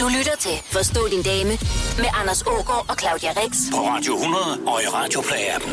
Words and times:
Du 0.00 0.08
lytter 0.18 0.36
til 0.38 0.56
Forstå 0.64 1.00
din 1.10 1.22
dame 1.22 1.50
med 2.02 2.10
Anders 2.20 2.42
Ågaard 2.42 2.84
og 2.90 2.96
Claudia 3.00 3.30
Rex. 3.40 3.52
På 3.72 3.80
Radio 3.92 4.12
100 4.14 4.44
og 4.66 4.82
i 4.82 4.86
Radioplay-appen. 4.86 5.72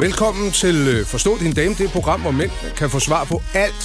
Velkommen 0.00 0.52
til 0.52 0.88
øh, 0.88 1.06
Forstå 1.06 1.38
din 1.38 1.52
dame, 1.52 1.74
det 1.74 1.80
er 1.80 1.84
et 1.84 1.90
program, 1.90 2.20
hvor 2.20 2.30
mænd 2.30 2.50
kan 2.76 2.90
få 2.90 3.00
svar 3.00 3.24
på 3.24 3.42
alt, 3.54 3.82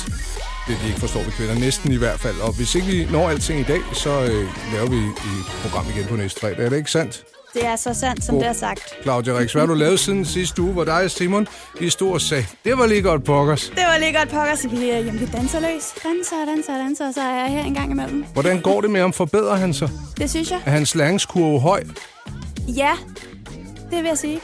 det 0.68 0.78
de 0.82 0.88
ikke 0.88 1.00
forstår 1.00 1.24
ved 1.24 1.32
kvinder, 1.32 1.56
næsten 1.56 1.92
i 1.92 1.96
hvert 1.96 2.20
fald. 2.20 2.38
Og 2.42 2.52
hvis 2.58 2.76
ikke 2.76 2.88
vi 2.88 3.08
når 3.12 3.30
alting 3.30 3.60
i 3.60 3.64
dag, 3.64 3.82
så 3.94 4.10
øh, 4.10 4.48
laver 4.74 4.90
vi 4.90 4.98
et 4.98 5.46
program 5.62 5.86
igen 5.96 6.06
på 6.08 6.16
næste 6.16 6.40
fredag. 6.40 6.66
Er 6.66 6.70
det 6.70 6.78
ikke 6.78 6.92
sandt? 6.92 7.24
Det 7.54 7.66
er 7.66 7.76
så 7.76 7.94
sandt, 7.94 8.24
som 8.24 8.36
God. 8.36 8.42
det 8.44 8.50
er 8.50 8.54
sagt. 8.54 8.82
Claudia 9.04 9.38
Rix, 9.40 9.52
hvad 9.52 9.62
har 9.62 9.68
du 9.68 9.74
lavet 9.74 10.00
siden 10.00 10.26
sidste 10.26 10.62
uge, 10.62 10.74
hvor 10.74 10.84
dig 10.84 10.94
og 11.04 11.12
Simon 11.12 11.48
i 11.82 11.90
stor 11.90 12.18
sag? 12.18 12.46
Det 12.66 12.78
var 12.78 12.86
lige 12.86 13.02
godt 13.02 13.24
pokkers. 13.24 13.62
Det 13.76 13.84
var 13.92 13.98
lige 14.00 14.14
godt 14.18 14.30
pokker, 14.30 14.56
så 14.56 14.68
vi, 14.68 14.86
jamen, 14.86 15.20
vi 15.20 15.26
danser 15.26 15.60
løs. 15.60 15.94
Danser, 16.04 16.46
danser, 16.48 16.78
danser, 16.78 17.08
og 17.08 17.14
så 17.14 17.22
er 17.22 17.36
jeg 17.36 17.48
her 17.50 17.64
en 17.64 17.74
gang 17.74 17.92
imellem. 17.92 18.26
Hvordan 18.34 18.62
går 18.62 18.82
det 18.82 18.90
med 18.90 19.02
ham? 19.02 19.14
Forbedrer 19.14 19.56
han 19.56 19.74
sig? 19.74 19.90
Det 20.18 20.30
synes 20.30 20.52
jeg. 20.52 20.60
Er 20.66 20.72
hans 20.72 20.96
læringskurve 20.96 21.60
høj? 21.60 21.84
Ja, 22.68 22.92
det 23.92 24.02
vil 24.02 24.08
jeg 24.08 24.18
sige. 24.18 24.40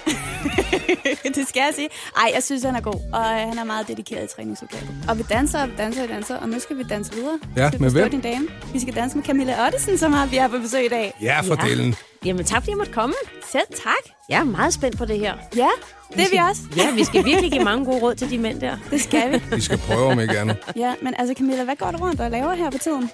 det 1.35 1.47
skal 1.49 1.59
jeg 1.59 1.71
sige. 1.75 1.89
Ej, 2.17 2.31
jeg 2.35 2.43
synes, 2.43 2.63
han 2.63 2.75
er 2.75 2.81
god, 2.81 2.93
og 3.13 3.21
øh, 3.21 3.47
han 3.49 3.57
er 3.57 3.63
meget 3.63 3.87
dedikeret 3.87 4.23
i 4.23 4.35
træningslokalet. 4.35 4.89
Og 5.09 5.17
vi 5.17 5.23
danser, 5.29 5.61
og 5.61 5.69
danser, 5.77 6.03
og 6.03 6.09
danser, 6.09 6.35
og 6.37 6.49
nu 6.49 6.59
skal 6.59 6.77
vi 6.77 6.83
danse 6.83 7.13
videre. 7.13 7.39
Ja, 7.57 7.67
skal 7.67 7.79
forstå 7.79 7.99
hvem? 7.99 8.09
din 8.09 8.21
dame. 8.21 8.47
Vi 8.73 8.79
skal 8.79 8.95
danse 8.95 9.17
med 9.17 9.25
Camilla 9.25 9.65
Ottesen, 9.67 9.97
som 9.97 10.13
har 10.13 10.25
vi 10.25 10.35
har 10.37 10.47
på 10.47 10.57
besøg 10.59 10.85
i 10.85 10.89
dag. 10.89 11.13
Ja, 11.21 11.41
for 11.41 11.57
Ja. 11.63 11.69
delen. 11.69 11.95
Jamen 12.25 12.45
tak, 12.45 12.61
fordi 12.61 12.69
jeg 12.69 12.77
måtte 12.77 12.91
komme. 12.93 13.15
Selv 13.51 13.67
tak. 13.69 14.13
Jeg 14.29 14.39
er 14.39 14.43
meget 14.43 14.73
spændt 14.73 14.97
på 14.97 15.05
det 15.05 15.19
her. 15.19 15.33
Ja, 15.55 15.67
det 16.09 16.19
er 16.19 16.29
vi 16.31 16.37
også. 16.49 16.61
Ja, 16.77 16.91
vi 16.91 17.03
skal 17.03 17.25
virkelig 17.25 17.51
give 17.51 17.63
mange 17.63 17.85
gode 17.85 17.99
råd 18.01 18.15
til 18.15 18.29
de 18.29 18.37
mænd 18.37 18.61
der. 18.61 18.77
Det 18.91 19.01
skal 19.01 19.31
vi. 19.31 19.55
Vi 19.55 19.61
skal 19.61 19.77
prøve 19.77 20.05
om 20.11 20.19
ikke 20.19 20.39
andet. 20.39 20.57
Ja, 20.75 20.93
men 21.01 21.13
altså 21.17 21.33
Camilla, 21.37 21.63
hvad 21.63 21.75
går 21.75 21.91
du 21.91 21.97
rundt 21.97 22.21
og 22.21 22.31
laver 22.31 22.53
her 22.53 22.69
på 22.71 22.77
tiden? 22.77 23.09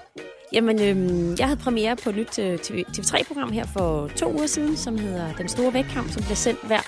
Jamen, 0.53 0.81
øhm, 0.81 1.35
jeg 1.39 1.47
havde 1.47 1.59
premiere 1.59 1.95
på 1.95 2.09
et 2.09 2.15
nyt 2.15 2.39
øh, 2.39 2.59
TV- 2.61 2.83
TV3-program 2.97 3.51
her 3.51 3.65
for 3.77 4.07
to 4.15 4.33
uger 4.33 4.47
siden, 4.47 4.77
som 4.77 4.97
hedder 4.97 5.33
Den 5.37 5.49
Store 5.49 5.73
Vægtkamp, 5.73 6.11
som 6.11 6.21
bliver 6.23 6.35
sendt 6.35 6.59
hver 6.67 6.79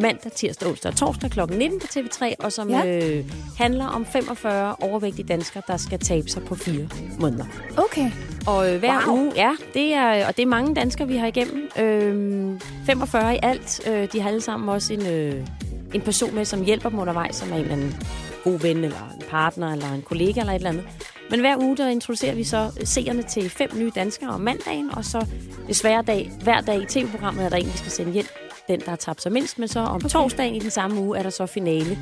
mandag, 0.00 0.32
tirsdag, 0.32 0.68
onsdag 0.68 0.90
og 0.90 0.96
torsdag 0.96 1.30
kl. 1.30 1.40
19 1.50 1.80
på 1.80 1.86
TV3, 1.86 2.34
og 2.38 2.52
som 2.52 2.70
Ja. 2.70 2.86
øh, 3.18 3.24
handler 3.58 3.86
om 3.86 4.06
45 4.06 4.76
overvægtige 4.80 5.26
danskere, 5.28 5.62
der 5.66 5.76
skal 5.76 5.98
tabe 5.98 6.28
sig 6.28 6.44
på 6.44 6.54
fire 6.54 6.88
måneder. 7.20 7.44
Okay. 7.76 8.10
Og 8.46 8.72
øh, 8.74 8.78
hver 8.78 9.06
wow. 9.08 9.16
uge, 9.18 9.32
ja, 9.36 9.52
det 9.74 9.94
er, 9.94 10.26
og 10.26 10.36
det 10.36 10.42
er 10.42 10.46
mange 10.46 10.74
danskere, 10.74 11.08
vi 11.08 11.16
har 11.16 11.26
igennem. 11.26 11.57
Øh, 11.78 12.60
45 12.86 13.34
i 13.34 13.38
alt. 13.42 13.88
Øh, 13.88 14.08
de 14.12 14.20
har 14.20 14.28
alle 14.28 14.40
sammen 14.40 14.68
også 14.68 14.92
en, 14.92 15.06
øh, 15.06 15.46
en 15.94 16.00
person 16.00 16.34
med, 16.34 16.44
som 16.44 16.64
hjælper 16.64 16.88
dem 16.88 16.98
undervejs, 16.98 17.36
som 17.36 17.52
er 17.52 17.54
en 17.54 17.60
eller 17.60 17.72
anden 17.72 17.96
god 18.44 18.60
ven, 18.60 18.76
eller 18.76 19.14
en 19.16 19.22
partner, 19.30 19.72
eller 19.72 19.92
en 19.92 20.02
kollega, 20.02 20.40
eller 20.40 20.52
et 20.52 20.56
eller 20.56 20.70
andet. 20.70 20.84
Men 21.30 21.40
hver 21.40 21.56
uge, 21.56 21.76
der 21.76 21.88
introducerer 21.88 22.34
vi 22.34 22.44
så 22.44 22.80
seerne 22.84 23.22
til 23.22 23.50
fem 23.50 23.70
nye 23.76 23.92
danskere 23.94 24.30
om 24.30 24.40
mandagen, 24.40 24.90
og 24.94 25.04
så 25.04 25.26
desværre 25.68 26.02
dag, 26.02 26.30
hver 26.42 26.60
dag 26.60 26.82
i 26.82 26.86
tv-programmet 26.86 27.44
er 27.44 27.48
der 27.48 27.56
en, 27.56 27.66
vi 27.66 27.78
skal 27.78 27.90
sende 27.90 28.12
hjem, 28.12 28.26
den, 28.68 28.80
der 28.80 28.88
har 28.88 28.96
tabt 28.96 29.22
sig 29.22 29.32
mindst, 29.32 29.58
men 29.58 29.68
så 29.68 29.80
om 29.80 29.96
okay. 29.96 30.08
torsdagen 30.08 30.54
i 30.54 30.58
den 30.58 30.70
samme 30.70 31.00
uge 31.00 31.18
er 31.18 31.22
der 31.22 31.30
så 31.30 31.46
finale 31.46 31.98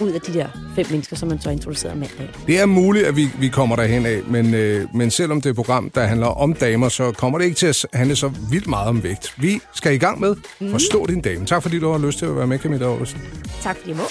ud 0.00 0.10
af 0.10 0.20
de 0.20 0.34
der 0.34 0.46
fem 0.76 0.86
mennesker, 0.90 1.16
som 1.16 1.28
man 1.28 1.40
så 1.40 1.50
introducerer 1.50 1.92
om 1.92 1.98
mandagen. 1.98 2.28
Det 2.46 2.60
er 2.60 2.66
muligt, 2.66 3.06
at 3.06 3.16
vi, 3.16 3.28
vi 3.38 3.48
kommer 3.48 3.76
derhen 3.76 4.06
af, 4.06 4.20
men, 4.26 4.54
øh, 4.54 4.94
men 4.94 5.10
selvom 5.10 5.40
det 5.40 5.46
er 5.46 5.50
et 5.50 5.56
program, 5.56 5.90
der 5.90 6.06
handler 6.06 6.26
om 6.26 6.54
damer, 6.54 6.88
så 6.88 7.12
kommer 7.12 7.38
det 7.38 7.44
ikke 7.44 7.56
til 7.56 7.66
at 7.66 7.86
handle 7.92 8.16
så 8.16 8.30
vildt 8.50 8.66
meget 8.66 8.88
om 8.88 9.02
vægt. 9.02 9.34
Vi 9.36 9.60
skal 9.74 9.94
i 9.94 9.98
gang 9.98 10.20
med 10.20 10.34
Forstå 10.70 11.06
din 11.06 11.20
dame. 11.20 11.46
Tak 11.46 11.62
fordi 11.62 11.78
du 11.78 11.90
har 11.92 11.98
lyst 11.98 12.18
til 12.18 12.26
at 12.26 12.36
være 12.36 12.46
med, 12.46 12.58
Camilla 12.58 12.86
Aarhusen. 12.86 13.20
Tak 13.62 13.76
fordi 13.76 13.90
jeg 13.90 13.96
må. 13.96 14.02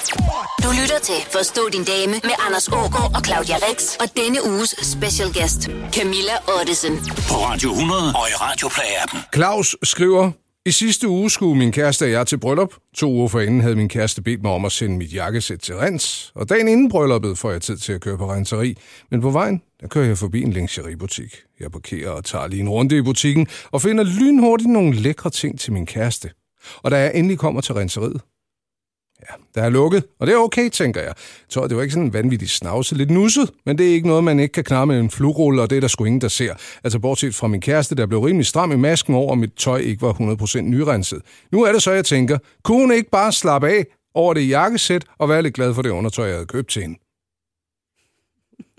Du 0.63 0.69
lytter 0.81 0.99
til 1.03 1.15
Forstå 1.31 1.61
din 1.73 1.83
dame 1.83 2.11
med 2.11 2.35
Anders 2.47 2.67
Ågaard 2.67 3.11
og 3.15 3.21
Claudia 3.25 3.55
Rex. 3.55 3.95
Og 3.99 4.07
denne 4.17 4.39
uges 4.51 4.75
special 4.83 5.29
guest, 5.33 5.61
Camilla 5.93 6.35
Ottesen. 6.59 6.93
På 7.29 7.35
Radio 7.47 7.69
100 7.69 8.01
og 8.15 8.25
i 8.31 8.33
Radioplay-appen. 8.33 9.17
Claus 9.35 9.75
skriver, 9.83 10.31
i 10.65 10.71
sidste 10.71 11.07
uge 11.07 11.29
skulle 11.29 11.57
min 11.57 11.71
kæreste 11.71 12.03
og 12.03 12.11
jeg 12.11 12.27
til 12.27 12.37
bryllup. 12.37 12.73
To 12.95 13.11
uger 13.11 13.27
forinden 13.27 13.61
havde 13.61 13.75
min 13.75 13.89
kæreste 13.89 14.21
bedt 14.21 14.41
mig 14.41 14.51
om 14.51 14.65
at 14.65 14.71
sende 14.71 14.97
mit 14.97 15.13
jakkesæt 15.13 15.59
til 15.59 15.75
rens. 15.75 16.31
Og 16.35 16.49
dagen 16.49 16.67
inden 16.67 16.89
brylluppet 16.89 17.37
får 17.37 17.51
jeg 17.51 17.61
tid 17.61 17.77
til 17.77 17.93
at 17.93 18.01
køre 18.01 18.17
på 18.17 18.31
renseri. 18.31 18.77
Men 19.11 19.21
på 19.21 19.29
vejen, 19.29 19.61
der 19.81 19.87
kører 19.87 20.05
jeg 20.05 20.17
forbi 20.17 20.41
en 20.41 20.53
lingeriebutik. 20.53 21.35
Jeg 21.59 21.71
parkerer 21.71 22.09
og 22.09 22.25
tager 22.25 22.47
lige 22.47 22.61
en 22.61 22.69
runde 22.69 22.97
i 22.97 23.01
butikken 23.01 23.47
og 23.71 23.81
finder 23.81 24.03
lynhurtigt 24.03 24.69
nogle 24.69 24.95
lækre 24.95 25.29
ting 25.29 25.59
til 25.59 25.73
min 25.73 25.85
kæreste. 25.85 26.29
Og 26.77 26.91
da 26.91 26.97
jeg 26.97 27.11
endelig 27.15 27.37
kommer 27.37 27.61
til 27.61 27.75
renseriet, 27.75 28.21
Ja, 29.29 29.35
der 29.55 29.65
er 29.65 29.69
lukket, 29.69 30.03
og 30.19 30.27
det 30.27 30.33
er 30.33 30.37
okay, 30.37 30.69
tænker 30.69 31.01
jeg. 31.01 31.13
Tror, 31.49 31.67
det 31.67 31.77
var 31.77 31.83
ikke 31.83 31.93
sådan 31.93 32.07
en 32.07 32.13
vanvittig 32.13 32.49
snavse, 32.49 32.95
lidt 32.95 33.11
nusset, 33.11 33.51
men 33.65 33.77
det 33.77 33.89
er 33.89 33.93
ikke 33.93 34.07
noget, 34.07 34.23
man 34.23 34.39
ikke 34.39 34.51
kan 34.51 34.63
klare 34.63 34.85
med 34.85 34.99
en 34.99 35.09
flugrulle, 35.09 35.61
og 35.61 35.69
det 35.69 35.75
er 35.75 35.81
der 35.81 35.87
sgu 35.87 36.05
ingen, 36.05 36.21
der 36.21 36.27
ser. 36.27 36.53
Altså 36.83 36.99
bortset 36.99 37.35
fra 37.35 37.47
min 37.47 37.61
kæreste, 37.61 37.95
der 37.95 38.05
blev 38.05 38.19
rimelig 38.19 38.45
stram 38.45 38.71
i 38.71 38.75
masken 38.75 39.15
over, 39.15 39.31
at 39.31 39.37
mit 39.37 39.53
tøj 39.57 39.77
ikke 39.77 40.01
var 40.01 40.13
100% 40.13 40.61
nyrenset. 40.61 41.21
Nu 41.51 41.63
er 41.63 41.71
det 41.71 41.83
så, 41.83 41.91
jeg 41.91 42.05
tænker, 42.05 42.37
kunne 42.63 42.79
hun 42.79 42.91
ikke 42.91 43.09
bare 43.09 43.31
slappe 43.31 43.69
af 43.69 43.85
over 44.13 44.33
det 44.33 44.49
jakkesæt 44.49 45.05
og 45.17 45.29
være 45.29 45.41
lidt 45.41 45.53
glad 45.53 45.73
for 45.73 45.81
det 45.81 45.89
undertøj, 45.89 46.25
jeg 46.25 46.35
havde 46.35 46.45
købt 46.45 46.69
til 46.69 46.81
hende? 46.81 46.99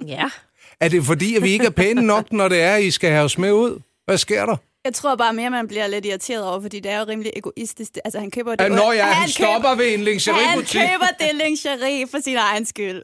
Ja. 0.07 0.25
Er 0.81 0.89
det 0.89 1.05
fordi, 1.05 1.37
at 1.37 1.43
vi 1.43 1.51
ikke 1.51 1.67
er 1.67 1.71
pæne 1.71 2.03
nok, 2.03 2.33
når 2.33 2.49
det 2.49 2.63
er, 2.63 2.75
at 2.75 2.83
I 2.83 2.91
skal 2.91 3.11
have 3.11 3.25
os 3.25 3.39
med 3.39 3.53
ud? 3.53 3.81
Hvad 4.05 4.19
sker 4.19 4.47
der? 4.47 4.57
Jeg 4.85 4.95
tror 4.95 5.15
bare 5.17 5.33
mere, 5.33 5.51
man 5.51 5.69
bliver 5.69 5.87
lidt 5.87 6.07
irriteret 6.07 6.45
over, 6.49 6.61
fordi 6.61 6.81
det 6.81 6.93
er 6.93 6.99
jo 6.99 7.05
rimelig 7.09 7.33
egoistisk. 7.37 7.91
Altså, 8.05 8.21
han 8.21 8.31
køber 8.31 8.55
det... 8.55 8.65
At 8.65 8.73
når 8.73 8.93
jeg, 8.93 9.05
han, 9.07 9.15
han 9.15 9.29
stopper 9.29 9.75
ved 9.75 9.87
en 9.87 9.93
Han 9.93 10.05
lingeriebutik. 10.05 10.81
køber 10.81 11.07
det 11.21 11.31
lingerie 11.35 12.07
for 12.09 12.19
sin 12.21 12.37
egen 12.37 12.67
skyld. 12.67 13.03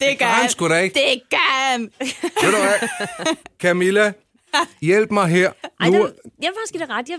Det 0.00 0.18
gør 0.18 0.26
han 0.26 0.40
han. 0.40 0.50
sgu 0.50 0.68
da 0.68 0.78
ikke. 0.78 0.94
Det 0.94 1.22
gør 1.30 1.70
han. 1.70 1.80
Ved 2.42 2.52
du 2.52 2.56
hvad? 2.58 2.88
Camilla, 3.62 4.12
hjælp 4.82 5.10
mig 5.10 5.28
her. 5.28 5.52
Ej, 5.80 5.88
Nu, 5.90 5.96
det, 6.06 6.14
jeg 6.42 6.48
vil 6.48 6.54
faktisk 6.68 6.90
ret. 6.90 7.08
Jeg, 7.08 7.18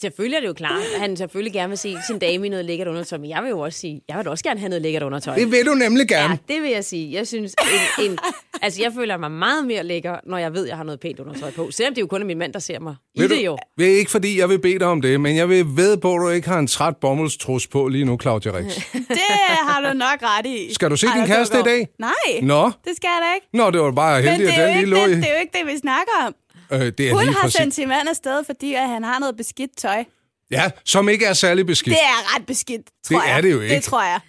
selvfølgelig 0.00 0.36
er 0.36 0.40
det 0.40 0.48
jo 0.48 0.52
klart, 0.52 0.82
at 0.94 1.00
han 1.00 1.16
selvfølgelig 1.16 1.52
gerne 1.52 1.68
vil 1.68 1.78
se 1.78 1.96
sin 2.06 2.18
dame 2.18 2.46
i 2.46 2.48
noget 2.48 2.64
lækkert 2.64 2.88
undertøj, 2.88 3.18
men 3.18 3.30
jeg 3.30 3.42
vil 3.42 3.48
jo 3.50 3.60
også 3.60 3.78
sige, 3.78 4.00
jeg 4.08 4.18
vil 4.18 4.28
også 4.28 4.44
gerne 4.44 4.60
have 4.60 4.68
noget 4.68 4.82
lækkert 4.82 5.02
undertøj. 5.02 5.34
det 5.34 5.50
vil 5.50 5.66
du 5.66 5.74
nemlig 5.74 6.08
gerne. 6.08 6.38
Ja, 6.48 6.54
det 6.54 6.62
vil 6.62 6.70
jeg 6.70 6.84
sige. 6.84 7.12
Jeg 7.12 7.26
synes, 7.26 7.54
en, 7.98 8.04
en, 8.10 8.18
altså 8.62 8.82
jeg 8.82 8.92
føler 8.92 9.16
mig 9.16 9.30
meget 9.30 9.66
mere 9.66 9.82
lækker, 9.84 10.16
når 10.26 10.38
jeg 10.38 10.54
ved, 10.54 10.62
at 10.62 10.68
jeg 10.68 10.76
har 10.76 10.84
noget 10.84 11.00
pænt 11.00 11.20
undertøj 11.20 11.50
på. 11.50 11.70
Selvom 11.70 11.94
det 11.94 11.98
er 11.98 12.02
jo 12.02 12.06
kun 12.06 12.22
er 12.22 12.26
min 12.26 12.38
mand, 12.38 12.52
der 12.52 12.58
ser 12.58 12.80
mig 12.80 12.96
i 13.14 13.20
Ved 13.20 13.28
det 13.28 13.38
du, 13.38 13.42
jo. 13.42 13.58
Det 13.78 13.92
er 13.92 13.98
ikke 13.98 14.10
fordi, 14.10 14.38
jeg 14.38 14.48
vil 14.48 14.58
bede 14.58 14.78
dig 14.78 14.86
om 14.86 15.00
det, 15.02 15.20
men 15.20 15.36
jeg 15.36 15.48
vil 15.48 15.64
ved 15.76 15.96
på, 15.96 16.14
at 16.14 16.20
du 16.20 16.28
ikke 16.28 16.48
har 16.48 16.58
en 16.58 16.66
træt 16.66 16.96
bomuldstrus 16.96 17.66
på 17.66 17.88
lige 17.88 18.04
nu, 18.04 18.18
Claudia 18.22 18.52
Rix. 18.58 18.74
Det 18.92 19.20
har 19.68 19.80
du 19.80 19.98
nok 19.98 20.18
ret 20.22 20.46
i. 20.46 20.74
Skal 20.74 20.90
du 20.90 20.96
se 20.96 21.06
din 21.18 21.26
kæreste 21.26 21.60
i 21.60 21.62
dag? 21.62 21.88
Nej, 21.98 22.10
Nå, 22.42 22.64
det 22.84 22.96
skal 22.96 23.08
jeg 23.08 23.28
da 23.28 23.34
ikke. 23.34 23.46
Nå 23.52 23.70
det 23.70 23.80
var 23.80 23.90
bare 23.90 24.22
heldigt, 24.22 24.48
det 24.48 24.58
er, 24.58 24.62
at 24.66 24.68
jo 24.68 24.80
den 24.80 24.84
lige 24.84 24.86
lå 24.90 24.96
det, 24.96 25.10
i. 25.10 25.14
det 25.16 25.28
er 25.28 25.32
jo 25.34 25.40
ikke 25.40 25.58
det, 25.58 25.66
vi 25.74 25.78
snakker 25.78 26.12
om. 26.26 26.34
Øh, 26.72 26.80
det 26.80 27.00
er 27.00 27.12
Hun 27.12 27.28
har 27.28 27.42
præcis. 27.42 27.56
sendt 27.56 27.74
sin 27.74 27.88
mand 27.88 28.08
afsted, 28.08 28.44
fordi 28.44 28.74
at 28.74 28.88
han 28.88 29.04
har 29.04 29.18
noget 29.18 29.36
beskidt 29.36 29.76
tøj. 29.76 30.04
Ja, 30.50 30.70
som 30.84 31.08
ikke 31.08 31.24
er 31.24 31.32
særlig 31.32 31.66
beskidt. 31.66 31.96
Det 31.96 32.02
er 32.02 32.36
ret 32.36 32.46
beskidt, 32.46 32.86
tror 33.04 33.18
Det 33.20 33.28
er 33.28 33.34
jeg. 33.34 33.42
det 33.42 33.52
jo 33.52 33.60
ikke. 33.60 33.74
Det 33.74 33.84
tror 33.84 34.02
jeg. 34.02 34.20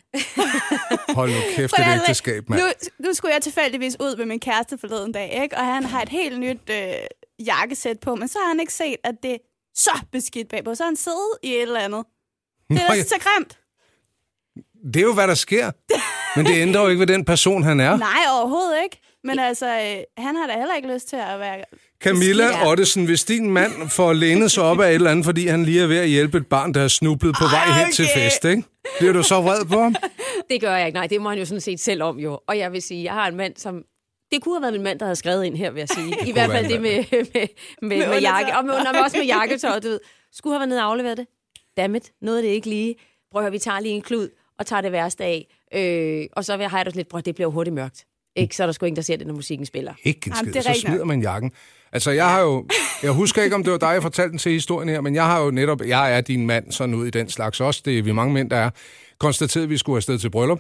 Hold 1.16 1.32
nu 1.32 1.38
kæft, 1.56 1.76
det 1.78 1.84
altså, 1.84 2.04
ægteskab, 2.04 2.50
mand. 2.50 2.62
Nu, 2.62 2.68
nu 3.08 3.14
skulle 3.14 3.34
jeg 3.34 3.42
tilfældigvis 3.42 3.96
ud 4.00 4.16
med 4.18 4.26
min 4.26 4.40
kæreste 4.40 4.78
forleden 4.78 5.12
dag, 5.12 5.40
ikke? 5.44 5.58
og 5.58 5.66
han 5.66 5.84
har 5.84 6.02
et 6.02 6.10
helt 6.10 6.40
nyt 6.40 6.70
øh, 6.70 6.94
jakkesæt 7.46 8.00
på, 8.00 8.16
men 8.16 8.28
så 8.28 8.40
har 8.40 8.48
han 8.48 8.60
ikke 8.60 8.74
set, 8.74 8.96
at 9.04 9.16
det 9.24 9.32
er 9.32 9.38
så 9.76 10.00
beskidt 10.12 10.50
bagpå. 10.50 10.76
Så 10.76 10.84
har 10.84 10.90
han 10.90 10.96
siddet 10.96 11.38
i 11.44 11.54
et 11.54 11.62
eller 11.62 11.80
andet. 11.80 12.04
Det 12.70 12.78
er 12.82 12.88
Nå, 12.90 12.94
ja. 12.96 13.04
så 13.04 13.16
grimt. 13.20 13.58
Det 14.94 14.96
er 14.96 15.04
jo, 15.04 15.14
hvad 15.14 15.28
der 15.28 15.36
sker. 15.36 15.72
Men 16.36 16.46
det 16.46 16.56
ændrer 16.62 16.82
jo 16.82 16.88
ikke 16.88 17.00
ved 17.00 17.08
den 17.08 17.26
person, 17.26 17.64
han 17.64 17.80
er. 17.80 17.98
Nej, 18.10 18.24
overhovedet 18.32 18.84
ikke. 18.84 19.00
Men 19.24 19.40
altså, 19.40 19.66
øh, 19.68 20.24
han 20.26 20.36
har 20.36 20.48
da 20.48 20.54
heller 20.54 20.76
ikke 20.76 20.94
lyst 20.94 21.08
til 21.08 21.16
at 21.16 21.40
være... 21.40 21.64
Camilla. 22.04 22.68
Ottesen, 22.68 23.06
hvis 23.06 23.24
din 23.24 23.52
mand 23.52 23.90
får 23.90 24.14
lænet 24.14 24.52
sig 24.52 24.64
op 24.64 24.80
af 24.80 24.90
et 24.90 24.96
eller 24.96 25.12
andet, 25.12 25.26
fordi 25.26 25.48
han 25.48 25.64
lige 25.64 25.82
er 25.82 25.88
ved 25.88 25.98
at 25.98 26.10
hjælpe 26.10 26.38
et 26.38 26.48
barn, 26.48 26.74
der 26.74 26.82
er 26.82 26.88
snublet 26.88 27.36
på 27.40 27.44
vej 27.44 27.84
hen 27.84 27.94
til 27.94 28.06
okay. 28.06 28.24
fest, 28.24 28.46
ikke? 28.46 28.64
Bliver 29.00 29.14
du 29.14 29.24
så 29.24 29.42
vred 29.42 29.66
på 29.66 29.80
ham? 29.82 29.96
Det 30.50 30.62
gør 30.62 30.76
jeg 30.76 30.88
ikke. 30.88 30.98
Nej, 30.98 31.08
det 31.08 31.22
må 31.22 31.30
han 31.30 31.40
jo 31.40 31.46
sådan 31.46 31.62
set 31.62 31.80
selv 31.80 32.04
om 32.04 32.20
jo. 32.20 32.40
Og 32.48 32.58
jeg 32.58 32.72
vil 32.72 32.82
sige, 32.82 33.04
jeg 33.04 33.14
har 33.14 33.28
en 33.28 33.36
mand, 33.36 33.56
som... 33.58 33.84
Det 34.32 34.42
kunne 34.42 34.56
have 34.56 34.62
været 34.62 34.74
min 34.74 34.84
mand, 34.84 35.00
der 35.00 35.06
havde 35.06 35.16
skrevet 35.16 35.46
ind 35.46 35.56
her, 35.56 35.72
vil 35.72 35.80
jeg 35.80 35.90
sige. 35.90 36.16
I 36.30 36.32
hvert 36.32 36.50
fald 36.50 36.68
det 36.70 36.82
med, 36.82 37.04
med, 37.12 37.26
med, 37.34 37.48
med, 37.82 38.08
med 38.08 38.22
jakke. 38.22 38.58
Og 38.58 38.66
med, 38.66 38.74
med, 38.74 39.02
også 39.04 39.18
med 39.18 39.26
jakketøj, 39.26 39.80
du 39.80 39.88
ved. 39.88 40.00
Skulle 40.32 40.54
have 40.54 40.60
været 40.60 40.70
nede 40.70 40.82
og 40.82 40.86
aflevere 40.86 41.16
det. 41.16 41.28
Dammit, 41.78 42.12
noget 42.22 42.38
af 42.38 42.44
det 42.44 42.50
ikke 42.50 42.70
lige. 42.70 42.96
Prøv 43.32 43.40
at 43.40 43.44
høre, 43.44 43.52
vi 43.52 43.60
tager 43.60 43.80
lige 43.80 43.96
en 43.96 44.02
klud 44.02 44.30
og 44.60 44.66
tager 44.66 44.82
det 44.82 44.92
værste 44.92 45.24
af. 45.24 45.48
Øh, 45.74 46.28
og 46.34 46.46
så 46.46 46.58
vil 46.58 46.68
jeg 46.74 46.86
det 46.86 46.96
lidt, 46.96 47.08
bror, 47.08 47.20
det 47.20 47.36
bliver 47.36 47.50
hurtigt 47.50 47.74
mørkt. 47.74 48.06
Ikke? 48.36 48.56
Så 48.56 48.64
er 48.64 48.68
der 48.68 48.72
sgu 48.72 48.86
ingen, 48.86 48.96
der 48.96 49.02
ser 49.02 49.18
det, 49.18 49.28
når 49.28 49.34
musikken 49.34 49.66
spiller. 49.66 49.94
Ikke 50.04 50.28
en 50.28 50.34
Jamen, 50.34 50.54
skid, 50.54 50.62
det 50.62 50.70
er 50.70 50.74
så 50.74 50.80
smider 50.80 51.06
man 51.06 51.22
jakken. 51.22 51.52
Altså, 51.92 52.12
jeg 52.12 52.30
har 52.30 52.42
jo... 52.42 52.66
Jeg 53.04 53.12
husker 53.12 53.44
ikke, 53.44 53.56
om 53.56 53.64
det 53.64 53.72
var 53.72 53.78
dig, 53.78 53.88
jeg 53.88 54.02
fortalte 54.02 54.32
den 54.32 54.38
til 54.38 54.52
historien 54.52 54.90
her, 54.90 55.02
men 55.02 55.16
jeg 55.16 55.26
har 55.26 55.42
jo 55.42 55.52
netop... 55.52 55.82
Jeg 55.82 56.18
er 56.18 56.22
din 56.22 56.48
mand 56.48 56.72
sådan 56.72 56.96
ud 56.96 57.08
i 57.08 57.10
den 57.10 57.30
slags 57.30 57.60
også. 57.60 57.82
Det 57.86 57.98
er 57.98 58.04
vi 58.04 58.12
mange 58.12 58.34
mænd, 58.34 58.50
der 58.50 58.58
er. 58.58 58.70
Konstateret, 59.20 59.64
at 59.64 59.70
vi 59.70 59.78
skulle 59.78 59.98
afsted 59.98 60.20
til 60.20 60.30
bryllup. 60.30 60.60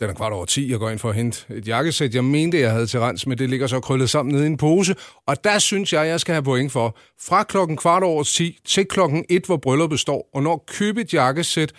Den 0.00 0.10
er 0.10 0.14
kvart 0.14 0.32
over 0.32 0.44
10, 0.44 0.70
jeg 0.70 0.78
går 0.78 0.90
ind 0.90 0.98
for 0.98 1.08
at 1.08 1.14
hente 1.14 1.54
et 1.54 1.68
jakkesæt. 1.68 2.14
Jeg 2.14 2.24
mente, 2.24 2.60
jeg 2.60 2.70
havde 2.70 2.86
til 2.86 3.00
rens, 3.00 3.26
men 3.26 3.38
det 3.38 3.50
ligger 3.50 3.66
så 3.66 3.80
krøllet 3.80 4.10
sammen 4.10 4.34
nede 4.34 4.44
i 4.44 4.46
en 4.46 4.56
pose. 4.56 4.94
Og 5.26 5.44
der 5.44 5.58
synes 5.58 5.92
jeg, 5.92 6.06
jeg 6.06 6.20
skal 6.20 6.32
have 6.32 6.42
point 6.42 6.72
for. 6.72 6.96
Fra 7.20 7.42
klokken 7.42 7.76
kvart 7.76 8.02
over 8.02 8.22
10 8.22 8.58
til 8.64 8.86
klokken 8.86 9.24
1, 9.30 9.46
hvor 9.46 9.56
brylluppet 9.56 10.00
står, 10.00 10.30
og 10.34 10.42
når 10.42 10.64
købe 10.66 11.00
et 11.00 11.14
jakkesæt, 11.14 11.72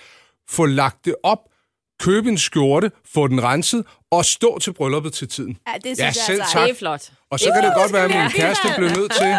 få 0.50 0.66
lagt 0.66 1.06
det 1.06 1.16
op 1.24 1.40
købe 2.00 2.30
en 2.30 2.38
skjorte, 2.38 2.92
få 3.14 3.28
den 3.28 3.44
renset 3.44 3.86
og 4.12 4.26
stå 4.26 4.60
til 4.60 4.74
brylluppet 4.74 5.14
til 5.14 5.28
tiden. 5.28 5.58
Ja, 5.68 5.74
det 5.74 5.84
synes 5.84 6.00
Ja, 6.00 6.06
jeg 6.06 6.14
selv 6.16 6.42
altså 6.42 6.54
tak. 6.54 6.64
Det 6.64 6.72
er 6.72 6.76
flot. 6.76 7.12
Og 7.30 7.40
så 7.40 7.52
kan 7.54 7.64
det 7.64 7.74
godt 7.76 7.94
være, 7.94 8.04
at 8.04 8.10
min 8.10 8.30
kæreste 8.42 8.68
blev 8.78 8.90
nødt 8.90 9.12
til... 9.12 9.36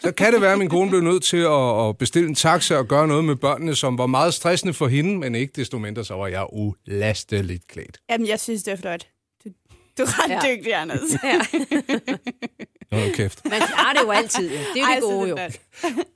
Så 0.00 0.12
kan 0.12 0.32
det 0.32 0.40
være, 0.40 0.52
at 0.52 0.58
min 0.58 0.68
kone 0.68 0.90
blev 0.90 1.00
nødt 1.00 1.22
til 1.22 1.36
at, 1.36 1.88
at 1.88 1.98
bestille 1.98 2.28
en 2.28 2.34
taxa 2.34 2.76
og 2.76 2.86
gøre 2.86 3.08
noget 3.08 3.24
med 3.24 3.36
børnene, 3.36 3.74
som 3.74 3.98
var 3.98 4.06
meget 4.06 4.34
stressende 4.34 4.74
for 4.74 4.88
hende, 4.88 5.18
men 5.18 5.34
ikke 5.34 5.52
desto 5.56 5.78
mindre, 5.78 6.04
så 6.04 6.14
var 6.14 6.26
jeg 6.26 6.46
ulasteligt 6.52 7.68
klædt. 7.68 7.98
Jamen, 8.10 8.26
jeg 8.28 8.40
synes, 8.40 8.62
det 8.62 8.72
er 8.72 8.76
flot. 8.76 9.06
Du, 9.44 9.50
du 9.98 10.02
er 10.02 10.24
ret 10.24 10.30
ja. 10.30 10.56
dygtig, 10.56 10.74
Anders. 10.74 11.00
Ja. 11.24 11.40
Hold 12.92 13.14
kæft. 13.14 13.44
Man 13.44 13.60
klarer 13.60 13.92
det 13.92 14.02
jo 14.02 14.10
altid. 14.10 14.50
Det 14.50 14.58
er 14.58 14.80
jo 14.80 14.84
Ej, 14.84 14.94
det 14.94 15.02
gode 15.02 15.28
jo. 15.28 15.38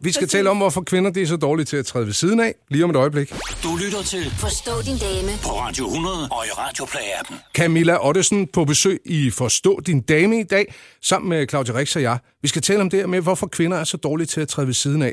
Vi 0.00 0.12
skal 0.12 0.28
tale 0.28 0.50
om, 0.50 0.56
hvorfor 0.56 0.82
kvinder 0.82 1.10
de 1.10 1.22
er 1.22 1.26
så 1.26 1.36
dårlige 1.36 1.66
til 1.66 1.76
at 1.76 1.86
træde 1.86 2.06
ved 2.06 2.12
siden 2.12 2.40
af, 2.40 2.54
lige 2.69 2.84
om 2.84 2.90
et 2.90 2.96
øjeblik. 2.96 3.32
Du 3.62 3.76
lytter 3.76 4.02
til 4.02 4.30
Forstå 4.38 4.70
din 4.82 4.98
dame 4.98 5.32
på 5.42 5.48
Radio 5.48 5.86
100 5.86 6.28
og 6.30 6.46
i 6.46 6.48
Radioplay-appen. 6.48 7.34
Camilla 7.54 8.08
Ottesen 8.08 8.46
på 8.46 8.64
besøg 8.64 9.00
i 9.04 9.30
Forstå 9.30 9.80
din 9.80 10.00
dame 10.00 10.40
i 10.40 10.42
dag, 10.42 10.74
sammen 11.02 11.28
med 11.28 11.48
Claudia 11.48 11.74
Rix 11.74 11.96
og 11.96 12.02
jeg. 12.02 12.19
Vi 12.42 12.48
skal 12.48 12.62
tale 12.62 12.80
om 12.80 12.90
det 12.90 12.98
her 12.98 13.06
med, 13.06 13.20
hvorfor 13.20 13.46
kvinder 13.46 13.76
er 13.76 13.84
så 13.84 13.96
dårlige 13.96 14.26
til 14.26 14.40
at 14.40 14.48
træde 14.48 14.66
ved 14.66 14.74
siden 14.74 15.02
af. 15.02 15.12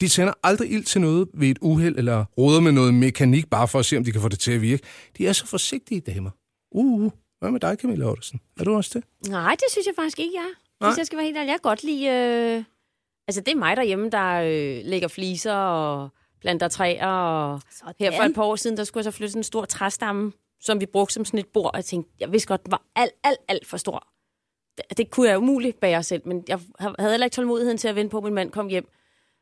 De 0.00 0.08
tænder 0.08 0.32
aldrig 0.42 0.72
ild 0.72 0.84
til 0.84 1.00
noget 1.00 1.28
ved 1.34 1.48
et 1.48 1.58
uheld, 1.60 1.96
eller 1.98 2.24
råder 2.38 2.60
med 2.60 2.72
noget 2.72 2.94
mekanik, 2.94 3.50
bare 3.50 3.68
for 3.68 3.78
at 3.78 3.86
se, 3.86 3.96
om 3.96 4.04
de 4.04 4.12
kan 4.12 4.20
få 4.20 4.28
det 4.28 4.38
til 4.38 4.52
at 4.52 4.62
virke. 4.62 4.82
De 5.18 5.26
er 5.26 5.32
så 5.32 5.46
forsigtige 5.46 6.00
damer. 6.00 6.30
Uh, 6.70 7.00
uh. 7.00 7.10
hvad 7.40 7.50
med 7.50 7.60
dig, 7.60 7.76
Camilla 7.80 8.04
Ottesen? 8.04 8.40
Er 8.60 8.64
du 8.64 8.74
også 8.74 8.90
det? 8.94 9.30
Nej, 9.30 9.50
det 9.50 9.64
synes 9.70 9.86
jeg 9.86 9.94
faktisk 9.96 10.18
ikke, 10.18 10.32
jeg 10.34 10.42
er. 10.42 10.62
Hvis 10.88 10.98
jeg 10.98 11.06
skal 11.06 11.16
være 11.16 11.26
helt 11.26 11.36
ærlig. 11.36 11.48
Jeg 11.48 11.54
kan 11.60 11.70
godt 11.70 11.84
lide... 11.84 12.06
Øh... 12.06 12.64
Altså, 13.28 13.40
det 13.40 13.52
er 13.52 13.56
mig 13.56 13.76
derhjemme, 13.76 14.10
der 14.10 14.32
øh, 14.34 14.80
lægger 14.84 15.08
fliser 15.08 15.54
og 15.54 16.08
planter 16.40 16.68
træer. 16.68 17.06
Og 17.06 17.60
Sådan. 17.70 17.94
her 18.00 18.12
for 18.16 18.22
et 18.22 18.34
par 18.34 18.42
år 18.42 18.56
siden, 18.56 18.76
der 18.76 18.84
skulle 18.84 19.04
jeg 19.04 19.12
så 19.12 19.16
flytte 19.16 19.32
sådan 19.32 19.40
en 19.40 19.44
stor 19.44 19.64
træstamme, 19.64 20.32
som 20.60 20.80
vi 20.80 20.86
brugte 20.86 21.14
som 21.14 21.24
sådan 21.24 21.40
et 21.40 21.46
bord. 21.46 21.70
Og 21.70 21.76
jeg 21.76 21.84
tænkte, 21.84 22.12
jeg 22.20 22.32
vidste 22.32 22.48
godt, 22.48 22.64
den 22.64 22.70
var 22.70 22.82
alt, 22.96 23.12
alt, 23.24 23.38
alt 23.48 23.66
for 23.66 23.76
stor. 23.76 24.06
Det, 24.76 24.98
det 24.98 25.10
kunne 25.10 25.28
jeg 25.28 25.38
umuligt 25.38 25.80
bære 25.80 26.02
selv, 26.02 26.22
men 26.24 26.44
jeg 26.48 26.58
havde 26.98 27.12
heller 27.12 27.24
ikke 27.24 27.34
tålmodigheden 27.34 27.78
til 27.78 27.88
at 27.88 27.96
vente 27.96 28.10
på, 28.10 28.18
at 28.18 28.24
min 28.24 28.34
mand 28.34 28.50
kom 28.50 28.68
hjem. 28.68 28.88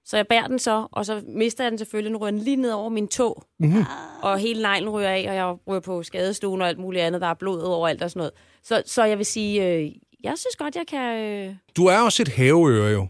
Så 0.04 0.16
jeg 0.16 0.26
bærer 0.26 0.46
den 0.46 0.58
så, 0.58 0.88
og 0.92 1.06
så 1.06 1.22
mister 1.26 1.64
jeg 1.64 1.70
den 1.70 1.78
selvfølgelig. 1.78 2.12
Nu 2.12 2.18
ryger 2.18 2.30
den 2.30 2.40
lige 2.40 2.56
ned 2.56 2.72
over 2.72 2.88
min 2.88 3.08
tog. 3.08 3.42
Mm-hmm. 3.58 3.84
Og 4.22 4.38
hele 4.38 4.62
neglen 4.62 4.90
ryger 4.90 5.08
af, 5.08 5.26
og 5.28 5.34
jeg 5.34 5.56
ryger 5.68 5.80
på 5.80 6.02
skadestuen 6.02 6.62
og 6.62 6.68
alt 6.68 6.78
muligt 6.78 7.04
andet. 7.04 7.20
Der 7.20 7.26
er 7.26 7.34
blod 7.34 7.60
overalt 7.60 8.02
og 8.02 8.10
sådan 8.10 8.18
noget. 8.18 8.32
Så, 8.62 8.82
så 8.86 9.04
jeg 9.04 9.18
vil 9.18 9.26
sige, 9.26 9.66
øh, 9.66 9.90
jeg 10.22 10.38
synes 10.38 10.56
godt, 10.56 10.76
jeg 10.76 10.86
kan... 10.86 11.18
Øh... 11.18 11.54
Du 11.76 11.86
er 11.86 11.98
også 11.98 12.22
et 12.22 12.28
haveøre 12.28 12.90
jo. 12.90 13.06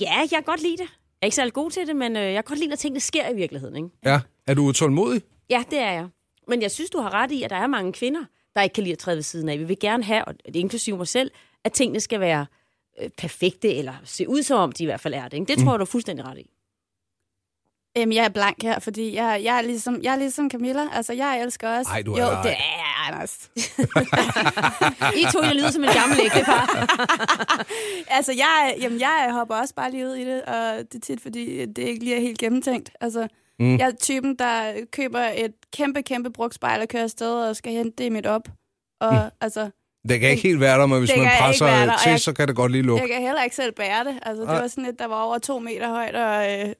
Ja, 0.00 0.18
jeg 0.18 0.28
kan 0.28 0.42
godt 0.42 0.62
lide 0.62 0.76
det. 0.76 0.80
Jeg 0.88 1.22
er 1.22 1.26
ikke 1.26 1.36
særlig 1.36 1.52
god 1.52 1.70
til 1.70 1.86
det, 1.86 1.96
men 1.96 2.16
øh, 2.16 2.22
jeg 2.22 2.34
kan 2.34 2.44
godt 2.44 2.58
lide, 2.58 2.72
at 2.72 2.78
tingene 2.78 3.00
sker 3.00 3.28
i 3.30 3.34
virkeligheden. 3.34 3.76
Ikke? 3.76 3.88
Ja. 4.04 4.20
Er 4.46 4.54
du 4.54 4.62
utålmodig? 4.62 5.22
Ja, 5.50 5.64
det 5.70 5.78
er 5.78 5.90
jeg. 5.92 6.08
Men 6.48 6.62
jeg 6.62 6.70
synes, 6.70 6.90
du 6.90 6.98
har 6.98 7.14
ret 7.14 7.32
i, 7.32 7.42
at 7.42 7.50
der 7.50 7.56
er 7.56 7.66
mange 7.66 7.92
kvinder, 7.92 8.24
der 8.54 8.62
ikke 8.62 8.74
kan 8.74 8.82
lide 8.84 8.92
at 8.92 8.98
træde 8.98 9.16
ved 9.16 9.22
siden 9.22 9.48
af. 9.48 9.58
Vi 9.58 9.64
vil 9.64 9.78
gerne 9.78 10.04
have, 10.04 10.24
og 10.24 10.34
det 10.46 10.56
er 10.56 10.60
inklusive 10.60 10.96
mig 10.96 11.08
selv, 11.08 11.30
at 11.64 11.72
tingene 11.72 12.00
skal 12.00 12.20
være 12.20 12.46
øh, 13.02 13.10
perfekte, 13.18 13.74
eller 13.74 13.94
se 14.04 14.28
ud 14.28 14.42
som 14.42 14.58
om, 14.58 14.72
de 14.72 14.82
i 14.82 14.86
hvert 14.86 15.00
fald 15.00 15.14
er 15.14 15.24
det. 15.28 15.32
Ikke? 15.32 15.46
Det 15.46 15.58
tror 15.58 15.72
jeg, 15.72 15.78
du 15.78 15.84
er 15.84 15.86
fuldstændig 15.86 16.26
ret 16.26 16.38
i. 16.38 16.50
Øhm, 17.98 18.12
jeg 18.12 18.24
er 18.24 18.28
blank 18.28 18.62
her, 18.62 18.78
fordi 18.78 19.14
jeg, 19.16 19.40
jeg, 19.44 19.56
er 19.58 19.62
ligesom, 19.62 20.02
jeg 20.02 20.12
er 20.12 20.16
ligesom 20.18 20.50
Camilla. 20.50 20.82
Altså, 20.92 21.12
jeg 21.12 21.42
elsker 21.42 21.68
også... 21.78 21.90
Ej, 21.90 22.02
du 22.02 22.12
er 22.14 22.20
Jo, 22.24 22.30
ej. 22.30 22.42
det 22.42 22.50
er 22.50 22.54
jeg, 22.56 23.08
Anders. 23.08 23.50
I 25.20 25.24
to, 25.32 25.42
jeg 25.42 25.54
lyder 25.54 25.70
som 25.70 25.84
en 25.84 25.90
gammel 25.94 26.18
ægtepar. 26.24 26.86
altså, 28.16 28.32
jeg, 28.32 28.74
jamen, 28.80 29.00
jeg 29.00 29.28
hopper 29.32 29.54
også 29.54 29.74
bare 29.74 29.90
lige 29.90 30.06
ud 30.06 30.14
i 30.14 30.24
det, 30.24 30.42
og 30.42 30.54
det 30.78 30.94
er 30.94 31.00
tit, 31.02 31.20
fordi 31.20 31.66
det 31.66 31.78
ikke 31.78 32.04
lige 32.04 32.16
er 32.16 32.20
helt 32.20 32.38
gennemtænkt. 32.38 32.90
Altså, 33.00 33.28
mm. 33.60 33.78
jeg 33.78 33.86
er 33.86 33.92
typen, 34.02 34.36
der 34.38 34.72
køber 34.92 35.20
et 35.36 35.52
kæmpe, 35.76 36.02
kæmpe 36.02 36.30
brugt 36.30 36.54
spejl 36.54 36.80
og 36.80 36.88
kører 36.88 37.02
afsted 37.02 37.34
og 37.34 37.56
skal 37.56 37.72
hente 37.72 37.92
det 37.98 38.04
i 38.04 38.08
mit 38.08 38.26
op. 38.26 38.48
Og 39.00 39.12
mm. 39.12 39.18
altså, 39.40 39.70
Det 40.08 40.20
kan 40.20 40.30
ikke 40.30 40.42
helt 40.42 40.60
være 40.60 40.78
der, 40.80 40.86
men 40.86 40.98
hvis 40.98 41.10
Det 41.10 41.18
man 41.18 41.26
kan 41.26 41.32
ikke 41.34 41.42
presser 41.42 41.64
være 41.66 41.86
der, 41.86 41.92
og 41.92 42.00
til, 42.00 42.10
jeg- 42.10 42.20
så 42.20 42.32
kan 42.32 42.48
det 42.48 42.56
godt 42.56 42.72
lige 42.72 42.82
lukke. 42.82 43.02
jeg 43.02 43.10
kan 43.10 43.22
heller 43.22 43.42
ikke 43.42 43.56
selv 43.56 43.72
bære 43.72 44.04
det. 44.04 44.18
Altså, 44.22 44.40
det 44.42 44.50
Nej. 44.50 44.60
var 44.60 44.66
sådan 44.68 44.86
et, 44.86 44.98
der 44.98 45.06
var 45.06 45.22
over 45.22 45.38
to 45.38 45.58
meter 45.58 45.88
højt 45.88 46.14
og 46.16 46.52
øh, 46.60 46.72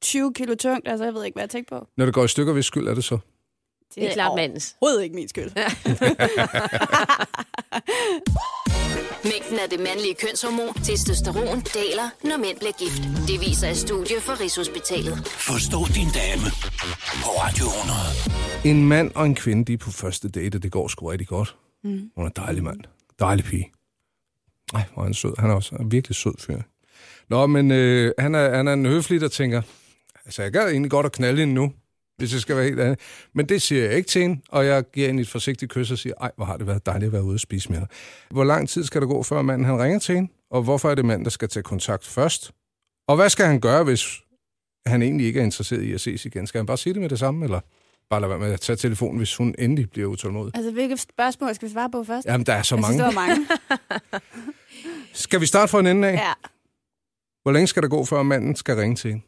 20 0.00 0.32
kilo 0.34 0.54
tungt. 0.54 0.88
Altså, 0.88 1.04
jeg 1.04 1.14
ved 1.14 1.24
ikke, 1.24 1.34
hvad 1.34 1.42
jeg 1.42 1.50
tænkte 1.50 1.74
på. 1.74 1.86
Når 1.96 2.04
det 2.04 2.14
går 2.14 2.24
i 2.24 2.28
stykker, 2.28 2.52
hvis 2.52 2.66
skyld 2.66 2.88
er 2.88 2.94
det 2.94 3.04
så? 3.04 3.18
Det 3.94 4.04
er 4.04 4.12
klart 4.12 4.32
mandens. 4.36 4.76
Overhovedet 4.80 5.04
ikke 5.04 5.16
min 5.16 5.28
skyld. 5.28 5.50
Mængden 9.32 9.58
af 9.58 9.70
det 9.70 9.80
mandlige 9.80 10.14
kønshormon, 10.14 10.74
testosteron, 10.74 11.60
daler, 11.60 12.08
når 12.28 12.36
mænd 12.36 12.58
bliver 12.58 12.72
gift. 12.72 13.02
Det 13.28 13.40
viser 13.40 13.68
et 13.68 13.76
studie 13.76 14.20
fra 14.20 14.34
Rigshospitalet. 14.40 15.18
Forstå 15.26 15.78
din 15.98 16.08
dame 16.20 16.46
på 17.22 17.28
Radio 17.42 17.66
100. 18.64 18.80
En 18.80 18.88
mand 18.88 19.10
og 19.14 19.26
en 19.26 19.34
kvinde, 19.34 19.64
de 19.64 19.72
er 19.72 19.76
på 19.76 19.90
første 19.90 20.28
date, 20.28 20.56
og 20.56 20.62
det 20.62 20.72
går 20.72 20.88
sgu 20.88 21.06
rigtig 21.06 21.28
godt. 21.28 21.56
Mm. 21.84 22.10
Hun 22.16 22.24
er 22.24 22.28
en 22.28 22.32
dejlig 22.36 22.62
mand. 22.64 22.80
Dejlig 23.20 23.44
pige. 23.44 23.72
Ej, 24.74 24.82
hvor 24.94 25.02
er 25.02 25.04
han 25.04 25.14
sød. 25.14 25.34
Han 25.38 25.50
er 25.50 25.54
også 25.54 25.74
en 25.74 25.92
virkelig 25.92 26.16
sød 26.16 26.34
fyr. 26.38 26.60
Nå, 27.28 27.46
men 27.46 27.70
øh, 27.70 28.12
han, 28.18 28.34
er, 28.34 28.56
han 28.56 28.68
er 28.68 28.72
en 28.72 28.86
høflig, 28.86 29.20
der 29.20 29.28
tænker, 29.28 29.62
altså 30.24 30.42
jeg 30.42 30.52
gad 30.52 30.70
egentlig 30.70 30.90
godt 30.90 31.06
at 31.06 31.12
knalde 31.12 31.40
hende 31.40 31.54
nu, 31.54 31.72
hvis 32.16 32.32
jeg 32.32 32.40
skal 32.40 32.56
være 32.56 32.64
helt 32.64 32.80
ærlig. 32.80 32.98
Men 33.34 33.48
det 33.48 33.62
siger 33.62 33.84
jeg 33.84 33.94
ikke 33.94 34.08
til 34.08 34.22
hende, 34.22 34.40
og 34.48 34.66
jeg 34.66 34.84
giver 34.92 35.06
hende 35.06 35.20
et 35.22 35.28
forsigtigt 35.28 35.72
kys 35.72 35.90
og 35.90 35.98
siger, 35.98 36.14
ej, 36.20 36.30
hvor 36.36 36.44
har 36.44 36.56
det 36.56 36.66
været 36.66 36.86
dejligt 36.86 37.06
at 37.06 37.12
være 37.12 37.22
ude 37.22 37.34
og 37.34 37.40
spise 37.40 37.72
med 37.72 37.80
dig. 37.80 37.88
Hvor 38.30 38.44
lang 38.44 38.68
tid 38.68 38.84
skal 38.84 39.00
der 39.00 39.06
gå, 39.06 39.22
før 39.22 39.42
manden 39.42 39.64
han 39.64 39.82
ringer 39.82 39.98
til 39.98 40.14
hende? 40.14 40.32
Og 40.50 40.62
hvorfor 40.62 40.90
er 40.90 40.94
det 40.94 41.04
manden, 41.04 41.24
der 41.24 41.30
skal 41.30 41.48
tage 41.48 41.62
kontakt 41.62 42.06
først? 42.06 42.52
Og 43.08 43.16
hvad 43.16 43.30
skal 43.30 43.46
han 43.46 43.60
gøre, 43.60 43.84
hvis 43.84 44.20
han 44.86 45.02
egentlig 45.02 45.26
ikke 45.26 45.40
er 45.40 45.44
interesseret 45.44 45.82
i 45.82 45.92
at 45.92 46.00
ses 46.00 46.24
igen? 46.24 46.46
Skal 46.46 46.58
han 46.58 46.66
bare 46.66 46.78
sige 46.78 46.92
det 46.94 47.02
med 47.02 47.08
det 47.08 47.18
samme, 47.18 47.44
eller 47.44 47.60
bare 48.10 48.20
lade 48.20 48.30
være 48.30 48.38
med 48.38 48.52
at 48.52 48.60
tage 48.60 48.76
telefonen, 48.76 49.16
hvis 49.18 49.36
hun 49.36 49.54
endelig 49.58 49.90
bliver 49.90 50.08
utålmodig? 50.08 50.56
altså, 50.56 50.70
hvilke 50.72 50.96
spørgsmål 50.96 51.54
skal 51.54 51.68
vi 51.68 51.72
svare 51.72 51.90
på 51.90 52.04
først? 52.04 52.26
Jamen, 52.26 52.46
der 52.46 52.52
er 52.52 52.62
så 52.62 52.76
jeg 52.76 52.84
synes, 52.84 52.98
mange. 52.98 53.08
det 53.08 53.16
var 53.16 53.26
mange. 53.26 53.46
Skal 55.12 55.40
vi 55.40 55.46
starte 55.46 55.70
fra 55.70 55.80
en 55.80 55.86
ende 55.86 56.08
af? 56.08 56.14
ja. 56.14 56.32
Hvor 57.42 57.52
længe 57.52 57.66
skal 57.66 57.82
der 57.82 57.88
gå, 57.88 58.04
før 58.04 58.22
manden 58.22 58.56
skal 58.56 58.76
ringe 58.76 58.96
til 58.96 59.10
hende? 59.10 59.24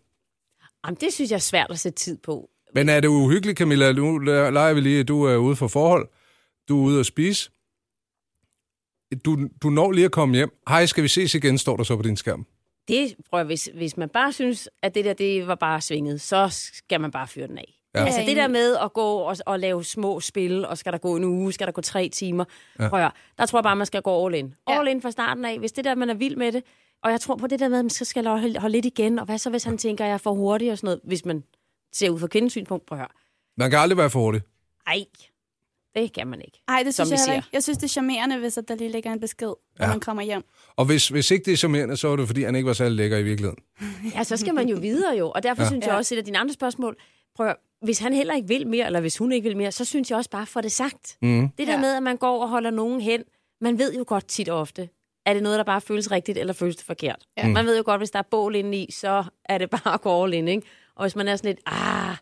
Jamen, 0.84 0.96
det 1.00 1.12
synes 1.12 1.30
jeg 1.30 1.36
er 1.36 1.40
svært 1.40 1.70
at 1.70 1.78
sætte 1.78 1.98
tid 1.98 2.16
på. 2.18 2.50
Men 2.74 2.88
er 2.88 3.00
det 3.00 3.08
uhyggeligt, 3.08 3.58
Camilla? 3.58 3.92
Nu 3.92 4.18
leger 4.18 4.72
vi 4.74 4.80
lige, 4.80 5.00
at 5.00 5.08
du 5.08 5.22
er 5.22 5.36
ude 5.36 5.56
for 5.56 5.68
forhold. 5.68 6.08
Du 6.68 6.80
er 6.80 6.86
ude 6.86 7.00
at 7.00 7.06
spise. 7.06 7.50
Du, 9.24 9.48
du 9.62 9.70
når 9.70 9.92
lige 9.92 10.04
at 10.04 10.10
komme 10.12 10.34
hjem. 10.34 10.50
Hej, 10.68 10.86
skal 10.86 11.02
vi 11.02 11.08
ses 11.08 11.34
igen, 11.34 11.58
står 11.58 11.76
der 11.76 11.84
så 11.84 11.96
på 11.96 12.02
din 12.02 12.16
skærm. 12.16 12.46
Det, 12.88 13.14
prøv 13.30 13.40
at, 13.40 13.46
hvis, 13.46 13.68
hvis 13.74 13.96
man 13.96 14.08
bare 14.08 14.32
synes, 14.32 14.68
at 14.82 14.94
det 14.94 15.04
der 15.04 15.12
det 15.12 15.46
var 15.46 15.54
bare 15.54 15.80
svinget, 15.80 16.20
så 16.20 16.48
skal 16.74 17.00
man 17.00 17.10
bare 17.10 17.28
fyre 17.28 17.46
den 17.46 17.58
af. 17.58 17.74
Ja. 17.94 18.00
Ja. 18.00 18.06
Altså 18.06 18.20
Ja, 18.20 18.26
det 18.26 18.36
der 18.36 18.48
med 18.48 18.76
at 18.76 18.92
gå 18.92 19.14
og, 19.16 19.36
og 19.46 19.60
lave 19.60 19.84
små 19.84 20.20
spil, 20.20 20.66
og 20.66 20.78
skal 20.78 20.92
der 20.92 20.98
gå 20.98 21.16
en 21.16 21.24
uge, 21.24 21.52
skal 21.52 21.66
der 21.66 21.72
gå 21.72 21.80
tre 21.80 22.08
timer, 22.08 22.44
ja. 22.78 22.88
prøv 22.88 23.00
at, 23.00 23.12
der 23.38 23.46
tror 23.46 23.58
jeg 23.58 23.62
bare, 23.62 23.76
man 23.76 23.86
skal 23.86 24.02
gå 24.02 24.26
all 24.26 24.34
in. 24.34 24.54
Ja. 24.68 24.78
All 24.78 24.88
in 24.88 25.02
fra 25.02 25.10
starten 25.10 25.44
af, 25.44 25.58
hvis 25.58 25.72
det 25.72 25.84
der, 25.84 25.94
man 25.94 26.10
er 26.10 26.14
vild 26.14 26.36
med 26.36 26.52
det. 26.52 26.62
Og 27.02 27.10
jeg 27.10 27.20
tror 27.20 27.36
på 27.36 27.46
det 27.46 27.60
der 27.60 27.68
med, 27.68 27.78
at 27.78 27.84
man 27.84 27.90
så 27.90 28.04
skal 28.04 28.26
holde, 28.26 28.58
holde 28.60 28.72
lidt 28.72 28.84
igen, 28.86 29.18
og 29.18 29.24
hvad 29.24 29.38
så, 29.38 29.50
hvis 29.50 29.64
han 29.64 29.78
tænker, 29.78 30.04
at 30.04 30.08
jeg 30.08 30.14
er 30.14 30.18
for 30.18 30.32
hurtig 30.32 30.72
og 30.72 30.78
sådan 30.78 30.86
noget, 30.86 31.00
hvis 31.04 31.24
man 31.24 31.44
ser 31.92 32.10
ud 32.10 32.18
fra 32.20 32.26
kvindens 32.26 32.52
synspunkt, 32.52 32.86
prøv 32.86 32.96
at 32.98 33.00
høre. 33.00 33.08
Man 33.56 33.70
kan 33.70 33.78
aldrig 33.78 33.96
være 33.96 34.10
for 34.10 34.20
hurtig. 34.20 34.40
Ej, 34.86 35.04
det 35.94 36.12
kan 36.12 36.26
man 36.26 36.40
ikke. 36.40 36.60
Ej, 36.68 36.82
det 36.82 36.94
synes 36.94 37.26
jeg 37.26 37.36
ikke. 37.36 37.48
Jeg 37.52 37.62
synes, 37.62 37.78
det 37.78 37.84
er 37.84 37.88
charmerende, 37.88 38.38
hvis 38.38 38.58
at 38.58 38.68
der 38.68 38.74
lige 38.74 38.90
ligger 38.92 39.12
en 39.12 39.20
besked, 39.20 39.46
når 39.46 39.58
Ja. 39.80 39.86
man 39.88 40.00
kommer 40.00 40.22
hjem. 40.22 40.44
Og 40.76 40.84
hvis, 40.84 41.08
hvis 41.08 41.30
ikke 41.30 41.44
det 41.44 41.52
er 41.52 41.56
charmerende, 41.56 41.96
så 41.96 42.08
er 42.08 42.16
det, 42.16 42.26
fordi 42.26 42.42
han 42.42 42.54
ikke 42.54 42.66
var 42.66 42.72
særlig 42.72 42.96
lækker 42.96 43.18
i 43.18 43.22
virkeligheden. 43.22 43.58
Ja, 44.14 44.24
så 44.24 44.36
skal 44.36 44.54
man 44.54 44.68
jo 44.68 44.76
videre 44.76 45.16
jo. 45.16 45.30
Og 45.30 45.42
derfor 45.42 45.62
Ja. 45.62 45.68
synes 45.68 45.86
jeg 45.86 45.94
også, 45.94 46.14
at 46.14 46.16
et 46.16 46.20
af 46.20 46.24
dine 46.24 46.38
andre 46.38 46.54
spørgsmål, 46.54 46.96
prøv 47.36 47.46
at, 47.46 47.50
høre, 47.50 47.56
hvis 47.84 47.98
han 47.98 48.12
heller 48.14 48.34
ikke 48.34 48.48
vil 48.48 48.66
mere, 48.66 48.86
eller 48.86 49.00
hvis 49.00 49.18
hun 49.18 49.32
ikke 49.32 49.48
vil 49.48 49.56
mere, 49.56 49.72
så 49.72 49.84
synes 49.84 50.10
jeg 50.10 50.18
også 50.18 50.30
bare 50.30 50.46
for 50.46 50.60
det 50.60 50.72
sagt. 50.72 51.18
Mm. 51.22 51.48
Det 51.58 51.66
der 51.66 51.72
Ja. 51.72 51.80
med, 51.80 51.94
at 51.96 52.02
man 52.02 52.16
går 52.16 52.42
og 52.42 52.48
holder 52.48 52.70
nogen 52.70 53.00
hen, 53.00 53.22
man 53.60 53.78
ved 53.78 53.94
jo 53.94 54.04
godt 54.06 54.26
tit 54.28 54.48
og 54.48 54.58
ofte, 54.60 54.88
er 55.26 55.34
det 55.34 55.42
noget, 55.42 55.58
der 55.58 55.64
bare 55.64 55.80
føles 55.80 56.10
rigtigt, 56.10 56.38
eller 56.38 56.52
føles 56.52 56.76
det 56.76 56.86
forkert? 56.86 57.26
Ja. 57.36 57.48
Man 57.48 57.66
ved 57.66 57.76
jo 57.76 57.82
godt, 57.86 58.00
hvis 58.00 58.10
der 58.10 58.18
er 58.18 58.22
bål 58.30 58.54
inde 58.54 58.78
i, 58.78 58.92
så 58.92 59.24
er 59.44 59.58
det 59.58 59.70
bare 59.70 59.94
at 59.94 60.00
gå 60.00 60.24
all 60.24 60.34
in, 60.34 60.48
ikke? 60.48 60.66
Og 60.94 61.04
hvis 61.04 61.16
man 61.16 61.28
er 61.28 61.36
sådan 61.36 61.48
lidt, 61.48 61.60
ah, 61.66 62.16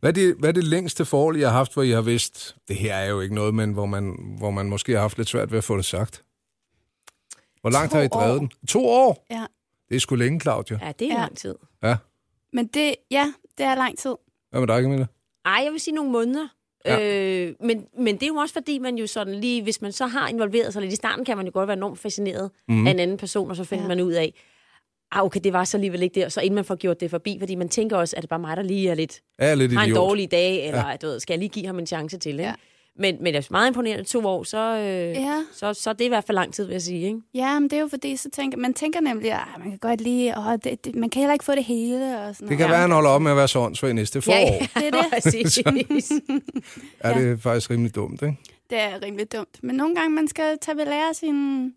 Hvad 0.00 0.10
er, 0.10 0.14
det, 0.14 0.36
hvad 0.38 0.48
er 0.48 0.52
det 0.52 0.64
længste 0.64 1.04
forhold, 1.04 1.36
I 1.36 1.40
har 1.40 1.50
haft, 1.50 1.74
hvor 1.74 1.82
I 1.82 1.90
har 1.90 2.00
vidst, 2.02 2.56
det 2.68 2.76
her 2.76 2.94
er 2.94 3.08
jo 3.08 3.20
ikke 3.20 3.34
noget, 3.34 3.54
men 3.54 3.72
hvor 3.72 3.86
man, 3.86 4.34
hvor 4.38 4.50
man 4.50 4.68
måske 4.68 4.92
har 4.92 5.00
haft 5.00 5.16
lidt 5.18 5.28
svært 5.28 5.50
ved 5.50 5.58
at 5.58 5.64
få 5.64 5.76
det 5.76 5.84
sagt? 5.84 6.24
Hvor 7.60 7.70
langt 7.70 7.90
To 7.92 7.96
har 7.96 8.04
I 8.04 8.08
drevet 8.08 8.34
år. 8.34 8.38
den? 8.38 8.50
To 8.68 8.86
år? 8.88 9.26
Ja. 9.30 9.46
Det 9.88 9.96
er 9.96 10.00
sgu 10.00 10.14
længe, 10.14 10.40
Claudia. 10.40 10.78
ja, 10.82 10.92
det 10.98 11.04
er 11.06 11.08
Ja. 11.08 11.14
ja. 11.14 11.20
lang 11.20 11.36
tid. 11.36 11.54
Ja. 11.82 11.96
Men 12.52 12.66
det, 12.66 12.94
ja, 13.10 13.32
det 13.58 13.66
er 13.66 13.74
lang 13.74 13.98
tid. 13.98 14.14
Hvad 14.50 14.60
med 14.60 14.68
dig, 14.68 14.82
Camilla? 14.82 15.06
Ej, 15.44 15.60
jeg 15.64 15.72
vil 15.72 15.80
sige 15.80 15.94
nogle 15.94 16.10
måneder. 16.12 16.48
Ja. 16.84 16.96
Ja. 16.98 17.44
Øh, 17.46 17.54
men, 17.60 17.84
men 17.98 18.14
det 18.14 18.22
er 18.22 18.26
jo 18.26 18.34
også 18.34 18.52
fordi, 18.52 18.78
man 18.78 18.96
jo 18.98 19.06
sådan 19.06 19.34
lige, 19.34 19.62
hvis 19.62 19.82
man 19.82 19.92
så 19.92 20.06
har 20.06 20.28
involveret 20.28 20.72
sig 20.72 20.82
lidt 20.82 20.92
i 20.92 20.96
starten, 20.96 21.24
kan 21.24 21.36
man 21.36 21.46
jo 21.46 21.52
godt 21.54 21.68
være 21.68 21.76
enormt 21.76 21.98
fascineret 21.98 22.50
mm. 22.68 22.86
af 22.86 22.90
en 22.90 22.98
anden 22.98 23.16
person, 23.16 23.50
og 23.50 23.56
så 23.56 23.64
finder 23.64 23.84
Ja. 23.84 23.90
ja. 23.90 23.96
man 23.96 24.04
ud 24.04 24.12
af, 24.12 24.34
ah, 25.12 25.24
okay, 25.24 25.40
det 25.44 25.52
var 25.52 25.64
så 25.64 25.76
alligevel 25.76 26.02
ikke 26.02 26.14
det, 26.14 26.24
og 26.24 26.32
så 26.32 26.40
inden 26.40 26.54
man 26.54 26.64
får 26.64 26.74
gjort 26.74 27.00
det 27.00 27.10
forbi, 27.10 27.36
fordi 27.40 27.54
man 27.54 27.68
tænker 27.68 27.96
også, 27.96 28.16
at 28.16 28.22
det 28.22 28.28
bare 28.30 28.38
mig, 28.38 28.56
der 28.56 28.62
lige 28.62 28.88
er 28.90 28.94
lidt, 28.94 29.20
Er 29.38 29.48
jeg 29.48 29.56
lidt 29.56 29.72
har 29.72 29.82
en 29.82 29.88
idiot? 29.90 29.96
dårlig 29.96 30.30
dag, 30.30 30.66
eller 30.66 30.88
ja. 30.90 30.96
du 30.96 31.06
ved, 31.06 31.20
skal 31.20 31.34
jeg 31.34 31.38
lige 31.38 31.48
give 31.48 31.66
ham 31.66 31.78
en 31.78 31.86
chance 31.86 32.18
til, 32.18 32.32
ikke? 32.32 32.42
Ja. 32.44 32.54
Ja. 32.98 33.02
Men, 33.12 33.22
men 33.22 33.34
det 33.34 33.44
er 33.44 33.48
meget 33.50 33.66
imponerende 33.68 34.04
to 34.04 34.26
år, 34.26 34.42
så, 34.44 34.58
øh, 34.76 34.84
Ja. 35.22 35.42
så, 35.52 35.74
så 35.74 35.92
det 35.92 36.00
er 36.00 36.04
i 36.04 36.08
hvert 36.08 36.24
fald 36.24 36.34
lang 36.34 36.54
tid, 36.54 36.64
vil 36.64 36.72
jeg 36.72 36.82
sige. 36.82 37.06
Ikke? 37.06 37.20
Ja, 37.34 37.58
men 37.60 37.70
det 37.70 37.76
er 37.76 37.80
jo 37.80 37.88
fordi, 37.88 38.16
så 38.16 38.30
tænker, 38.30 38.58
man 38.58 38.74
tænker 38.74 39.00
nemlig, 39.00 39.32
at 39.32 39.38
man 39.58 39.70
kan 39.70 39.78
godt 39.78 40.00
lige, 40.00 40.38
åh, 40.38 40.52
det, 40.64 40.84
det, 40.84 40.94
man 40.94 41.10
kan 41.10 41.20
heller 41.20 41.32
ikke 41.32 41.44
få 41.44 41.54
det 41.54 41.64
hele. 41.64 42.20
Og 42.20 42.34
sådan 42.36 42.48
Det 42.48 42.56
kan 42.56 42.64
noget. 42.64 42.68
være, 42.70 42.74
at 42.76 42.80
han 42.80 42.90
holder 42.90 43.10
op 43.10 43.22
med 43.22 43.30
at 43.30 43.36
være 43.36 43.48
så 43.48 43.58
åndssvag 43.58 43.94
næste 43.94 44.22
forår. 44.22 44.34
Ja, 44.36 44.68
Ja, 44.76 44.80
Det 44.80 44.94
er 44.94 45.70
det. 45.70 46.10
Ja. 47.04 47.08
Er 47.10 47.18
det 47.18 47.42
faktisk 47.42 47.70
rimelig 47.70 47.94
dumt, 47.94 48.22
ikke? 48.22 48.36
Det 48.70 48.78
er 48.80 49.02
rimelig 49.02 49.32
dumt. 49.32 49.58
Men 49.62 49.76
nogle 49.76 49.94
gange, 49.94 50.10
man 50.10 50.28
skal 50.28 50.58
tage 50.62 50.76
ved 50.76 50.84
lære 50.84 51.14
sin, 51.14 51.72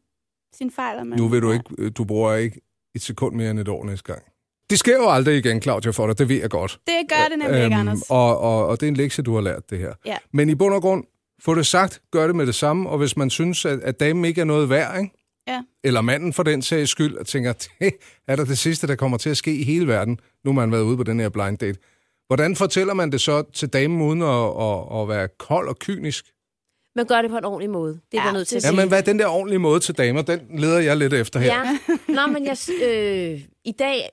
sin 0.54 0.72
fejl. 0.72 1.06
Man, 1.06 1.20
Nu 1.20 1.28
vil 1.28 1.42
du 1.42 1.51
ikke, 1.51 1.90
du 1.90 2.04
bruger 2.04 2.34
ikke 2.36 2.62
et 2.96 3.01
sekund 3.01 3.36
mere 3.36 3.51
end 3.51 3.60
et 3.60 3.68
år 3.68 3.86
næste 3.86 4.04
gang. 4.13 4.22
Det 4.70 4.80
sker 4.80 4.96
jo 4.96 5.10
aldrig 5.10 5.38
igen, 5.38 5.62
Claudia, 5.62 5.92
for 5.92 6.08
dig. 6.08 6.18
Det 6.20 6.30
ved 6.30 6.36
jeg 6.42 6.50
godt. 6.50 6.80
Det 6.88 6.94
gør 7.10 7.28
det 7.30 7.40
nemlig 7.40 7.63
ikke, 7.63 7.75
Anders. 7.75 8.01
og, 8.10 8.38
og, 8.40 8.68
og 8.68 8.80
det 8.80 8.86
er 8.86 8.88
en 8.88 8.96
lektie, 8.98 9.24
du 9.24 9.34
har 9.34 9.42
lært 9.42 9.70
det 9.70 9.80
her. 9.80 9.94
Ja. 10.06 10.18
Men 10.34 10.50
i 10.50 10.56
bund 10.56 10.74
og 10.74 10.82
grund, 10.82 11.04
få 11.45 11.55
det 11.55 11.65
sagt, 11.67 12.01
gør 12.12 12.27
det 12.27 12.36
med 12.36 12.45
det 12.45 12.55
samme, 12.55 12.89
og 12.89 12.98
hvis 12.98 13.17
man 13.17 13.29
synes, 13.29 13.65
at, 13.65 13.79
at 13.79 14.00
damen 14.00 14.25
ikke 14.25 14.41
er 14.41 14.45
noget 14.45 14.69
værd, 14.69 15.00
ikke? 15.01 15.17
Ja. 15.48 15.62
eller 15.83 16.01
manden 16.01 16.33
for 16.33 16.43
den 16.43 16.62
sags 16.62 16.89
skyld, 16.91 17.15
og 17.15 17.27
tænker, 17.27 17.53
det 17.79 17.93
er 18.27 18.36
der 18.36 18.45
det 18.45 18.57
sidste, 18.57 18.88
der 18.88 18.95
kommer 18.95 19.17
til 19.17 19.29
at 19.29 19.38
ske 19.38 19.55
i 19.55 19.63
hele 19.63 19.88
verden, 19.88 20.19
nu 20.45 20.51
har 20.51 20.55
man 20.55 20.71
været 20.71 20.81
ude 20.83 20.98
på 20.98 21.03
den 21.03 21.19
her 21.19 21.29
blind 21.29 21.57
date. 21.57 21.79
Hvordan 22.27 22.55
fortæller 22.55 22.93
man 22.93 23.12
det 23.12 23.21
så 23.21 23.43
til 23.53 23.69
damen, 23.69 24.01
uden 24.01 24.21
at, 24.21 24.27
at, 24.62 25.01
at 25.01 25.07
være 25.10 25.27
kold 25.39 25.67
og 25.69 25.79
kynisk? 25.79 26.25
Men 26.95 27.05
gør 27.05 27.21
det 27.21 27.31
på 27.31 27.38
en 27.38 27.45
ordentlig 27.45 27.69
måde. 27.69 27.93
Det 28.12 28.17
er 28.17 28.21
Ja, 28.21 28.27
ja, 28.27 28.33
nødt 28.33 28.48
til 28.48 28.55
at 28.55 28.62
sige. 28.62 28.71
Jamen, 28.71 28.88
hvad 28.88 28.98
er 28.98 29.01
den 29.03 29.19
der 29.19 29.27
ordentlige 29.27 29.60
måde 29.60 29.79
til 29.79 29.98
damer? 29.98 30.21
Den 30.21 30.39
leder 30.60 30.79
jeg 30.79 30.98
lidt 30.98 31.13
efter 31.13 31.39
her. 31.39 31.55
Ja. 31.55 31.77
Nå, 32.07 32.27
men 32.27 32.45
jeg, 32.45 32.57
øh, 32.88 33.41
i 33.65 33.71
dag 33.71 34.10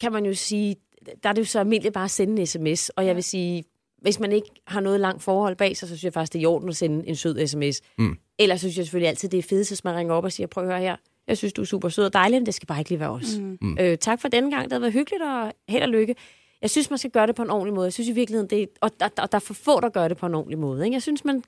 kan 0.00 0.12
man 0.12 0.24
jo 0.26 0.34
sige, 0.34 0.76
der 1.22 1.28
er 1.28 1.32
det 1.32 1.40
jo 1.40 1.46
så 1.46 1.58
almindeligt 1.58 1.94
bare 1.94 2.04
at 2.04 2.10
sende 2.10 2.40
en 2.40 2.46
sms. 2.46 2.88
Og 2.88 3.06
jeg 3.06 3.14
vil 3.14 3.24
sige, 3.24 3.64
hvis 4.00 4.20
man 4.20 4.32
ikke 4.32 4.48
har 4.66 4.80
noget 4.80 5.00
langt 5.00 5.22
forhold 5.22 5.56
bag 5.56 5.76
sig, 5.76 5.88
så 5.88 5.94
synes 5.94 6.04
jeg 6.04 6.12
faktisk, 6.12 6.32
det 6.32 6.38
er 6.38 6.42
i 6.42 6.46
orden 6.46 6.68
at 6.68 6.76
sende 6.76 7.08
en 7.08 7.16
sød 7.16 7.46
sms. 7.46 7.80
Mm. 7.98 8.16
Ellers 8.38 8.60
synes 8.60 8.76
jeg 8.76 8.84
selvfølgelig 8.84 9.08
altid, 9.08 9.28
det 9.28 9.38
er 9.38 9.42
fedest, 9.42 9.70
hvis 9.70 9.84
man 9.84 9.96
ringer 9.96 10.14
op 10.14 10.24
og 10.24 10.32
siger, 10.32 10.46
prøv 10.46 10.64
at 10.64 10.70
høre 10.70 10.80
her, 10.80 10.96
jeg 11.28 11.38
synes, 11.38 11.52
du 11.52 11.62
er 11.62 11.66
super 11.66 11.88
sød 11.88 12.04
og 12.04 12.12
dejlig, 12.12 12.40
men 12.40 12.46
det 12.46 12.54
skal 12.54 12.66
bare 12.66 12.78
ikke 12.78 12.90
lige 12.90 13.00
være 13.00 13.10
os. 13.10 13.38
Mm. 13.60 13.76
Øh, 13.80 13.98
tak 13.98 14.20
for 14.20 14.28
denne 14.28 14.50
gang, 14.50 14.64
det 14.64 14.72
har 14.72 14.80
været 14.80 14.92
hyggeligt, 14.92 15.22
og 15.22 15.52
held 15.68 15.82
og 15.82 15.88
lykke. 15.88 16.14
Jeg 16.62 16.70
synes, 16.70 16.90
man 16.90 16.98
skal 16.98 17.10
gøre 17.10 17.26
det 17.26 17.34
på 17.34 17.42
en 17.42 17.50
ordentlig 17.50 17.74
måde. 17.74 17.84
Jeg 17.84 17.92
synes 17.92 18.08
i 18.08 18.12
virkeligheden, 18.12 18.50
det 18.50 18.62
er, 18.62 18.66
og 18.80 18.90
der, 19.00 19.08
der, 19.08 19.26
der 19.26 19.36
er 19.36 19.40
for 19.40 19.54
få, 19.54 19.80
der 19.80 19.88
gør 19.88 20.08
det 20.08 20.16
på 20.16 20.26
en 20.26 20.34
ordentlig 20.34 20.58
måde. 20.58 20.84
Ikke? 20.84 20.94
Jeg 20.94 21.02
synes, 21.02 21.24
man, 21.24 21.42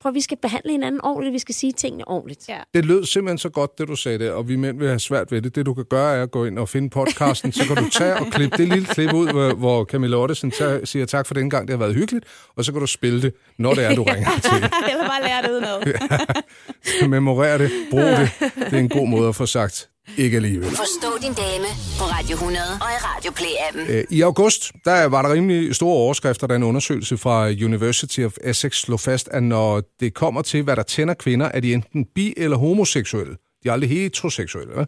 prøv, 0.00 0.14
vi 0.14 0.20
skal 0.20 0.38
behandle 0.42 0.72
hinanden 0.72 1.00
ordentligt, 1.04 1.32
vi 1.32 1.38
skal 1.38 1.54
sige 1.54 1.72
tingene 1.72 2.08
ordentligt. 2.08 2.48
Ja. 2.48 2.58
Det 2.74 2.84
lød 2.84 3.04
simpelthen 3.04 3.38
så 3.38 3.48
godt, 3.48 3.78
det 3.78 3.88
du 3.88 3.96
sagde 3.96 4.18
der, 4.18 4.32
og 4.32 4.48
vi 4.48 4.56
mænd 4.56 4.78
vil 4.78 4.88
have 4.88 4.98
svært 4.98 5.32
ved 5.32 5.42
det. 5.42 5.54
Det 5.54 5.66
du 5.66 5.74
kan 5.74 5.84
gøre, 5.84 6.16
er 6.16 6.22
at 6.22 6.30
gå 6.30 6.44
ind 6.44 6.58
og 6.58 6.68
finde 6.68 6.90
podcasten, 6.90 7.52
så 7.52 7.66
kan 7.66 7.76
du 7.76 7.88
tage 7.90 8.16
og 8.16 8.26
klippe 8.26 8.56
det 8.56 8.68
lille 8.68 8.86
klip 8.86 9.12
ud, 9.12 9.30
hvor, 9.30 9.54
hvor 9.54 9.84
Camilla 9.84 10.16
Ottesen 10.16 10.50
tager, 10.50 10.84
siger 10.84 11.06
tak 11.06 11.26
for 11.26 11.34
den 11.34 11.50
gang, 11.50 11.68
det 11.68 11.72
har 11.72 11.78
været 11.78 11.94
hyggeligt, 11.94 12.24
og 12.56 12.64
så 12.64 12.72
kan 12.72 12.80
du 12.80 12.86
spille 12.86 13.22
det, 13.22 13.34
når 13.58 13.74
det 13.74 13.84
er, 13.84 13.94
du 13.94 14.02
ringer 14.02 14.30
til. 14.42 14.52
Eller 14.90 15.06
bare 15.08 15.22
lære 15.22 15.42
det 15.42 15.50
udenad. 15.50 17.08
Memorer 17.08 17.58
det, 17.58 17.70
brug 17.90 18.00
det. 18.00 18.30
Det 18.70 18.72
er 18.72 18.78
en 18.78 18.88
god 18.88 19.08
måde 19.08 19.28
at 19.28 19.34
få 19.36 19.46
sagt, 19.46 19.88
ikke 20.16 20.36
alligevel. 20.36 20.68
Forstå 20.68 21.18
din 21.22 21.32
dame 21.34 21.64
på 21.98 22.04
Radio 22.04 22.34
100 22.34 22.64
og 22.72 22.76
i 22.76 22.98
Radio 23.04 23.30
Play-appen. 23.30 23.90
Øh, 23.92 24.04
I 24.10 24.20
august 24.20 24.72
der 24.84 25.04
var 25.04 25.22
der 25.22 25.32
rimelig 25.32 25.74
store 25.74 25.94
overskrifter, 25.94 26.46
da 26.46 26.54
en 26.56 26.62
undersøgelse 26.62 27.18
fra 27.18 27.48
University 27.48 28.20
of 28.20 28.32
Essex 28.44 28.76
slog 28.80 29.00
fast, 29.00 29.28
at 29.28 29.42
når 29.42 29.82
det 30.00 30.14
kommer 30.14 30.42
til, 30.42 30.62
hvad 30.62 30.76
der 30.76 30.82
tænder 30.82 31.14
kvinder, 31.14 31.46
er 31.46 31.60
de 31.60 31.72
enten 31.74 32.04
bi- 32.14 32.34
eller 32.36 32.56
homoseksuelle. 32.56 33.36
De 33.64 33.68
er 33.68 33.72
aldrig 33.72 33.90
heteroseksuelle. 33.90 34.74
Hva? 34.74 34.84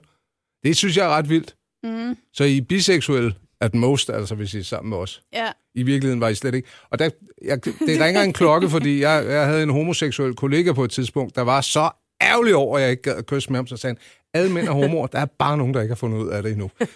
Det 0.65 0.77
synes 0.77 0.97
jeg 0.97 1.05
er 1.07 1.11
ret 1.11 1.29
vildt. 1.29 1.55
Mm. 1.83 2.17
Så 2.33 2.45
I 2.45 2.59
er 2.59 2.63
biseksuelle 2.63 3.35
at 3.61 3.75
most, 3.75 4.11
altså 4.11 4.35
hvis 4.35 4.55
I 4.55 4.59
er 4.59 4.63
sammen 4.63 4.91
med 4.91 4.99
os. 4.99 5.23
Ja. 5.35 5.47
I 5.75 5.83
virkeligheden 5.83 6.21
var 6.21 6.29
I 6.29 6.35
slet 6.35 6.55
ikke. 6.55 6.69
Og 6.91 6.99
der, 6.99 7.11
jeg, 7.45 7.65
det 7.65 8.01
ringer 8.01 8.23
en 8.23 8.33
klokke, 8.33 8.71
fordi 8.71 9.01
jeg, 9.01 9.25
jeg 9.29 9.47
havde 9.47 9.63
en 9.63 9.71
homoseksuel 9.71 10.35
kollega 10.35 10.73
på 10.73 10.85
et 10.85 10.91
tidspunkt, 10.91 11.37
der 11.37 11.43
var 11.43 11.61
så 11.61 11.91
ærgerlig 12.23 12.55
over, 12.55 12.77
at 12.77 12.83
jeg 12.83 12.91
ikke 12.91 13.03
gad 13.03 13.17
at 13.17 13.27
kysse 13.27 13.51
med 13.51 13.59
ham, 13.59 13.67
så 13.67 13.77
sagde 13.77 13.97
han, 13.97 13.99
alle 14.35 14.53
mænd 14.53 14.69
er 14.69 14.73
homoer, 14.73 15.07
der 15.07 15.19
er 15.19 15.27
bare 15.27 15.57
nogen, 15.57 15.75
der 15.75 15.81
ikke 15.81 15.91
har 15.91 15.97
fundet 15.97 16.19
ud 16.19 16.29
af 16.29 16.43
det 16.43 16.53
endnu. 16.53 16.71
ja, 16.81 16.87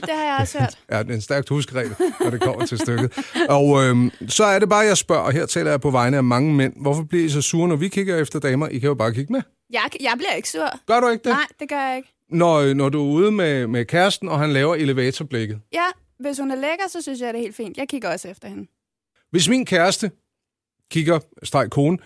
det 0.00 0.10
har 0.14 0.24
jeg 0.24 0.36
også 0.40 0.58
hørt. 0.58 0.78
Ja, 0.90 1.02
det 1.02 1.10
er 1.10 1.14
en 1.14 1.20
stærkt 1.20 1.48
huskeregel, 1.48 1.94
når 2.20 2.30
det 2.30 2.40
kommer 2.40 2.66
til 2.66 2.78
stykket. 2.78 3.18
Og 3.48 3.84
øhm, 3.84 4.10
så 4.28 4.44
er 4.44 4.58
det 4.58 4.68
bare, 4.68 4.78
jeg 4.86 4.96
spørger, 4.96 5.22
og 5.22 5.32
her 5.32 5.46
taler 5.46 5.70
jeg 5.70 5.80
på 5.80 5.90
vegne 5.90 6.16
af 6.16 6.24
mange 6.24 6.54
mænd, 6.54 6.72
hvorfor 6.76 7.02
bliver 7.02 7.24
I 7.24 7.28
så 7.28 7.42
sure, 7.42 7.68
når 7.68 7.76
vi 7.76 7.88
kigger 7.88 8.16
efter 8.16 8.38
damer? 8.38 8.68
I 8.68 8.78
kan 8.78 8.86
jo 8.86 8.94
bare 8.94 9.14
kigge 9.14 9.32
med. 9.32 9.42
Jeg, 9.70 9.82
jeg 10.00 10.12
bliver 10.16 10.32
ikke 10.32 10.48
sur. 10.48 10.70
Gør 10.86 11.00
du 11.00 11.08
ikke 11.08 11.24
det? 11.24 11.32
Nej, 11.32 11.46
det 11.60 11.68
gør 11.68 11.80
jeg 11.88 11.96
ikke. 11.96 12.08
Når, 12.30 12.74
når 12.74 12.88
du 12.88 13.00
er 13.00 13.12
ude 13.12 13.30
med, 13.30 13.66
med 13.66 13.84
kæresten, 13.84 14.28
og 14.28 14.38
han 14.38 14.52
laver 14.52 14.74
elevatorblikket. 14.74 15.60
Ja, 15.72 15.84
hvis 16.20 16.38
hun 16.38 16.50
er 16.50 16.54
lækker, 16.56 16.84
så 16.88 17.02
synes 17.02 17.20
jeg, 17.20 17.34
det 17.34 17.38
er 17.38 17.42
helt 17.42 17.56
fint. 17.56 17.76
Jeg 17.76 17.88
kigger 17.88 18.12
også 18.12 18.28
efter 18.28 18.48
hende. 18.48 18.66
Hvis 19.30 19.48
min 19.48 19.66
kæreste 19.66 20.10
kigger, 20.90 21.18
streg 21.42 21.70
kone, 21.70 21.98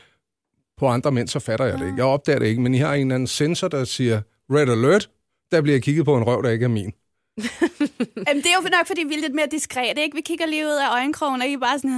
på 0.83 0.89
andre 0.89 1.13
mænd, 1.13 1.29
så 1.29 1.39
fatter 1.39 1.67
jeg 1.67 1.79
det 1.79 1.87
ikke. 1.87 1.97
Jeg 1.97 2.05
opdager 2.05 2.39
det 2.39 2.47
ikke, 2.47 2.63
men 2.63 2.75
I 2.75 2.79
har 2.79 2.95
en 2.95 3.01
eller 3.01 3.15
anden 3.15 3.27
sensor, 3.27 3.69
der 3.69 3.85
siger 3.85 4.21
red 4.51 4.69
alert. 4.69 5.11
Der 5.53 5.61
bliver 5.61 5.75
jeg 5.75 5.83
kigget 5.83 6.05
på 6.05 6.17
en 6.17 6.25
røv, 6.25 6.43
der 6.43 6.51
ikke 6.51 6.65
er 6.65 6.69
min. 6.69 6.93
Jamen, 8.27 8.43
det 8.43 8.51
er 8.53 8.57
jo 8.63 8.69
nok, 8.79 8.87
fordi 8.87 9.03
vi 9.09 9.15
er 9.15 9.21
lidt 9.21 9.35
mere 9.35 9.47
diskret, 9.51 9.99
ikke? 9.99 10.17
Vi 10.17 10.21
kigger 10.21 10.47
lige 10.47 10.65
ud 10.65 10.79
af 10.87 10.93
øjenkrogen, 10.93 11.43
og 11.43 11.49
I 11.49 11.53
er 11.53 11.59
bare 11.59 11.79
sådan... 11.79 11.93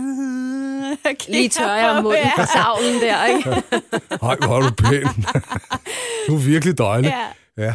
Lige 1.36 1.50
på, 1.58 2.02
munden 2.02 2.22
ja. 2.22 2.32
på 2.36 2.46
savlen 2.56 3.00
der, 3.00 3.24
ikke? 3.26 3.50
Ej, 4.28 4.36
hvor 4.46 4.56
er 4.56 4.62
du 4.68 4.74
pæn. 4.84 5.08
du 6.26 6.34
er 6.34 6.44
virkelig 6.46 6.78
dejlig. 6.78 7.14
Ja. 7.58 7.64
ja. 7.64 7.74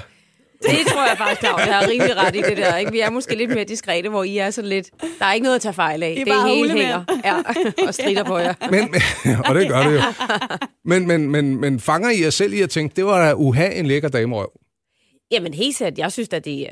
Det 0.61 0.87
tror 0.87 1.07
jeg 1.07 1.17
faktisk, 1.17 1.39
Claudia, 1.39 1.65
jeg 1.65 1.75
har 1.75 1.87
rimelig 1.87 2.17
ret 2.17 2.35
i 2.35 2.41
det 2.41 2.57
der. 2.57 2.77
Ikke? 2.77 2.91
Vi 2.91 2.99
er 2.99 3.09
måske 3.09 3.35
lidt 3.35 3.49
mere 3.49 3.63
diskrete, 3.63 4.09
hvor 4.09 4.23
I 4.23 4.37
er 4.37 4.49
sådan 4.49 4.69
lidt... 4.69 4.89
Der 5.19 5.25
er 5.25 5.33
ikke 5.33 5.43
noget 5.43 5.55
at 5.55 5.61
tage 5.61 5.73
fejl 5.73 6.03
af. 6.03 6.09
I 6.09 6.11
er 6.11 6.25
det 6.25 6.33
bare 6.33 6.55
hele 6.55 6.71
hænger 6.71 7.03
ja, 7.25 7.35
og 7.87 7.93
strider 7.93 8.23
på 8.23 8.37
jer. 8.37 8.53
Men, 8.71 8.91
men, 8.91 9.01
og 9.47 9.55
det 9.55 9.69
gør 9.69 9.83
det 9.83 9.95
jo. 9.95 10.01
Men, 10.85 11.07
men, 11.07 11.29
men, 11.29 11.61
men 11.61 11.79
fanger 11.79 12.09
I 12.09 12.23
jer 12.23 12.29
selv 12.29 12.53
i 12.53 12.61
at 12.61 12.69
tænke, 12.69 12.95
det 12.95 13.05
var 13.05 13.27
da 13.27 13.33
uha 13.33 13.69
en 13.79 13.85
lækker 13.85 14.09
damerøv? 14.09 14.51
Jamen 15.31 15.53
helt 15.53 15.75
sikkert, 15.75 15.97
jeg 15.97 16.11
synes 16.11 16.29
at 16.31 16.45
det 16.45 16.61
er... 16.61 16.71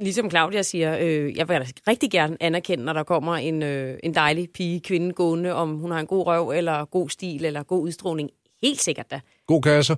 Ligesom 0.00 0.30
Claudia 0.30 0.62
siger, 0.62 0.98
øh, 1.00 1.36
jeg 1.36 1.48
vil 1.48 1.56
rigtig 1.88 2.10
gerne 2.10 2.36
anerkende, 2.40 2.84
når 2.84 2.92
der 2.92 3.02
kommer 3.02 3.36
en, 3.36 3.62
øh, 3.62 3.98
en 4.02 4.14
dejlig 4.14 4.48
pige, 4.54 4.80
kvinde 4.80 5.12
gående, 5.12 5.54
om 5.54 5.78
hun 5.78 5.90
har 5.90 6.00
en 6.00 6.06
god 6.06 6.26
røv, 6.26 6.50
eller 6.50 6.84
god 6.84 7.08
stil, 7.08 7.44
eller 7.44 7.62
god 7.62 7.82
udstråling. 7.82 8.30
Helt 8.62 8.80
sikkert 8.80 9.10
da. 9.10 9.20
God 9.46 9.62
kasser. 9.62 9.96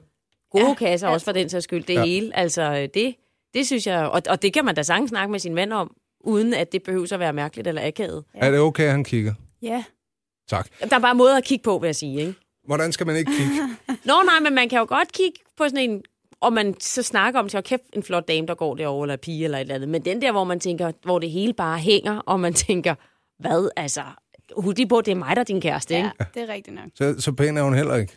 Gode 0.51 0.65
Ja, 0.69 0.75
kasser 0.75 1.09
også 1.09 1.25
for 1.25 1.33
den 1.33 1.49
sags 1.49 1.65
skyld. 1.65 1.85
Det 1.85 1.95
Ja. 1.95 2.05
hele, 2.05 2.37
altså 2.37 2.63
øh, 2.63 2.89
det, 2.95 3.15
det 3.55 3.67
synes 3.67 3.87
jeg... 3.87 4.07
Og, 4.09 4.23
og 4.29 4.43
det 4.43 4.53
kan 4.53 4.65
man 4.65 4.75
da 4.75 4.83
sagtens 4.83 5.09
snakke 5.09 5.31
med 5.31 5.39
sin 5.39 5.55
mand 5.55 5.73
om, 5.73 5.95
uden 6.21 6.55
at 6.55 6.73
det 6.73 6.83
behøver 6.83 7.13
at 7.13 7.21
være 7.21 7.33
mærkeligt 7.33 7.69
eller 7.69 7.87
akavet. 7.87 8.25
Ja. 8.35 8.41
Er 8.41 8.51
det 8.51 8.61
okay, 8.61 8.85
at 8.85 8.91
han 8.91 9.05
kigger? 9.05 9.35
Ja. 9.63 9.85
Tak. 10.49 10.69
Der 10.91 10.97
er 10.97 11.01
bare 11.01 11.15
måder 11.15 11.37
at 11.37 11.45
kigge 11.45 11.63
på, 11.63 11.79
vil 11.79 11.89
jeg 11.89 11.97
sige, 11.97 12.21
ikke? 12.21 12.35
Hvordan 12.67 12.93
skal 12.93 13.07
man 13.07 13.17
ikke 13.17 13.33
kigge? 13.39 13.53
Nå, 14.09 14.15
nej, 14.27 14.41
men 14.43 14.55
man 14.55 14.69
kan 14.69 14.79
jo 14.79 14.87
godt 14.89 15.13
kigge 15.13 15.39
på 15.57 15.65
sådan 15.65 15.91
en, 15.91 16.03
og 16.41 16.53
man 16.53 16.81
så 16.81 17.03
snakker 17.03 17.41
om, 17.41 17.49
til 17.49 17.63
kæft, 17.63 17.83
en 17.93 18.03
flot 18.03 18.29
dame, 18.29 18.47
der 18.47 18.55
går 18.55 18.75
derovre, 18.75 19.05
eller 19.05 19.17
pige, 19.17 19.45
eller 19.45 19.59
et 19.59 19.63
eller 19.63 19.75
andet. 19.75 19.89
Men 19.89 20.05
den 20.05 20.23
der, 20.23 20.33
hvor 20.33 20.45
man 20.45 20.61
tænker, 20.61 20.93
hvor 21.05 21.19
det 21.19 21.31
hele 21.31 21.53
bare 21.53 21.79
hænger, 21.79 22.19
og 22.19 22.41
man 22.41 22.55
tænker, 22.55 22.95
hvad, 23.39 23.71
altså, 23.77 24.03
hoodie 24.57 24.87
på, 24.89 25.01
det 25.01 25.11
er 25.11 25.15
mig, 25.17 25.37
der 25.37 25.41
er 25.41 25.45
din 25.45 25.61
kæreste, 25.61 25.97
ikke? 25.97 26.11
ja, 26.21 26.25
det 26.35 26.43
er 26.51 26.53
rigtigt 26.55 26.77
nok. 26.77 26.85
Så, 26.95 27.15
så 27.19 27.33
pæn 27.33 27.57
er 27.57 27.63
hun 27.63 27.75
heller 27.75 27.97
ikke. 27.97 28.13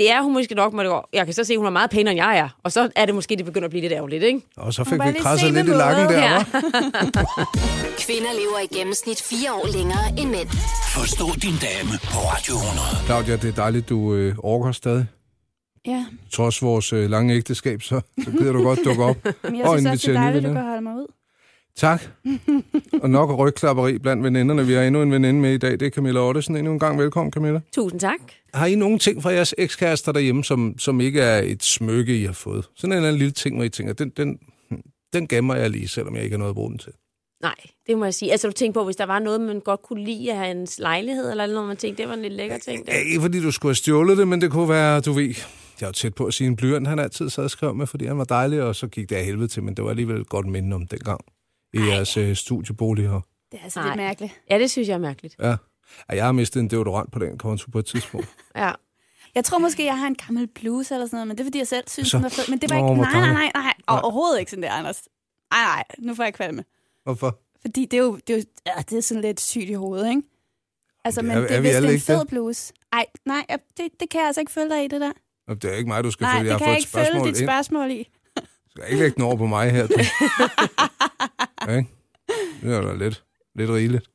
Det 0.00 0.10
er 0.10 0.22
hun 0.22 0.32
måske 0.32 0.54
nok, 0.54 0.72
men 0.72 0.86
jeg 1.12 1.24
kan 1.24 1.34
så 1.34 1.44
se, 1.44 1.52
at 1.52 1.56
hun 1.56 1.66
er 1.66 1.70
meget 1.70 1.90
pænere, 1.90 2.12
end 2.12 2.22
jeg 2.22 2.38
er. 2.38 2.48
Og 2.62 2.72
så 2.72 2.88
er 2.96 3.06
det 3.06 3.14
måske, 3.14 3.36
det 3.36 3.44
begynder 3.44 3.66
at 3.66 3.70
blive 3.70 3.80
lidt 3.80 3.92
ærgerligt, 3.92 4.22
ikke? 4.24 4.40
Og 4.56 4.74
så 4.74 4.84
fik 4.84 4.92
vi 4.92 5.12
krasset 5.20 5.48
se 5.48 5.54
lidt 5.54 5.66
i 5.66 5.70
lakken 5.70 6.04
der, 6.08 6.18
Ja. 6.22 6.44
Kvinder 8.04 8.32
lever 8.40 8.58
i 8.64 8.76
gennemsnit 8.76 9.22
fire 9.22 9.52
år 9.52 9.66
længere 9.76 10.08
end 10.18 10.30
mænd. 10.30 10.48
Forstå 10.94 11.26
din 11.42 11.54
dame 11.66 11.92
på 12.04 12.18
Radio 12.32 12.54
100. 12.54 13.06
Claudia, 13.06 13.36
det 13.36 13.44
er 13.58 13.62
dejligt, 13.62 13.88
du 13.88 14.14
øh, 14.14 14.34
orker 14.38 14.72
stadig. 14.72 15.06
Ja, 15.86 16.06
Trods 16.32 16.62
vores 16.62 16.92
øh, 16.92 17.10
lange 17.10 17.34
ægteskab, 17.34 17.82
så, 17.82 18.00
så 18.24 18.30
gider 18.30 18.52
du 18.52 18.62
godt 18.62 18.78
dukke 18.84 19.04
op. 19.04 19.16
men 19.44 19.56
jeg 19.58 19.64
Og 19.66 19.78
synes 19.78 19.90
også, 19.92 20.06
det 20.06 20.16
er 20.16 20.20
dejligt, 20.20 20.44
at 20.44 20.48
du 20.50 20.54
kan 20.54 20.64
holde 20.64 20.82
mig 20.82 20.94
ud. 20.94 21.06
Tak. 21.76 22.02
Og 23.02 23.10
nok 23.10 23.38
rygklapperi 23.38 23.98
blandt 23.98 24.24
veninderne. 24.24 24.66
Vi 24.66 24.72
har 24.72 24.82
endnu 24.82 25.02
en 25.02 25.12
veninde 25.12 25.40
med 25.40 25.52
i 25.52 25.58
dag. 25.58 25.72
Det 25.72 25.82
er 25.82 25.90
Camilla 25.90 26.20
Ottesen. 26.20 26.56
Endnu 26.56 26.72
en 26.72 26.78
gang 26.78 26.98
velkommen, 26.98 27.32
Camilla. 27.32 27.60
Tusind 27.72 28.00
tak. 28.00 28.18
Har 28.54 28.66
I 28.66 28.74
nogle 28.74 28.98
ting 28.98 29.22
fra 29.22 29.30
jeres 29.30 29.54
ekskærester 29.58 30.12
derhjemme, 30.12 30.44
som, 30.44 30.78
som 30.78 31.00
ikke 31.00 31.20
er 31.20 31.42
et 31.42 31.62
smykke, 31.62 32.20
I 32.20 32.24
har 32.24 32.32
fået? 32.32 32.68
Sådan 32.76 32.92
en 32.92 32.96
eller 32.96 33.08
anden 33.08 33.18
lille 33.18 33.32
ting, 33.32 33.56
hvor 33.56 33.64
I 33.64 33.68
tænker, 33.68 33.92
den, 33.92 34.10
den, 34.16 34.38
den 35.12 35.28
gemmer 35.28 35.54
jeg 35.54 35.70
lige, 35.70 35.88
selvom 35.88 36.14
jeg 36.16 36.24
ikke 36.24 36.34
har 36.34 36.38
noget 36.38 36.50
at 36.50 36.54
bruge 36.54 36.70
den 36.70 36.78
til. 36.78 36.92
Nej, 37.42 37.54
det 37.86 37.98
må 37.98 38.04
jeg 38.04 38.14
sige. 38.14 38.32
Altså, 38.32 38.46
du 38.46 38.52
tænker 38.52 38.80
på, 38.80 38.84
hvis 38.84 38.96
der 38.96 39.06
var 39.06 39.18
noget, 39.18 39.40
man 39.40 39.60
godt 39.60 39.82
kunne 39.82 40.04
lide 40.04 40.32
af 40.32 40.38
hans 40.38 40.78
lejlighed, 40.78 41.30
eller 41.30 41.46
noget, 41.46 41.68
man 41.68 41.76
tænkte, 41.76 42.02
det 42.02 42.08
var 42.08 42.16
en 42.16 42.22
lidt 42.22 42.32
lækker 42.32 42.58
ting. 42.58 42.86
Der. 42.86 42.92
Ja, 42.92 42.98
ikke 42.98 43.20
fordi 43.20 43.42
du 43.42 43.50
skulle 43.50 43.70
have 43.70 43.76
stjålet 43.76 44.18
det, 44.18 44.28
men 44.28 44.40
det 44.40 44.50
kunne 44.50 44.68
være, 44.68 45.00
du 45.00 45.12
ved... 45.12 45.34
Jeg 45.80 45.86
er 45.86 45.88
jo 45.88 45.92
tæt 45.92 46.14
på 46.14 46.24
at 46.24 46.34
sige 46.34 46.48
en 46.48 46.56
blyant, 46.56 46.88
han 46.88 46.98
altid 46.98 47.30
sad 47.30 47.44
og 47.44 47.50
skrev 47.50 47.74
med, 47.74 47.86
fordi 47.86 48.06
han 48.06 48.18
var 48.18 48.24
dejlig, 48.24 48.62
og 48.62 48.76
så 48.76 48.86
gik 48.86 49.10
det 49.10 49.16
af 49.16 49.24
helvede 49.24 49.48
til, 49.48 49.62
men 49.62 49.74
det 49.74 49.84
var 49.84 49.90
alligevel 49.90 50.20
et 50.20 50.28
godt 50.28 50.46
minde 50.46 50.74
om 50.74 50.86
dengang 50.86 51.20
i 51.74 51.80
jeres 51.80 52.16
øh, 52.16 52.36
studiebolig 52.36 53.08
her. 53.08 53.20
Det 53.52 53.58
er 53.60 53.64
altså 53.64 53.80
Nej. 53.80 53.88
lidt 53.88 53.96
mærkeligt. 53.96 54.40
Ja, 54.50 54.58
det 54.58 54.70
synes 54.70 54.88
jeg 54.88 54.94
er 54.94 54.98
mærkeligt. 54.98 55.36
Ja. 55.42 55.56
jeg 56.12 56.24
har 56.24 56.32
mistet 56.32 56.60
en 56.60 56.70
deodorant 56.70 57.12
på 57.12 57.18
den 57.18 57.38
konto 57.38 57.70
på 57.70 57.78
et 57.78 57.86
tidspunkt. 57.86 58.28
Ja. 58.56 58.72
Jeg 59.34 59.44
tror 59.44 59.58
måske, 59.58 59.84
jeg 59.84 59.98
har 59.98 60.06
en 60.06 60.14
gammel 60.14 60.46
bluse 60.46 60.94
eller 60.94 61.06
sådan 61.06 61.16
noget, 61.16 61.28
men 61.28 61.36
det 61.38 61.42
er, 61.42 61.46
fordi 61.46 61.58
jeg 61.58 61.66
selv 61.66 61.84
synes, 61.88 62.08
Så- 62.08 62.16
den 62.16 62.24
er 62.26 62.28
fed. 62.28 62.44
Men 62.48 62.58
det 62.60 62.70
var 62.70 62.80
Nå, 62.80 62.90
ikke... 62.90 63.02
Nej, 63.02 63.12
nej, 63.20 63.32
nej, 63.32 63.50
nej. 63.54 63.74
Overhovedet 63.86 64.38
ikke 64.38 64.50
sådan 64.50 64.62
der, 64.62 64.70
Anders. 64.72 65.02
Nej, 65.52 65.62
nej, 65.64 65.84
nu 65.98 66.14
får 66.14 66.24
jeg 66.24 66.34
kvalme. 66.34 66.64
Hvorfor? 67.04 67.38
Fordi 67.60 67.84
det 67.84 67.96
er 67.98 68.02
jo, 68.02 68.16
det 68.26 68.32
er, 68.32 68.36
jo, 68.38 68.44
ja, 68.66 68.72
det 68.90 68.98
er 68.98 69.02
sådan 69.02 69.20
lidt 69.22 69.40
sygt 69.40 69.68
i 69.70 69.72
hovedet, 69.72 70.08
ikke? 70.08 70.22
Altså, 71.04 71.20
det 71.20 71.28
men 71.28 71.36
er- 71.36 71.40
det 71.40 71.56
er 71.56 71.60
det 71.60 71.74
er 71.74 71.78
en 71.78 71.88
ikke 71.88 72.04
fed 72.04 72.20
det? 72.20 72.28
bluse. 72.28 72.72
Ej, 72.92 73.06
nej, 73.26 73.46
det, 73.76 73.88
det 74.00 74.10
kan 74.10 74.18
jeg 74.20 74.26
altså 74.26 74.40
ikke 74.40 74.52
følge 74.52 74.70
dig 74.70 74.84
i, 74.84 74.88
det 74.88 75.00
der. 75.00 75.12
Det 75.54 75.64
er 75.64 75.74
ikke 75.74 75.88
mig, 75.88 76.04
du 76.04 76.10
skal 76.10 76.24
Nej, 76.24 76.38
følge. 76.38 76.50
Jeg 76.52 76.58
det 76.58 76.66
har 76.66 76.66
kan 76.66 76.68
jeg 76.68 76.74
et 76.74 76.78
ikke 76.80 76.90
følge 76.90 77.06
spørgsmål 77.06 77.28
dit 77.28 77.40
ind. 77.40 77.46
spørgsmål 77.48 77.90
i. 77.90 78.08
Du 78.36 78.42
skal 78.70 78.84
ikke 78.90 79.02
lægge 79.02 79.14
den 79.14 79.22
over 79.24 79.36
på 79.36 79.46
mig 79.46 79.70
her. 79.70 79.86
Ikke? 81.68 81.88
Det 82.62 82.74
er 82.74 82.80
da 82.80 82.94
lidt, 82.94 83.24
lidt 83.54 83.70
rigeligt. 83.70 84.10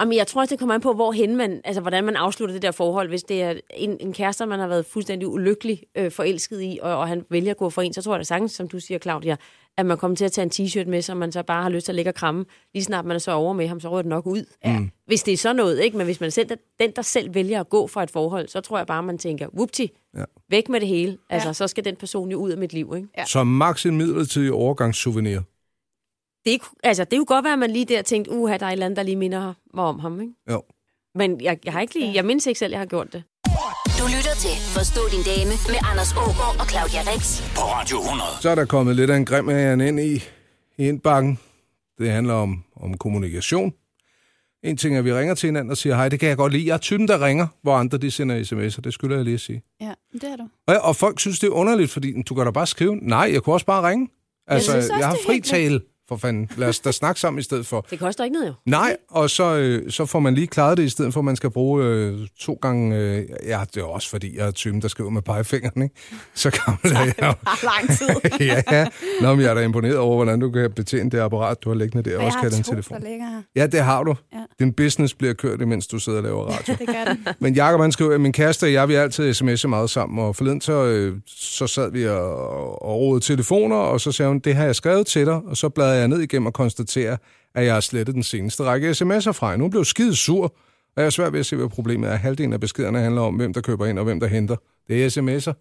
Jamen, 0.00 0.16
jeg 0.16 0.26
tror 0.26 0.40
også, 0.40 0.52
det 0.52 0.58
kommer 0.58 0.74
an 0.74 0.80
på, 0.80 0.92
hvorhen 0.92 1.36
man, 1.36 1.60
altså, 1.64 1.80
hvordan 1.80 2.04
man 2.04 2.16
afslutter 2.16 2.52
det 2.54 2.62
der 2.62 2.70
forhold. 2.70 3.08
Hvis 3.08 3.22
det 3.22 3.42
er 3.42 3.54
en, 3.74 3.96
en 4.00 4.12
kæreste, 4.12 4.46
man 4.46 4.58
har 4.58 4.66
været 4.68 4.86
fuldstændig 4.86 5.28
ulykkelig 5.28 5.82
øh, 5.96 6.10
forelsket 6.10 6.62
i, 6.62 6.78
og, 6.82 6.96
og 6.96 7.08
han 7.08 7.24
vælger 7.30 7.50
at 7.50 7.56
gå 7.56 7.70
for 7.70 7.82
en, 7.82 7.92
så 7.92 8.02
tror 8.02 8.12
jeg 8.14 8.18
da 8.18 8.24
sagtens, 8.24 8.52
som 8.52 8.68
du 8.68 8.80
siger, 8.80 8.98
Claudia, 8.98 9.36
at 9.78 9.86
man 9.86 9.98
kommer 9.98 10.16
til 10.16 10.24
at 10.24 10.32
tage 10.32 10.42
en 10.42 10.66
t-shirt 10.66 10.88
med, 10.90 11.02
som 11.02 11.16
man 11.16 11.32
så 11.32 11.42
bare 11.42 11.62
har 11.62 11.70
lyst 11.70 11.84
til 11.84 11.92
at 11.92 11.96
lægge 11.96 12.10
og 12.10 12.14
kramme. 12.14 12.44
Lige 12.74 12.84
snart 12.84 13.04
man 13.04 13.14
er 13.14 13.18
så 13.18 13.32
over 13.32 13.52
med 13.52 13.68
ham, 13.68 13.80
så 13.80 13.88
rører 13.90 14.02
det 14.02 14.08
nok 14.08 14.26
ud. 14.26 14.44
Ja. 14.64 14.78
Hvis 15.06 15.22
det 15.22 15.32
er 15.32 15.36
sådan 15.36 15.56
noget, 15.56 15.80
ikke? 15.84 15.96
Men 15.96 16.04
hvis 16.06 16.20
man 16.20 16.30
selv, 16.30 16.48
den, 16.80 16.90
der 16.96 17.02
selv 17.02 17.34
vælger 17.34 17.60
at 17.60 17.68
gå 17.68 17.86
fra 17.86 18.02
et 18.02 18.10
forhold, 18.10 18.48
så 18.48 18.60
tror 18.60 18.76
jeg 18.78 18.86
bare, 18.86 19.02
man 19.02 19.18
tænker, 19.18 19.48
whoopty, 19.48 19.86
Ja. 20.16 20.24
væk 20.50 20.68
med 20.68 20.80
det 20.80 20.88
hele. 20.88 21.18
Altså, 21.30 21.48
Ja. 21.48 21.52
så 21.52 21.68
skal 21.68 21.84
den 21.84 21.96
person 21.96 22.30
jo 22.30 22.38
ud 22.38 22.50
af 22.50 22.58
mit 22.58 22.72
liv, 22.72 22.92
ikke? 22.96 23.08
Ja. 23.18 23.24
Som 23.24 23.46
max 23.46 23.86
en 23.86 23.96
midlertidig 23.96 24.52
overgangssouvenir. 24.52 25.40
Det, 26.46 26.60
altså, 26.82 27.04
det 27.04 27.18
kunne 27.18 27.26
godt 27.26 27.44
være, 27.44 27.52
at 27.52 27.58
man 27.58 27.70
lige 27.70 27.84
der 27.84 28.02
tænkte, 28.02 28.30
uha, 28.30 28.56
der 28.56 28.66
er 28.66 28.68
et 28.68 28.72
eller 28.72 28.86
andet, 28.86 28.96
der 28.96 29.02
lige 29.02 29.16
minder 29.16 29.54
mig 29.74 29.84
om 29.84 29.98
ham, 29.98 30.20
ikke? 30.20 30.32
Jo. 30.50 30.62
Men 31.14 31.40
jeg, 31.40 31.58
jeg 31.64 31.72
har 31.72 31.80
ikke 31.80 31.94
lige, 31.94 32.14
jeg 32.14 32.24
mindes 32.24 32.46
ikke 32.46 32.58
selv, 32.58 32.68
at 32.68 32.72
jeg 32.72 32.80
har 32.80 32.86
gjort 32.86 33.12
det. 33.12 33.22
Du 33.98 34.04
lytter 34.16 34.34
til 34.44 34.54
Forstå 34.76 35.00
din 35.14 35.22
dame 35.32 35.54
med 35.68 35.78
Anders 35.90 36.12
Ågaard 36.12 36.56
og 36.60 36.66
Claudia 36.70 37.00
Rex. 37.10 37.54
På 37.56 37.60
Radio 37.60 37.96
100. 37.98 38.30
Så 38.40 38.50
er 38.50 38.54
der 38.54 38.64
kommet 38.64 38.96
lidt 38.96 39.10
af 39.10 39.16
en 39.16 39.24
grim 39.24 39.48
af 39.48 39.86
ind 39.88 40.00
i, 40.00 40.14
i 40.78 40.88
indbakken. 40.88 41.38
Det 41.98 42.10
handler 42.10 42.34
om, 42.34 42.64
om 42.76 42.96
kommunikation. 42.96 43.72
En 44.62 44.76
ting 44.76 44.94
er, 44.94 44.98
at 44.98 45.04
vi 45.04 45.12
ringer 45.12 45.34
til 45.34 45.46
hinanden 45.46 45.70
og 45.70 45.76
siger, 45.76 45.96
hej, 45.96 46.08
det 46.08 46.20
kan 46.20 46.28
jeg 46.28 46.36
godt 46.36 46.52
lide. 46.52 46.66
Jeg 46.66 46.74
er 46.74 46.78
typen, 46.78 47.08
der 47.08 47.26
ringer, 47.26 47.46
hvor 47.62 47.74
andre 47.74 47.98
de 47.98 48.10
sender 48.10 48.42
sms'er. 48.42 48.80
Det 48.80 48.94
skylder 48.94 49.16
jeg 49.16 49.24
lige 49.24 49.34
at 49.34 49.40
sige. 49.40 49.62
Ja, 49.80 49.92
det 50.12 50.24
er 50.24 50.36
du. 50.36 50.48
Og, 50.66 50.76
og 50.80 50.96
folk 50.96 51.20
synes, 51.20 51.38
det 51.38 51.46
er 51.46 51.50
underligt, 51.50 51.90
fordi 51.90 52.22
du 52.22 52.34
kan 52.34 52.44
da 52.44 52.50
bare 52.50 52.66
skrive, 52.66 52.96
nej, 52.96 53.30
jeg 53.32 53.42
kunne 53.42 53.54
også 53.54 53.66
bare 53.66 53.88
ringe. 53.88 54.08
Altså, 54.46 54.72
jeg, 54.72 54.82
synes 54.82 54.90
også, 54.90 54.98
jeg 54.98 55.06
har 55.06 55.14
det 55.14 55.20
er 55.20 55.26
fri 55.26 55.32
helt 55.32 55.46
tale, 55.46 55.80
for 56.08 56.16
fanden. 56.16 56.48
Lad 56.56 56.68
os 56.68 56.80
da 56.80 56.92
snakke 56.92 57.20
sammen 57.20 57.38
i 57.40 57.42
stedet 57.42 57.66
for. 57.66 57.86
Det 57.90 57.98
koster 57.98 58.24
ikke 58.24 58.34
noget, 58.34 58.48
jo. 58.48 58.52
Nej, 58.66 58.96
og 59.10 59.30
så, 59.30 59.56
øh, 59.56 59.90
så 59.90 60.06
får 60.06 60.20
man 60.20 60.34
lige 60.34 60.46
klaret 60.46 60.78
det, 60.78 60.84
i 60.84 60.88
stedet 60.88 61.12
for, 61.12 61.20
at 61.20 61.24
man 61.24 61.36
skal 61.36 61.50
bruge 61.50 61.84
øh, 61.84 62.18
to 62.40 62.58
gange... 62.62 62.96
Øh, 62.96 63.24
ja, 63.46 63.60
det 63.74 63.80
er 63.80 63.84
også, 63.84 64.10
fordi 64.10 64.38
jeg 64.38 64.46
er 64.46 64.50
typen, 64.50 64.82
der 64.82 64.88
skriver 64.88 65.10
med 65.10 65.22
pegefingeren, 65.22 65.82
ikke? 65.82 65.94
Så 66.34 66.50
gammel 66.64 66.96
er 66.96 67.00
jeg 67.04 67.14
jo. 67.22 67.32
lang 67.70 67.98
tid. 67.98 68.30
ja, 68.46 68.62
ja. 68.78 68.86
Nå, 69.20 69.34
men 69.34 69.40
jeg 69.44 69.50
er 69.50 69.54
da 69.54 69.60
imponeret 69.60 69.96
over, 69.96 70.14
hvordan 70.16 70.40
du 70.40 70.50
kan 70.50 70.70
betjene 70.76 71.10
det 71.10 71.18
apparat, 71.18 71.56
du 71.64 71.68
har 71.70 71.76
liggende 71.76 72.10
der, 72.10 72.16
og 72.16 72.16
Og 72.16 72.22
jeg 72.22 72.26
også 72.26 72.38
har 72.38 72.42
kan 72.48 72.52
den 72.52 72.62
telefon. 72.62 73.00
der. 73.02 73.42
Ja, 73.56 73.66
det 73.66 73.80
har 73.80 74.02
du. 74.02 74.14
Ja. 74.32 74.38
Din 74.58 74.72
business 74.72 75.14
bliver 75.14 75.34
kørt, 75.34 75.60
imens 75.60 75.86
du 75.86 75.98
sidder 75.98 76.18
og 76.18 76.24
laver 76.24 76.44
radio. 76.58 76.74
Det 76.78 76.86
gør 76.86 77.04
den. 77.14 77.26
Men 77.40 77.54
Jacob, 77.54 77.80
han 77.80 77.92
skriver, 77.92 78.14
at 78.14 78.20
min 78.20 78.32
kæreste 78.32 78.64
og 78.64 78.72
jeg, 78.72 78.88
vi 78.88 78.94
altid 78.94 79.30
sms'er 79.42 79.66
meget 79.66 79.90
sammen, 79.90 80.18
og 80.24 80.36
forleden 80.36 80.60
så, 80.60 80.84
øh, 80.84 81.16
så 81.26 81.66
sad 81.66 81.90
vi 81.92 82.06
og, 82.06 82.82
og 82.82 82.98
rodede 82.98 83.24
telefoner, 83.24 83.76
og 83.76 84.00
så 84.00 84.12
sagde 84.12 84.28
hun, 84.28 84.38
det 84.38 84.54
har 84.54 84.64
jeg 84.64 84.76
skrevet 84.76 85.06
til 85.06 85.26
dig, 85.26 85.34
og 85.46 85.56
så 85.56 85.68
bladrede 85.68 85.93
jeg 85.98 86.08
ned 86.08 86.20
igennem 86.20 86.46
og 86.46 86.52
konstaterer, 86.52 87.16
at 87.54 87.64
jeg 87.64 87.74
har 87.74 87.80
slettet 87.80 88.14
den 88.14 88.22
seneste 88.22 88.62
række 88.64 88.90
sms'er 88.90 89.32
fra. 89.32 89.56
Hun 89.56 89.70
blev 89.70 89.84
skide 89.84 90.16
sur, 90.16 90.44
og 90.44 90.52
jeg 90.96 91.04
er 91.06 91.10
svært 91.10 91.32
ved 91.32 91.40
at 91.40 91.46
se, 91.46 91.56
hvad 91.56 91.68
problemet 91.68 92.10
er. 92.10 92.14
Halvdelen 92.14 92.52
af 92.52 92.60
beskederne 92.60 92.98
handler 92.98 93.22
om, 93.22 93.34
hvem 93.34 93.52
der 93.54 93.60
køber 93.60 93.86
ind 93.86 93.98
og 93.98 94.04
hvem 94.04 94.20
der 94.20 94.26
henter. 94.26 94.56
Det 94.88 95.04
er 95.04 95.10
sms'er. 95.10 95.54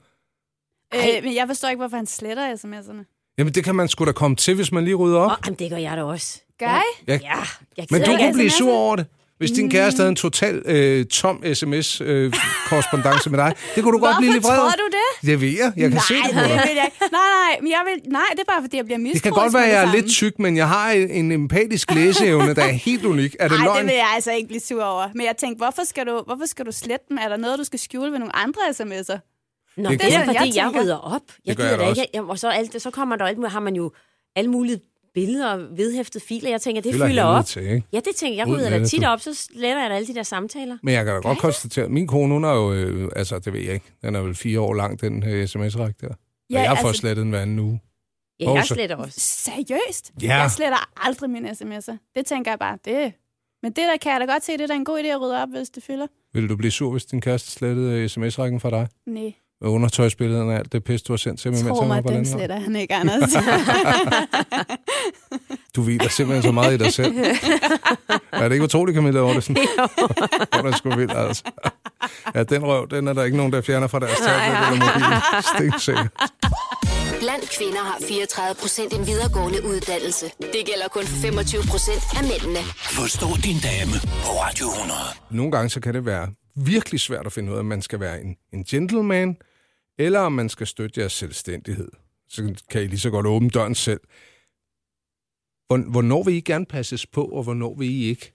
Øh, 0.96 1.24
men 1.24 1.36
jeg 1.36 1.48
forstår 1.48 1.70
ikke, 1.70 1.80
hvorfor 1.80 1.96
han 1.98 2.06
sletter 2.06 2.56
sms'erne. 2.56 3.34
Jamen, 3.38 3.54
det 3.54 3.63
kan 3.63 3.75
man 3.75 3.88
sgu 3.88 4.06
da 4.06 4.12
komme 4.12 4.36
til, 4.36 4.56
hvis 4.56 4.72
man 4.72 4.84
lige 4.84 4.96
rydder 4.96 5.20
op. 5.20 5.32
Åh, 5.32 5.38
jamen, 5.46 5.60
det 5.60 5.70
gør 5.70 5.78
jeg 5.78 5.98
da 5.98 6.04
også. 6.04 6.42
Gør 6.60 6.66
I? 6.66 7.04
Ja. 7.08 7.13
Ja, 7.13 7.40
jeg 7.78 7.88
Men 7.92 8.02
du 8.02 8.12
kunne 8.18 8.34
blive 8.34 8.50
sur 8.50 8.74
over 8.74 8.96
det, 8.96 9.06
hvis 9.43 9.51
din 9.51 9.69
kæreste 9.69 9.97
havde 9.97 10.09
en 10.09 10.15
total 10.15 10.62
øh, 10.65 11.05
tom 11.05 11.43
sms-korrespondence 11.53 13.29
med 13.29 13.39
dig. 13.39 13.53
Det 13.75 13.83
kunne 13.83 13.93
du 13.97 14.00
godt 14.05 14.17
blive 14.19 14.31
Hvorfor 14.31 14.33
lidt 14.33 14.43
vred. 14.43 14.55
tror 14.57 14.63
over. 14.63 14.71
du 14.71 14.88
det? 15.00 15.29
Det 15.29 15.41
ved 15.41 15.47
jeg. 15.63 15.73
Jeg 15.77 15.89
kan 15.91 15.91
nej, 15.91 16.03
se 16.07 16.13
det 16.13 16.33
på 16.33 16.39
det 16.39 16.50
dig. 16.50 16.89
Nej, 17.17 17.27
nej, 17.39 17.53
men 17.62 17.69
jeg 17.71 17.81
vil, 17.88 18.12
nej, 18.12 18.21
det 18.31 18.39
er 18.39 18.51
bare, 18.53 18.62
fordi 18.62 18.77
jeg 18.77 18.85
bliver 18.85 18.97
mistroet. 18.97 19.13
Det 19.13 19.21
kan 19.23 19.31
godt 19.31 19.53
være, 19.53 19.65
at 19.65 19.73
jeg 19.73 19.81
er 19.88 19.91
lidt 19.91 20.09
tyk, 20.09 20.39
men 20.39 20.57
jeg 20.57 20.67
har 20.67 20.91
en, 20.91 21.31
empatisk 21.31 21.91
læseevne, 21.91 22.53
der 22.55 22.63
er 22.63 22.71
helt 22.89 23.05
unik. 23.05 23.35
Er 23.39 23.47
det 23.47 23.57
Nej, 23.57 23.65
løgn? 23.65 23.77
det 23.77 23.85
vil 23.85 23.95
jeg 23.95 24.12
altså 24.15 24.31
ikke 24.31 24.47
blive 24.47 24.62
sur 24.62 24.83
over. 24.83 25.07
Men 25.15 25.25
jeg 25.25 25.35
tænkte, 25.38 25.57
hvorfor 25.57 25.83
skal 25.85 26.05
du, 26.05 26.23
hvorfor 26.25 26.45
skal 26.45 26.65
du 26.65 26.71
slette 26.71 27.05
dem? 27.09 27.17
Er 27.21 27.29
der 27.29 27.38
noget, 27.38 27.59
du 27.59 27.63
skal 27.63 27.79
skjule 27.79 28.12
ved 28.12 28.19
nogle 28.19 28.35
andre 28.35 28.62
sms'er? 28.69 29.17
Nå, 29.77 29.89
Det 29.89 30.00
det, 30.01 30.07
det 30.07 30.15
er 30.15 30.25
fordi, 30.25 30.38
jeg 30.38 30.55
jeg, 30.55 30.71
rydder 30.75 30.97
op. 30.97 31.21
Jeg 31.45 31.55
gør 31.55 31.63
jeg 31.63 31.73
gider 31.73 31.83
da 31.83 31.89
ikke. 32.01 32.07
Jamen, 32.13 32.29
og 32.29 32.39
så, 32.39 32.50
alt, 32.50 32.81
så 32.81 32.91
kommer 32.91 33.15
der 33.15 33.25
alt, 33.25 33.50
har 33.50 33.59
man 33.59 33.75
jo 33.75 33.91
alle 34.35 34.51
mulige 34.51 34.79
billeder 35.13 35.48
og 35.53 35.77
vedhæftede 35.77 36.24
filer. 36.24 36.50
Jeg 36.50 36.62
tænker, 36.62 36.82
det 36.82 36.93
Fylder 36.93 37.08
fylder 37.08 37.24
op. 37.24 37.46
til, 37.46 37.62
ikke? 37.62 37.84
Ja, 37.93 37.98
det 37.98 38.15
tænker 38.15 38.38
jeg. 38.38 38.48
Ud 38.48 38.58
Jeg 38.58 38.67
rydder 38.67 38.80
da 38.80 38.86
tit 38.86 39.04
op, 39.06 39.19
så 39.19 39.34
sletter 39.34 39.82
jeg 39.82 39.89
da 39.89 39.95
alle 39.95 40.08
de 40.08 40.15
der 40.15 40.23
samtaler. 40.23 40.78
Men 40.84 40.93
jeg 40.93 41.06
kan 41.06 41.13
da 41.13 41.19
godt 41.19 41.39
konstatere, 41.39 41.86
at 41.86 41.91
min 41.91 42.08
kone, 42.08 42.34
hun 42.34 42.43
er 42.43 42.54
jo, 42.54 42.73
øh, 42.73 43.12
altså 43.15 43.39
det 43.39 43.54
ved 43.54 43.62
jeg 43.62 43.73
ikke, 43.73 43.91
den 44.02 44.15
er 44.15 44.21
vel 44.21 44.36
fire 44.36 44.60
år 44.60 44.73
lang, 44.73 45.02
den 45.02 45.23
øh, 45.23 45.47
sms-række 45.47 46.08
der. 46.08 46.13
Ja, 46.49 46.62
jeg 46.62 46.78
får 46.82 46.88
altså... 46.88 46.99
slettet 46.99 47.23
den 47.23 47.30
hver 47.30 47.41
anden 47.41 47.60
uge. 47.60 47.82
Ja, 48.39 48.49
jeg 48.52 48.60
Også. 48.60 48.73
sletter 48.73 48.95
også. 48.95 49.19
Seriøst? 49.19 50.12
Ja. 50.21 50.36
Jeg 50.36 50.52
sletter 50.52 51.06
aldrig 51.06 51.30
mine 51.30 51.49
sms'er. 51.49 51.97
Det 52.15 52.26
tænker 52.26 52.52
jeg 52.52 52.60
bare, 52.60 52.78
det 52.86 53.13
Men 53.63 53.71
det 53.71 53.78
der 53.91 53.97
kan 54.02 54.12
jeg 54.12 54.19
da 54.28 54.34
godt 54.34 54.45
se, 54.45 54.52
det 54.52 54.62
er 54.62 54.67
da 54.67 54.73
en 54.73 54.86
god 54.86 54.99
idé 54.99 55.08
at 55.08 55.21
rydde 55.21 55.41
op, 55.43 55.49
hvis 55.49 55.69
det 55.69 55.84
fylder. 55.84 56.08
Vil 56.34 56.49
du 56.49 56.56
blive 56.56 56.71
sur, 56.71 56.91
hvis 56.91 57.06
din 57.06 57.21
kæreste 57.21 57.52
slettede 57.52 58.10
sms-rækken 58.10 58.60
fra 58.60 58.69
dig? 58.69 58.88
Nej, 59.06 59.34
Med 59.63 59.71
undertøjsbillederne 59.71 60.52
og 60.52 60.58
alt 60.60 60.71
det 60.71 60.84
pis, 60.84 61.02
du 61.02 61.13
har 61.13 61.17
sendt 61.17 61.39
til 61.39 61.52
mig, 61.52 61.63
mens 61.63 61.80
han 61.80 61.89
var 61.89 61.95
mig, 61.95 62.04
på 62.04 62.12
den 62.12 62.26
sletter 62.26 62.60
han 62.60 62.76
ikke, 62.76 62.95
Anders. 62.95 63.30
Du 65.76 65.82
hviler 65.82 66.10
simpelthen 66.10 66.43
så 66.43 66.52
meget 66.52 66.73
i 66.73 66.78
dig 66.84 66.93
selv. 66.93 67.17
er 68.32 68.43
det 68.47 68.52
ikke 68.52 68.63
utroligt, 68.63 68.95
Camilla 68.95 69.19
Ortesen? 69.19 69.58
Hvor 70.52 70.58
er 70.58 70.62
det 70.62 70.78
sgu 70.78 70.95
vildt, 70.95 71.12
altså. 71.15 71.43
Ja, 72.36 72.43
den 72.43 72.65
røv, 72.65 72.88
den 72.89 73.08
er 73.08 73.13
der 73.13 73.23
ikke 73.23 73.38
nogen, 73.38 73.54
der 73.54 73.62
fjerner 73.62 73.88
fra 73.88 73.99
deres 73.99 74.17
tablet 74.17 74.58
eller 74.58 74.69
mobil. 74.69 75.43
Stensikker. 75.56 76.08
Blandt 77.19 77.49
kvinder 77.58 77.80
har 77.80 77.97
34 78.08 78.56
procent 78.62 78.93
en 78.93 79.08
videregående 79.08 79.65
uddannelse. 79.65 80.26
Det 80.26 80.63
gælder 80.65 80.88
kun 80.91 81.04
for 81.04 81.17
25 81.17 81.62
procent 81.69 82.04
af 82.17 82.23
mændene. 82.23 82.62
Forstå 82.99 83.28
din 83.43 83.60
dame 83.69 83.95
på 84.26 84.32
Radio 84.43 84.67
100. 84.67 84.99
Nogle 85.30 85.52
gange 85.52 85.69
så 85.69 85.80
kan 85.80 85.93
det 85.93 86.06
være 86.06 86.28
virkelig 86.56 86.99
svært 86.99 87.26
at 87.26 87.34
finde 87.34 87.52
ud 87.52 87.56
af, 87.56 87.60
om 87.60 87.65
man 87.65 87.82
skal 87.82 87.99
være 87.99 88.21
en, 88.21 88.36
en 88.54 88.63
gentleman, 88.63 89.38
eller 89.97 90.19
om 90.19 90.32
man 90.32 90.49
skal 90.49 90.67
støtte 90.67 90.99
jeres 90.99 91.13
selvstændighed. 91.13 91.89
Så 92.29 92.63
kan 92.69 92.84
I 92.84 92.88
lige 92.88 92.99
så 92.99 93.10
godt 93.10 93.25
åbne 93.27 93.49
døren 93.49 93.75
selv. 93.75 93.99
Hvor- 95.67 95.91
Hvornår 95.91 96.23
vil 96.23 96.34
I 96.34 96.39
gerne 96.41 96.65
passes 96.65 97.06
på, 97.08 97.25
og 97.25 97.43
hvornår 97.43 97.75
vil 97.75 97.89
I 97.89 98.03
ikke? 98.03 98.34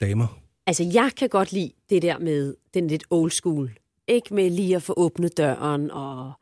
Damer. 0.00 0.40
Altså, 0.66 0.90
jeg 0.92 1.10
kan 1.16 1.28
godt 1.28 1.52
lide 1.52 1.72
det 1.90 2.02
der 2.02 2.18
med 2.18 2.54
den 2.74 2.86
lidt 2.88 3.04
old 3.10 3.30
school. 3.30 3.78
Ikke 4.08 4.34
med 4.34 4.50
lige 4.50 4.76
at 4.76 4.82
få 4.82 4.94
åbnet 4.96 5.36
døren, 5.36 5.90
og 5.90 6.32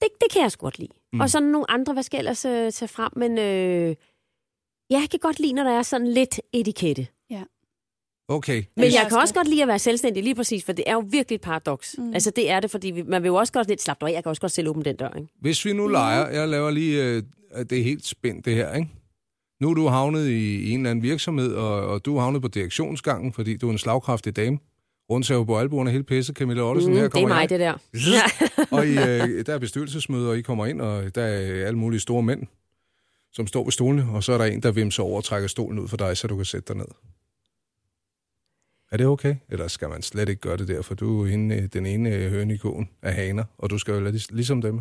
det, 0.00 0.08
det 0.20 0.30
kan 0.32 0.42
jeg 0.42 0.52
sgu 0.52 0.64
godt 0.66 0.78
lide. 0.78 0.92
Mm. 1.12 1.20
Og 1.20 1.30
så 1.30 1.40
nogle 1.40 1.70
andre, 1.70 1.92
hvad 1.92 2.02
skal 2.02 2.16
jeg 2.16 2.20
ellers 2.20 2.44
øh, 2.44 2.72
tage 2.72 2.88
frem, 2.88 3.12
men 3.16 3.38
øh, 3.38 3.96
jeg 4.90 5.06
kan 5.10 5.18
godt 5.20 5.40
lide, 5.40 5.52
når 5.52 5.64
der 5.64 5.70
er 5.70 5.82
sådan 5.82 6.08
lidt 6.08 6.40
etikette. 6.52 7.06
Okay. 8.28 8.62
Men 8.76 8.84
jeg 8.84 9.06
kan 9.08 9.18
også 9.18 9.34
godt. 9.34 9.48
lide 9.48 9.62
at 9.62 9.68
være 9.68 9.78
selvstændig, 9.78 10.22
lige 10.22 10.34
præcis, 10.34 10.64
for 10.64 10.72
det 10.72 10.84
er 10.86 10.92
jo 10.92 11.04
virkelig 11.10 11.34
et 11.34 11.40
paradoks. 11.40 11.94
Mm. 11.98 12.14
Altså, 12.14 12.30
det 12.36 12.50
er 12.50 12.60
det, 12.60 12.70
fordi 12.70 13.02
man 13.02 13.22
vil 13.22 13.28
jo 13.28 13.34
også 13.34 13.52
godt 13.52 13.68
lidt 13.68 13.82
slappe 13.82 14.08
af. 14.08 14.12
Jeg 14.12 14.22
kan 14.22 14.30
også 14.30 14.40
godt 14.40 14.52
selv 14.52 14.68
åbne 14.68 14.82
den 14.82 14.96
dør, 14.96 15.10
ikke? 15.16 15.28
Hvis 15.40 15.64
vi 15.64 15.72
nu 15.72 15.86
leger, 15.88 16.28
jeg 16.30 16.48
laver 16.48 16.70
lige, 16.70 17.04
øh, 17.04 17.22
det 17.70 17.78
er 17.78 17.82
helt 17.82 18.06
spændt 18.06 18.44
det 18.44 18.54
her, 18.54 18.74
ikke? 18.74 18.88
Nu 19.60 19.70
er 19.70 19.74
du 19.74 19.86
havnet 19.86 20.28
i, 20.28 20.56
i 20.64 20.70
en 20.70 20.80
eller 20.80 20.90
anden 20.90 21.02
virksomhed, 21.02 21.54
og, 21.54 21.86
og 21.86 22.04
du 22.04 22.16
er 22.16 22.20
havnet 22.20 22.42
på 22.42 22.48
direktionsgangen, 22.48 23.32
fordi 23.32 23.56
du 23.56 23.68
er 23.68 23.72
en 23.72 23.78
slagkraftig 23.78 24.36
dame. 24.36 24.58
Rundsav 25.10 25.46
på 25.46 25.58
albuerne, 25.58 25.90
hele 25.90 26.04
pisse, 26.04 26.32
Camilla 26.32 26.62
Ottesen, 26.62 26.90
Mm, 26.90 26.96
her 26.96 27.02
det 27.02 27.06
er 27.08 27.10
kommer 27.20 27.28
mig, 27.28 27.40
jeg. 27.40 27.48
det 27.50 27.60
der. 27.60 27.74
Og 28.76 28.86
I, 28.86 28.90
øh, 28.90 29.46
der 29.46 29.54
er 29.54 29.58
bestyrelsesmøder, 29.58 30.28
og 30.30 30.38
I 30.38 30.42
kommer 30.42 30.66
ind, 30.66 30.80
og 30.80 31.14
der 31.14 31.22
er 31.22 31.66
alle 31.66 31.78
mulige 31.78 32.00
store 32.00 32.22
mænd, 32.22 32.42
som 33.32 33.46
står 33.46 33.64
ved 33.64 33.72
stolene, 33.72 34.06
og 34.12 34.24
så 34.24 34.32
er 34.32 34.38
der 34.38 34.44
en, 34.44 34.62
der 34.62 34.72
vimser 34.72 35.02
over 35.02 35.16
og 35.16 35.24
trækker 35.24 35.48
stolen 35.48 35.78
ud 35.78 35.88
for 35.88 35.96
dig, 35.96 36.16
så 36.16 36.26
du 36.26 36.36
kan 36.36 36.44
sætte 36.44 36.68
dig 36.68 36.76
ned. 36.76 36.86
Er 38.94 38.98
det 38.98 39.06
okay? 39.06 39.36
Eller 39.48 39.68
skal 39.68 39.88
man 39.88 40.02
slet 40.02 40.28
ikke 40.28 40.40
gøre 40.40 40.56
det 40.56 40.68
der, 40.68 40.82
for 40.82 40.94
du 40.94 41.22
er 41.22 41.26
hende, 41.26 41.54
øh, 41.54 41.62
den 41.72 41.86
ene 41.86 42.10
øh, 42.10 42.58
koen 42.58 42.88
af 43.02 43.14
haner, 43.14 43.44
og 43.58 43.70
du 43.70 43.78
skal 43.78 43.94
jo 43.94 44.00
lade 44.00 44.18
ligesom 44.30 44.62
dem. 44.62 44.80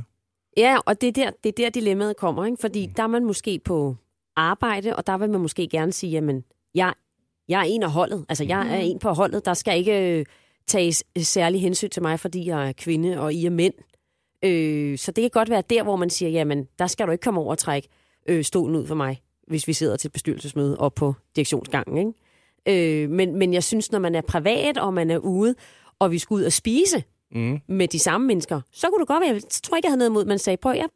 Ja, 0.58 0.78
og 0.86 1.02
det 1.02 1.08
er 1.08 1.12
der, 1.12 1.32
det 1.43 1.49
er 1.49 1.63
der 1.63 1.69
dilemmaet 1.69 2.17
kommer, 2.17 2.45
ikke? 2.45 2.58
Fordi 2.62 2.91
der 2.97 3.04
er 3.04 3.08
man 3.08 3.26
måske 3.26 3.60
på 3.65 3.95
arbejde, 4.36 4.95
og 4.95 5.08
der 5.08 5.17
vil 5.17 5.30
man 5.30 5.41
måske 5.41 5.67
gerne 5.67 5.93
sige, 5.93 6.12
jamen, 6.12 6.43
jeg, 6.76 6.93
jeg 7.47 7.60
er 7.60 7.63
en 7.63 7.84
af 7.84 7.91
holdet. 7.91 8.26
Altså, 8.30 8.43
jeg 8.43 8.67
er 8.67 8.78
en 8.78 8.99
på 8.99 9.10
holdet. 9.10 9.45
Der 9.45 9.54
skal 9.54 9.78
ikke 9.78 10.19
øh, 10.19 10.26
tages 10.67 11.04
særlig 11.17 11.62
hensyn 11.62 11.89
til 11.89 12.02
mig, 12.02 12.19
fordi 12.19 12.47
jeg 12.47 12.67
er 12.69 12.73
kvinde, 12.73 13.19
og 13.19 13.34
I 13.34 13.45
er 13.45 13.49
mænd. 13.49 13.73
Øh, 14.45 14.97
så 14.97 15.12
det 15.12 15.21
kan 15.21 15.30
godt 15.30 15.49
være 15.49 15.63
der, 15.69 15.84
hvor 15.84 15.95
man 15.95 16.10
siger, 16.10 16.30
jamen, 16.30 16.67
der 16.80 16.88
skal 16.88 17.08
du 17.08 17.12
ikke 17.12 17.23
komme 17.23 17.39
over 17.39 17.52
og 17.52 17.58
trække 17.58 17.88
øh, 18.28 18.43
stolen 18.43 18.76
ud 18.76 18.88
for 18.88 18.95
mig, 18.95 19.21
hvis 19.47 19.67
vi 19.67 19.73
sidder 19.73 19.95
til 19.97 20.08
et 20.08 20.13
bestyrelsesmøde 20.13 20.78
op 20.78 20.95
på 20.95 21.13
direktionsgangen, 21.36 21.97
ikke? 21.97 22.22
Øh, 22.69 23.10
men, 23.10 23.36
men 23.36 23.54
jeg 23.54 23.63
synes, 23.63 23.91
når 23.91 23.99
man 23.99 24.15
er 24.15 24.21
privat, 24.21 24.78
og 24.78 24.93
man 24.93 25.12
er 25.12 25.17
ude, 25.17 25.56
og 25.99 26.12
vi 26.12 26.19
skal 26.19 26.34
ud 26.36 26.43
og 26.43 26.54
spise 26.54 27.04
Mm. 27.36 27.60
med 27.67 27.88
de 27.88 27.99
samme 27.99 28.28
mennesker, 28.28 28.62
så 28.71 28.88
kunne 28.89 28.99
det 28.99 29.08
godt 29.08 29.21
være, 29.21 29.34
jeg 29.34 29.41
tror 29.63 29.78
ikke, 29.78 29.86
jeg 29.86 29.91
havde 29.91 29.97
noget 29.97 30.10
imod, 30.10 30.26
man 30.26 30.39
sagde, 30.39 30.58
prøv, 30.58 30.73
jeg, 30.76 30.88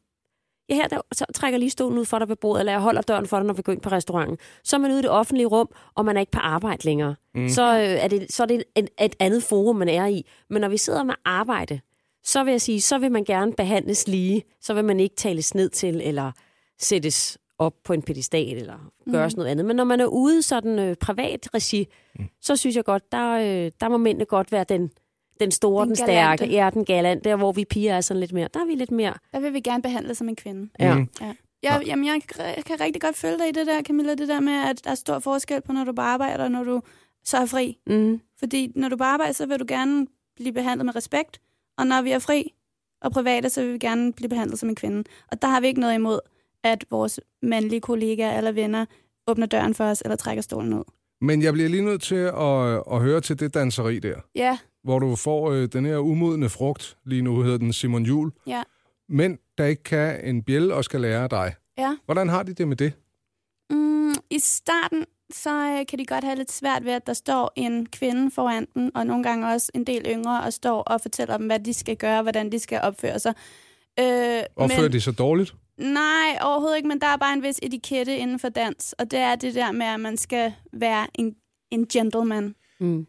ja, 0.69 0.75
her 0.75 0.87
der, 0.87 1.01
så 1.11 1.25
trækker 1.35 1.53
jeg 1.53 1.59
lige 1.59 1.69
stolen 1.69 1.97
ud 1.99 2.05
for 2.05 2.19
dig 2.19 2.29
ved 2.29 2.35
bordet, 2.35 2.59
eller 2.61 2.71
jeg 2.71 2.81
holder 2.81 3.01
døren 3.01 3.27
for 3.27 3.37
dig, 3.37 3.45
når 3.45 3.53
vi 3.53 3.61
går 3.61 3.71
ind 3.73 3.81
på 3.81 3.89
restauranten. 3.89 4.37
Så 4.63 4.75
er 4.75 4.79
man 4.79 4.91
ude 4.91 4.99
i 4.99 5.01
det 5.01 5.09
offentlige 5.09 5.47
rum, 5.47 5.69
og 5.95 6.05
man 6.05 6.15
er 6.17 6.19
ikke 6.19 6.31
på 6.31 6.39
arbejde 6.39 6.85
længere. 6.85 7.15
Mm. 7.35 7.49
Så, 7.49 7.73
øh, 7.73 7.79
er 8.03 8.07
det, 8.07 8.33
så 8.33 8.43
er 8.43 8.47
det 8.47 8.63
et, 8.75 8.89
et 9.01 9.15
andet 9.19 9.43
forum, 9.43 9.75
man 9.75 9.89
er 9.89 10.05
i. 10.05 10.25
Men 10.49 10.61
når 10.61 10.69
vi 10.69 10.77
sidder 10.77 11.03
med 11.03 11.13
arbejde, 11.25 11.79
så 12.23 12.43
vil 12.43 12.51
jeg 12.51 12.61
sige, 12.61 12.81
så 12.81 12.97
vil 12.97 13.11
man 13.11 13.23
gerne 13.23 13.53
behandles 13.53 14.07
lige. 14.07 14.43
Så 14.61 14.73
vil 14.73 14.85
man 14.85 14.99
ikke 14.99 15.15
tales 15.15 15.55
ned 15.55 15.69
til, 15.69 16.01
eller 16.03 16.31
sættes 16.79 17.37
op 17.59 17.73
på 17.83 17.93
en 17.93 18.01
pedestal, 18.01 18.57
eller 18.57 18.91
gøres 19.11 19.35
mm. 19.35 19.39
noget 19.39 19.51
andet. 19.51 19.65
Men 19.65 19.75
når 19.75 19.83
man 19.83 19.99
er 19.99 20.05
ude 20.05 20.41
sådan 20.41 20.79
øh, 20.79 20.95
privat 20.95 21.49
regi, 21.53 21.87
mm. 22.19 22.25
så 22.41 22.55
synes 22.55 22.75
jeg 22.75 22.85
godt, 22.85 23.11
der, 23.11 23.31
øh, 23.31 23.71
der 23.81 23.89
må 23.89 23.97
mændene 23.97 24.25
godt 24.25 24.51
være 24.51 24.63
den, 24.63 24.91
den 25.39 25.51
store, 25.51 25.81
den, 25.81 25.89
Den 25.89 25.95
den 25.97 26.05
stærke. 26.05 26.37
galante. 26.37 26.45
Ja, 26.55 26.69
den 26.73 26.85
galante, 26.85 27.29
der 27.29 27.35
hvor 27.35 27.51
vi 27.51 27.65
piger 27.65 27.93
er 27.95 28.01
sådan 28.01 28.19
lidt 28.19 28.33
mere. 28.33 28.47
Der 28.53 28.59
er 28.59 28.65
vi 28.65 28.75
lidt 28.75 28.91
mere. 28.91 29.13
Der 29.33 29.39
vil 29.39 29.53
vi 29.53 29.59
gerne 29.59 29.83
behandle 29.83 30.15
som 30.15 30.29
en 30.29 30.35
kvinde. 30.35 30.69
Ja. 30.79 30.95
Mm. 30.95 31.09
Ja. 31.21 31.33
Jeg, 31.63 31.83
jamen, 31.85 32.05
jeg 32.05 32.21
kan- 32.35 32.63
kan 32.63 32.79
rigtig 32.81 33.01
godt 33.01 33.15
følge 33.15 33.37
dig 33.37 33.47
i 33.49 33.51
det 33.51 33.67
der, 33.67 33.81
Camilla, 33.83 34.15
det 34.15 34.27
der 34.27 34.39
med, 34.39 34.53
at 34.53 34.83
der 34.83 34.91
er 34.91 34.95
stor 34.95 35.19
forskel 35.19 35.61
på, 35.61 35.71
når 35.73 35.83
du 35.83 35.91
bare 35.93 36.13
arbejder, 36.13 36.43
og 36.43 36.51
når 36.51 36.63
du 36.63 36.81
så 37.23 37.37
er 37.37 37.45
fri. 37.45 37.77
Mm. 37.87 38.21
Fordi 38.39 38.71
når 38.75 38.89
du 38.89 38.97
bare 38.97 39.13
arbejder, 39.13 39.33
så 39.33 39.45
vil 39.45 39.59
du 39.59 39.65
gerne 39.67 40.07
blive 40.35 40.53
behandlet 40.53 40.85
med 40.85 40.95
respekt, 40.95 41.41
og 41.77 41.87
når 41.87 42.01
vi 42.01 42.11
er 42.11 42.19
fri 42.19 42.53
og 43.01 43.11
private, 43.11 43.49
så 43.49 43.61
vil 43.63 43.73
vi 43.73 43.77
gerne 43.77 44.13
blive 44.13 44.29
behandlet 44.29 44.59
som 44.59 44.69
en 44.69 44.75
kvinde. 44.75 45.03
Og 45.31 45.41
der 45.41 45.47
har 45.47 45.59
vi 45.61 45.67
ikke 45.67 45.79
noget 45.79 45.95
imod, 45.95 46.19
at 46.67 46.85
vores 46.91 47.19
mandlige 47.41 47.81
kollegaer 47.81 48.37
eller 48.37 48.51
venner 48.51 48.85
åbner 49.27 49.45
døren 49.45 49.73
for 49.73 49.83
os, 49.83 50.01
eller 50.01 50.15
trækker 50.15 50.41
stolen 50.41 50.73
ud. 50.73 50.83
Men 51.21 51.41
jeg 51.41 51.53
bliver 51.53 51.69
lige 51.69 51.85
nødt 51.85 52.01
til 52.01 52.15
at, 52.15 52.83
at 52.91 53.01
høre 53.01 53.21
til 53.21 53.39
det 53.39 53.53
danseri 53.53 53.99
der, 53.99 54.15
Ja, 54.35 54.57
hvor 54.83 54.99
du 54.99 55.15
får 55.15 55.51
øh, 55.51 55.67
den 55.73 55.85
her 55.85 55.97
umodne 55.97 56.49
frugt, 56.49 56.97
lige 57.05 57.21
nu 57.21 57.41
hedder 57.41 57.57
den 57.57 57.73
Simon 57.73 58.03
Jul, 58.03 58.31
ja, 58.47 58.63
men 59.09 59.37
der 59.57 59.65
ikke 59.65 59.83
kan 59.83 60.25
en 60.29 60.43
bjælle 60.43 60.73
og 60.73 60.83
skal 60.83 61.01
lære 61.01 61.27
dig. 61.27 61.53
ja. 61.77 61.95
Hvordan 62.05 62.29
har 62.29 62.43
de 62.43 62.53
det 62.53 62.67
med 62.67 62.75
det? 62.77 62.93
Mm, 63.69 64.13
I 64.29 64.39
starten, 64.39 65.05
så 65.33 65.49
øh, 65.79 65.85
kan 65.85 65.99
de 65.99 66.05
godt 66.05 66.23
have 66.23 66.35
lidt 66.35 66.51
svært 66.51 66.85
ved, 66.85 66.91
at 66.91 67.07
der 67.07 67.13
står 67.13 67.51
en 67.55 67.85
kvinde 67.85 68.31
foran 68.31 68.67
den, 68.73 68.91
og 68.95 69.07
nogle 69.07 69.23
gange 69.23 69.47
også 69.47 69.71
en 69.75 69.83
del 69.83 70.05
yngre, 70.07 70.43
og 70.43 70.53
står 70.53 70.81
og 70.81 71.01
fortæller 71.01 71.37
dem, 71.37 71.45
hvad 71.47 71.59
de 71.59 71.73
skal 71.73 71.97
gøre, 71.97 72.21
hvordan 72.21 72.51
de 72.51 72.59
skal 72.59 72.79
opføre 72.83 73.19
sig. 73.19 73.33
Øh, 73.99 74.05
Opfører 74.55 74.81
men, 74.81 74.91
de 74.91 75.01
sig 75.01 75.17
dårligt? 75.17 75.55
Nej, 75.77 76.37
overhovedet 76.41 76.77
ikke, 76.77 76.87
men 76.87 77.01
der 77.01 77.07
er 77.07 77.17
bare 77.17 77.33
en 77.33 77.43
vis 77.43 77.59
etikette 77.63 78.17
inden 78.17 78.39
for 78.39 78.49
dans, 78.49 78.93
og 78.93 79.11
det 79.11 79.19
er 79.19 79.35
det 79.35 79.55
der 79.55 79.71
med, 79.71 79.85
at 79.85 79.99
man 79.99 80.17
skal 80.17 80.53
være 80.73 81.07
en, 81.13 81.35
en 81.71 81.87
gentleman. 81.87 82.55
Mm. 82.79 83.07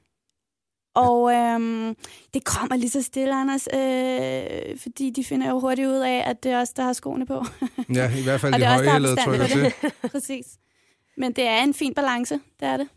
Og 0.94 1.32
øhm, 1.32 1.96
det 2.34 2.44
kommer 2.44 2.76
lige 2.76 2.90
så 2.90 3.02
stille, 3.02 3.34
Anders, 3.34 3.68
øh, 3.74 4.78
fordi 4.78 5.10
de 5.10 5.24
finder 5.24 5.48
jo 5.50 5.60
hurtigt 5.60 5.88
ud 5.88 5.98
af, 5.98 6.22
at 6.26 6.42
det 6.42 6.52
er 6.52 6.60
os, 6.60 6.70
der 6.70 6.82
har 6.82 6.92
skoene 6.92 7.26
på. 7.26 7.44
Ja, 7.94 8.18
i 8.18 8.22
hvert 8.22 8.40
fald 8.40 8.54
Og 8.54 8.60
de 8.60 8.64
er 8.64 8.74
højhælede 8.74 9.16
trykker 9.16 9.46
til. 9.46 9.72
Præcis. 10.10 10.46
Men 11.16 11.32
det 11.32 11.46
er 11.46 11.62
en 11.62 11.74
fin 11.74 11.94
balance, 11.94 12.34
det 12.60 12.68
er 12.68 12.76
det. 12.76 12.88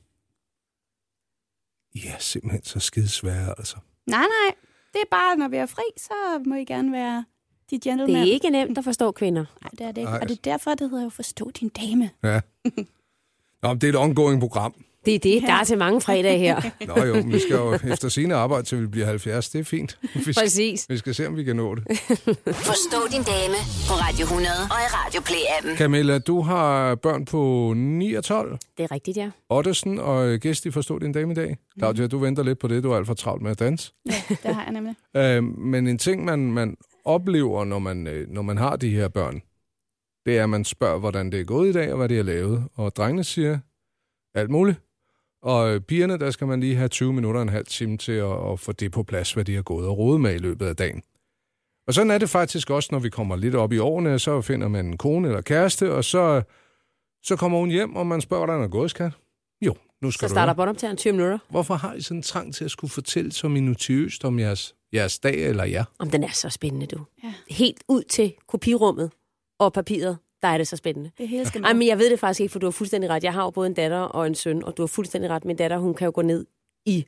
Ja, 1.95 2.15
simpelthen 2.19 2.63
så 2.63 2.79
skidesvære, 2.79 3.55
altså. 3.57 3.77
Nej, 4.07 4.19
nej. 4.19 4.55
Det 4.93 5.01
er 5.01 5.09
bare, 5.11 5.35
når 5.35 5.47
vi 5.47 5.57
er 5.57 5.65
fri, 5.65 5.83
så 5.97 6.43
må 6.45 6.55
I 6.55 6.65
gerne 6.65 6.91
være 6.91 7.25
de 7.71 7.79
gentlemen. 7.79 8.15
Det 8.15 8.29
er 8.29 8.33
ikke 8.33 8.49
nemt 8.49 8.77
at 8.77 8.83
forstå 8.83 9.11
kvinder. 9.11 9.45
Nej, 9.61 9.69
det 9.71 9.81
er 9.81 9.87
det 9.87 9.97
ikke. 9.97 10.11
Nej. 10.11 10.19
Og 10.21 10.29
det 10.29 10.37
er 10.37 10.41
derfor, 10.51 10.71
det 10.71 10.89
hedder 10.89 11.03
jo 11.03 11.09
Forstå 11.09 11.51
din 11.59 11.69
dame. 11.69 12.09
Ja. 12.23 12.39
Nå, 13.63 13.73
det 13.73 13.83
er 13.83 13.89
et 13.89 13.95
ongoing 13.95 14.39
program. 14.39 14.73
Det 15.05 15.15
er 15.15 15.19
det, 15.19 15.41
der 15.41 15.53
er 15.53 15.63
til 15.63 15.77
mange 15.77 16.01
fredage 16.01 16.37
her. 16.39 16.61
Nå 16.95 17.03
jo, 17.03 17.23
vi 17.25 17.39
skal 17.39 17.53
jo 17.53 17.73
efter 17.93 18.09
sine 18.09 18.35
arbejde, 18.35 18.63
til 18.63 18.81
vi 18.81 18.87
bliver 18.87 19.07
70. 19.07 19.49
Det 19.49 19.59
er 19.59 19.63
fint. 19.63 19.97
Vi 20.01 20.21
skal, 20.21 20.33
Præcis. 20.33 20.85
vi 20.89 20.97
skal 20.97 21.15
se, 21.15 21.27
om 21.27 21.37
vi 21.37 21.43
kan 21.43 21.55
nå 21.55 21.75
det. 21.75 21.83
Forstå 22.71 22.97
din 23.11 23.23
dame 23.23 23.55
på 23.87 23.93
Radio 23.93 24.23
100 24.23 24.53
og 24.63 24.77
i 24.77 24.87
Radio 24.93 25.21
Play-appen. 25.21 25.77
Camilla, 25.77 26.19
du 26.19 26.41
har 26.41 26.95
børn 26.95 27.25
på 27.25 27.73
9 27.75 28.13
og 28.13 28.23
12. 28.23 28.57
Det 28.77 28.83
er 28.83 28.91
rigtigt, 28.91 29.17
ja. 29.17 29.29
Ottesen 29.49 29.99
og 29.99 30.39
gæst 30.39 30.65
i 30.65 30.71
Forstå 30.71 30.99
din 30.99 31.11
dame 31.11 31.31
i 31.31 31.35
dag. 31.35 31.57
Claudia, 31.79 32.07
du 32.07 32.17
venter 32.17 32.43
lidt 32.43 32.59
på 32.59 32.67
det. 32.67 32.83
Du 32.83 32.91
er 32.91 32.97
alt 32.97 33.07
for 33.07 33.13
travlt 33.13 33.41
med 33.41 33.51
at 33.51 33.59
danse. 33.59 33.91
Ja, 34.05 34.13
det 34.29 34.55
har 34.55 34.63
jeg 34.63 34.71
nemlig. 34.71 34.95
Øh, 35.15 35.43
men 35.43 35.87
en 35.87 35.97
ting, 35.97 36.25
man, 36.25 36.39
man 36.39 36.77
oplever, 37.05 37.65
når 37.65 37.79
man, 37.79 38.07
øh, 38.07 38.29
når 38.29 38.41
man 38.41 38.57
har 38.57 38.75
de 38.75 38.89
her 38.89 39.07
børn, 39.07 39.41
det 40.25 40.37
er, 40.37 40.43
at 40.43 40.49
man 40.49 40.65
spørger, 40.65 40.99
hvordan 40.99 41.31
det 41.31 41.39
er 41.39 41.43
gået 41.43 41.69
i 41.69 41.73
dag, 41.73 41.91
og 41.91 41.97
hvad 41.97 42.09
de 42.09 42.15
har 42.15 42.23
lavet. 42.23 42.67
Og 42.73 42.95
drengene 42.95 43.23
siger 43.23 43.59
alt 44.35 44.49
muligt. 44.49 44.81
Og 45.41 45.75
øh, 45.75 45.81
pigerne, 45.81 46.17
der 46.17 46.31
skal 46.31 46.47
man 46.47 46.59
lige 46.59 46.75
have 46.75 46.87
20 46.87 47.13
minutter 47.13 47.39
og 47.39 47.43
en 47.43 47.49
halv 47.49 47.65
time 47.65 47.97
til 47.97 48.11
at, 48.11 48.51
at 48.51 48.59
få 48.59 48.71
det 48.71 48.91
på 48.91 49.03
plads, 49.03 49.33
hvad 49.33 49.45
de 49.45 49.55
har 49.55 49.61
gået 49.61 49.87
og 49.87 49.97
rodet 49.97 50.21
med 50.21 50.35
i 50.35 50.37
løbet 50.37 50.65
af 50.65 50.75
dagen. 50.75 51.03
Og 51.87 51.93
sådan 51.93 52.11
er 52.11 52.17
det 52.17 52.29
faktisk 52.29 52.69
også, 52.69 52.89
når 52.91 52.99
vi 52.99 53.09
kommer 53.09 53.35
lidt 53.35 53.55
op 53.55 53.73
i 53.73 53.77
årene, 53.77 54.19
så 54.19 54.41
finder 54.41 54.67
man 54.67 54.85
en 54.85 54.97
kone 54.97 55.27
eller 55.27 55.41
kæreste, 55.41 55.93
og 55.93 56.03
så, 56.03 56.41
så 57.23 57.35
kommer 57.35 57.59
hun 57.59 57.69
hjem, 57.69 57.95
og 57.95 58.07
man 58.07 58.21
spørger, 58.21 58.45
hvordan 58.45 58.61
det 58.61 58.67
er 58.67 58.71
gået, 58.71 58.89
skat. 58.89 59.11
Jo, 59.65 59.75
nu 60.01 60.11
skal 60.11 60.29
Så 60.29 60.33
du 60.33 60.35
starter 60.35 60.53
båndoptageren 60.53 60.97
20 60.97 61.13
minutter. 61.13 61.37
Hvorfor 61.49 61.75
har 61.75 61.93
I 61.93 62.01
sådan 62.01 62.17
en 62.17 62.23
trang 62.23 62.53
til 62.53 62.65
at 62.65 62.71
skulle 62.71 62.91
fortælle 62.91 63.31
så 63.31 63.47
minutiøst 63.47 64.25
om 64.25 64.39
jeres, 64.39 64.75
jeres 64.93 65.19
dag 65.19 65.35
eller 65.49 65.63
jer? 65.63 65.83
Om 65.99 66.09
den 66.09 66.23
er 66.23 66.29
så 66.33 66.49
spændende, 66.49 66.85
du. 66.85 66.99
Ja. 67.23 67.33
Helt 67.49 67.83
ud 67.87 68.03
til 68.03 68.33
kopirummet 68.47 69.11
og 69.59 69.73
papiret, 69.73 70.17
der 70.41 70.47
er 70.47 70.57
det 70.57 70.67
så 70.67 70.75
spændende. 70.77 71.11
Det 71.17 71.27
hele 71.27 71.45
skal 71.45 71.63
Ej, 71.63 71.73
men 71.73 71.87
jeg 71.87 71.97
ved 71.99 72.11
det 72.11 72.19
faktisk 72.19 72.39
ikke, 72.41 72.51
for 72.51 72.59
du 72.59 72.65
har 72.65 72.71
fuldstændig 72.71 73.09
ret. 73.09 73.23
Jeg 73.23 73.33
har 73.33 73.43
jo 73.43 73.49
både 73.49 73.67
en 73.67 73.73
datter 73.73 73.97
og 73.99 74.27
en 74.27 74.35
søn, 74.35 74.63
og 74.63 74.77
du 74.77 74.81
har 74.81 74.87
fuldstændig 74.87 75.29
ret. 75.29 75.45
Min 75.45 75.55
datter, 75.55 75.77
hun 75.77 75.93
kan 75.93 76.05
jo 76.05 76.11
gå 76.15 76.21
ned 76.21 76.45
i 76.85 77.05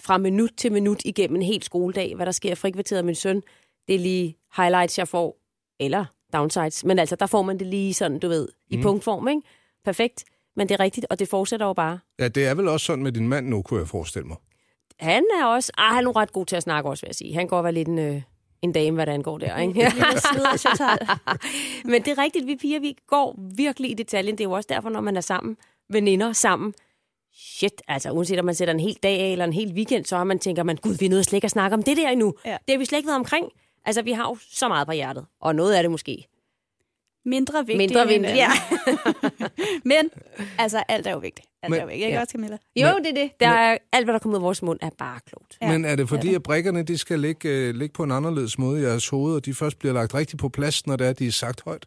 fra 0.00 0.18
minut 0.18 0.50
til 0.56 0.72
minut 0.72 1.00
igennem 1.04 1.36
en 1.36 1.42
hel 1.42 1.62
skoledag, 1.62 2.14
hvad 2.16 2.26
der 2.26 2.32
sker 2.32 2.52
i 2.52 2.54
frikvarteret 2.54 2.98
af 2.98 3.04
min 3.04 3.14
søn. 3.14 3.42
Det 3.88 3.94
er 3.94 3.98
lige 3.98 4.36
highlights, 4.56 4.98
jeg 4.98 5.08
får, 5.08 5.36
eller 5.80 6.04
downsides. 6.32 6.84
Men 6.84 6.98
altså, 6.98 7.16
der 7.16 7.26
får 7.26 7.42
man 7.42 7.58
det 7.58 7.66
lige 7.66 7.94
sådan, 7.94 8.18
du 8.18 8.28
ved, 8.28 8.48
i 8.70 8.76
Mm. 8.76 8.82
punktform, 8.82 9.28
ikke? 9.28 9.42
Perfekt. 9.84 10.24
Men 10.56 10.68
det 10.68 10.74
er 10.74 10.80
rigtigt, 10.80 11.06
og 11.10 11.18
det 11.18 11.28
fortsætter 11.28 11.66
jo 11.66 11.72
bare. 11.72 11.98
Ja, 12.18 12.28
det 12.28 12.46
er 12.46 12.54
vel 12.54 12.68
også 12.68 12.86
sådan 12.86 13.02
med 13.02 13.12
din 13.12 13.28
mand 13.28 13.46
nu, 13.48 13.62
kunne 13.62 13.80
jeg 13.80 13.88
forestille 13.88 14.28
mig. 14.28 14.36
Han 15.00 15.24
er 15.40 15.44
også... 15.44 15.72
Ah, 15.78 15.94
han 15.94 15.98
er 15.98 16.02
nu 16.02 16.12
ret 16.12 16.32
god 16.32 16.46
til 16.46 16.56
at 16.56 16.62
snakke 16.62 16.90
også, 16.90 17.02
vil 17.02 17.08
jeg 17.08 17.14
sige. 17.14 17.34
Han 17.34 17.46
går 17.46 17.62
være 17.62 17.72
lidt 17.72 17.88
en, 17.88 17.98
øh, 17.98 18.22
en 18.62 18.72
dame, 18.72 18.94
hvad 18.94 19.06
det 19.06 19.12
angår 19.12 19.38
der, 19.38 19.58
ikke? 19.58 19.74
Men 21.90 22.02
det 22.02 22.18
er 22.18 22.22
rigtigt, 22.22 22.46
vi 22.46 22.56
piger, 22.56 22.80
vi 22.80 22.96
går 23.06 23.38
virkelig 23.56 23.90
i 23.90 23.94
detaljen. 23.94 24.38
Det 24.38 24.44
er 24.44 24.48
jo 24.48 24.52
også 24.52 24.66
derfor, 24.70 24.88
når 24.88 25.00
man 25.00 25.16
er 25.16 25.20
sammen, 25.20 25.56
veninder 25.88 26.32
sammen, 26.32 26.74
shit, 27.36 27.82
altså 27.88 28.10
uanset 28.10 28.38
om 28.38 28.44
man 28.44 28.54
sætter 28.54 28.74
en 28.74 28.80
hel 28.80 28.98
dag 29.02 29.20
af 29.20 29.32
eller 29.32 29.44
en 29.44 29.52
hel 29.52 29.72
weekend, 29.72 30.04
så 30.04 30.16
har 30.16 30.24
man 30.24 30.38
tænker 30.38 30.62
man, 30.62 30.76
gud, 30.76 30.94
vi 30.98 31.06
er 31.06 31.10
nødt 31.10 31.26
slet 31.26 31.36
ikke 31.36 31.44
at 31.44 31.50
snakke 31.50 31.74
om 31.74 31.82
det 31.82 31.96
der 31.96 32.08
endnu. 32.08 32.34
Ja. 32.44 32.56
Det 32.66 32.74
har 32.74 32.78
vi 32.78 32.84
slet 32.84 32.98
ikke 32.98 33.06
været 33.06 33.18
omkring. 33.18 33.48
Altså, 33.84 34.02
vi 34.02 34.12
har 34.12 34.28
jo 34.28 34.36
så 34.50 34.68
meget 34.68 34.86
på 34.86 34.92
hjertet, 34.92 35.26
og 35.40 35.54
noget 35.54 35.74
af 35.74 35.82
det 35.82 35.90
måske. 35.90 36.26
Mindre 37.26 37.66
vigtigt. 37.66 37.78
Mindre 37.78 38.02
end 38.14 38.22
vigtigt, 38.22 38.36
ja. 38.36 38.48
Men, 39.90 40.10
altså, 40.58 40.82
alt 40.88 41.06
er 41.06 41.10
jo 41.12 41.18
vigtigt. 41.18 41.48
Alt 41.62 41.70
Men- 41.70 41.78
er 41.78 41.82
jo 41.82 41.86
vigtigt, 41.86 42.04
ikke 42.06 42.14
Ja. 42.14 42.20
også, 42.20 42.32
Camilla? 42.32 42.58
Jo, 42.76 42.86
det 42.98 43.06
er 43.10 43.14
det. 43.22 43.30
Der 43.40 43.48
er, 43.48 43.78
alt, 43.92 44.06
hvad 44.06 44.12
der 44.12 44.18
kommer 44.18 44.38
ud 44.38 44.42
af 44.42 44.44
vores 44.44 44.62
mund, 44.62 44.78
er 44.82 44.90
bare 44.98 45.20
klogt. 45.26 45.58
Ja, 45.62 45.72
Men 45.72 45.84
er 45.84 45.96
det 45.96 46.08
fordi, 46.08 46.34
at 46.34 46.42
brikkerne 46.42 46.82
de 46.82 46.98
skal 46.98 47.20
ligge, 47.20 47.48
øh, 47.48 47.74
ligge 47.74 47.92
på 47.92 48.02
en 48.02 48.10
anderledes 48.12 48.58
måde 48.58 48.80
i 48.80 48.84
jeres 48.84 49.08
hoved, 49.08 49.34
og 49.34 49.44
de 49.44 49.54
først 49.54 49.78
bliver 49.78 49.92
lagt 49.92 50.14
rigtigt 50.14 50.40
på 50.40 50.48
plads, 50.48 50.86
når 50.86 50.96
det 50.96 51.06
er, 51.06 51.12
de 51.12 51.26
er 51.26 51.32
sagt 51.32 51.62
højt? 51.64 51.86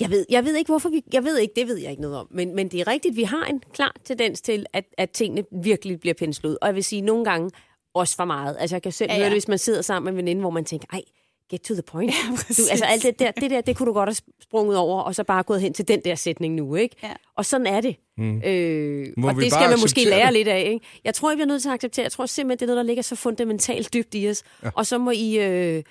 Jeg 0.00 0.10
ved, 0.10 0.26
jeg 0.30 0.44
ved 0.44 0.56
ikke, 0.56 0.68
hvorfor 0.68 0.88
vi... 0.88 1.02
Jeg 1.12 1.24
ved 1.24 1.38
ikke, 1.38 1.52
det 1.56 1.66
ved 1.68 1.76
jeg 1.76 1.90
ikke 1.90 2.02
noget 2.02 2.16
om. 2.18 2.26
Men, 2.30 2.54
men 2.56 2.68
det 2.68 2.80
er 2.80 2.86
rigtigt, 2.88 3.16
vi 3.16 3.22
har 3.22 3.44
en 3.44 3.62
klar 3.74 3.94
tendens 4.04 4.40
til, 4.40 4.66
at, 4.72 4.84
at 4.98 5.10
tingene 5.10 5.44
virkelig 5.62 6.00
bliver 6.00 6.14
penslet 6.14 6.50
ud. 6.50 6.56
Og 6.62 6.66
jeg 6.66 6.74
vil 6.74 6.84
sige, 6.84 7.02
nogle 7.02 7.24
gange 7.24 7.50
også 7.94 8.16
for 8.16 8.24
meget. 8.24 8.56
Altså, 8.60 8.76
jeg 8.76 8.82
kan 8.82 8.92
selv 8.92 9.10
ja. 9.10 9.14
ja. 9.16 9.20
høre 9.20 9.26
det, 9.30 9.34
hvis 9.34 9.48
man 9.48 9.58
sidder 9.58 9.82
sammen 9.82 10.04
med 10.04 10.12
en 10.12 10.16
veninde, 10.16 10.40
hvor 10.40 10.50
man 10.50 10.64
tænker, 10.64 10.86
ej, 10.92 11.00
get 11.50 11.60
to 11.60 11.74
the 11.74 11.82
point. 11.82 12.12
Ja, 12.14 12.30
du, 12.30 12.62
altså, 12.70 12.84
alt 12.84 13.02
det 13.02 13.18
der, 13.18 13.30
det 13.30 13.50
der, 13.50 13.60
det 13.60 13.76
kunne 13.76 13.86
du 13.86 13.92
godt 13.92 14.08
have 14.08 14.16
sprunget 14.42 14.76
over, 14.76 15.02
og 15.02 15.14
så 15.14 15.24
bare 15.24 15.42
gået 15.42 15.60
hen 15.60 15.72
til 15.72 15.88
den 15.88 16.00
der 16.04 16.14
sætning 16.14 16.54
nu, 16.54 16.74
ikke? 16.74 16.96
Ja. 17.02 17.12
Og 17.36 17.46
sådan 17.46 17.66
er 17.66 17.80
det. 17.80 17.96
Mm. 18.16 18.42
Øh, 18.42 19.06
Må 19.16 19.28
og 19.28 19.36
vi 19.36 19.44
det 19.44 19.52
skal 19.52 19.70
man 19.70 19.78
måske 19.80 20.04
lære 20.04 20.26
det? 20.26 20.32
lidt 20.32 20.48
af, 20.48 20.64
ikke? 20.72 20.86
Jeg 21.04 21.14
tror, 21.14 21.32
I 21.32 21.34
bliver 21.34 21.46
nødt 21.46 21.62
til 21.62 21.68
at 21.68 21.74
acceptere. 21.74 22.02
Jeg 22.02 22.12
tror 22.12 22.26
simpelthen, 22.26 22.58
det 22.58 22.62
er 22.62 22.66
noget, 22.66 22.76
der 22.76 22.82
ligger 22.88 23.02
så 23.02 23.16
fundamentalt 23.16 23.94
dybt 23.94 24.14
i 24.14 24.28
os. 24.28 24.42
Ja. 24.62 24.70
Og 24.74 24.86
så 24.86 24.98
må 24.98 25.10
I, 25.10 25.38
øh, 25.38 25.82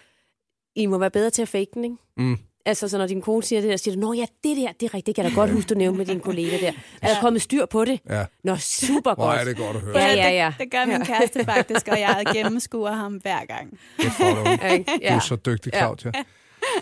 I 0.75 0.85
må 0.85 0.97
være 0.97 1.11
bedre 1.11 1.29
til 1.29 1.41
at 1.41 1.47
fake 1.47 1.71
den, 1.73 1.83
ikke? 1.83 1.95
Mm. 2.17 2.37
Altså, 2.69 2.87
så 2.87 2.97
når 2.97 3.07
din 3.07 3.21
kone 3.21 3.43
siger 3.43 3.61
det 3.61 3.69
der, 3.69 3.77
siger 3.77 3.95
du, 3.95 4.01
Nå 4.01 4.13
ja, 4.13 4.25
det 4.43 4.57
der, 4.57 4.67
det 4.79 4.85
er 4.85 4.93
rigtigt, 4.93 5.05
det 5.05 5.15
kan 5.15 5.23
jeg 5.23 5.31
da 5.31 5.35
godt 5.35 5.51
huske, 5.51 5.67
du 5.69 5.75
nævnte 5.75 5.97
med 5.97 6.05
din 6.05 6.19
kollega 6.19 6.57
der. 6.65 6.71
Er 7.01 7.07
der 7.13 7.21
kommet 7.21 7.41
styr 7.41 7.65
på 7.65 7.85
det? 7.85 7.99
Ja. 8.09 8.25
Nå, 8.43 8.55
super 8.57 9.13
Hvor 9.15 9.25
godt. 9.25 9.39
er 9.39 9.43
det 9.43 9.57
godt 9.57 9.75
at 9.75 9.81
høre. 9.81 9.97
Ja, 9.99 10.13
ja, 10.13 10.29
ja. 10.29 10.45
Det, 10.47 10.59
det 10.59 10.71
gør 10.71 10.85
min 10.85 11.05
kæreste 11.05 11.45
faktisk, 11.45 11.87
og 11.87 11.99
jeg 11.99 12.23
gennemskuer 12.33 12.91
ham 12.91 13.13
hver 13.13 13.45
gang. 13.45 13.79
Det 13.97 14.11
får 14.11 14.33
du. 14.43 14.73
Ikke? 14.73 14.91
Du 14.91 14.97
Ja. 15.01 15.15
er 15.15 15.19
så 15.19 15.35
dygtig, 15.35 15.71
Claudia. 15.75 16.11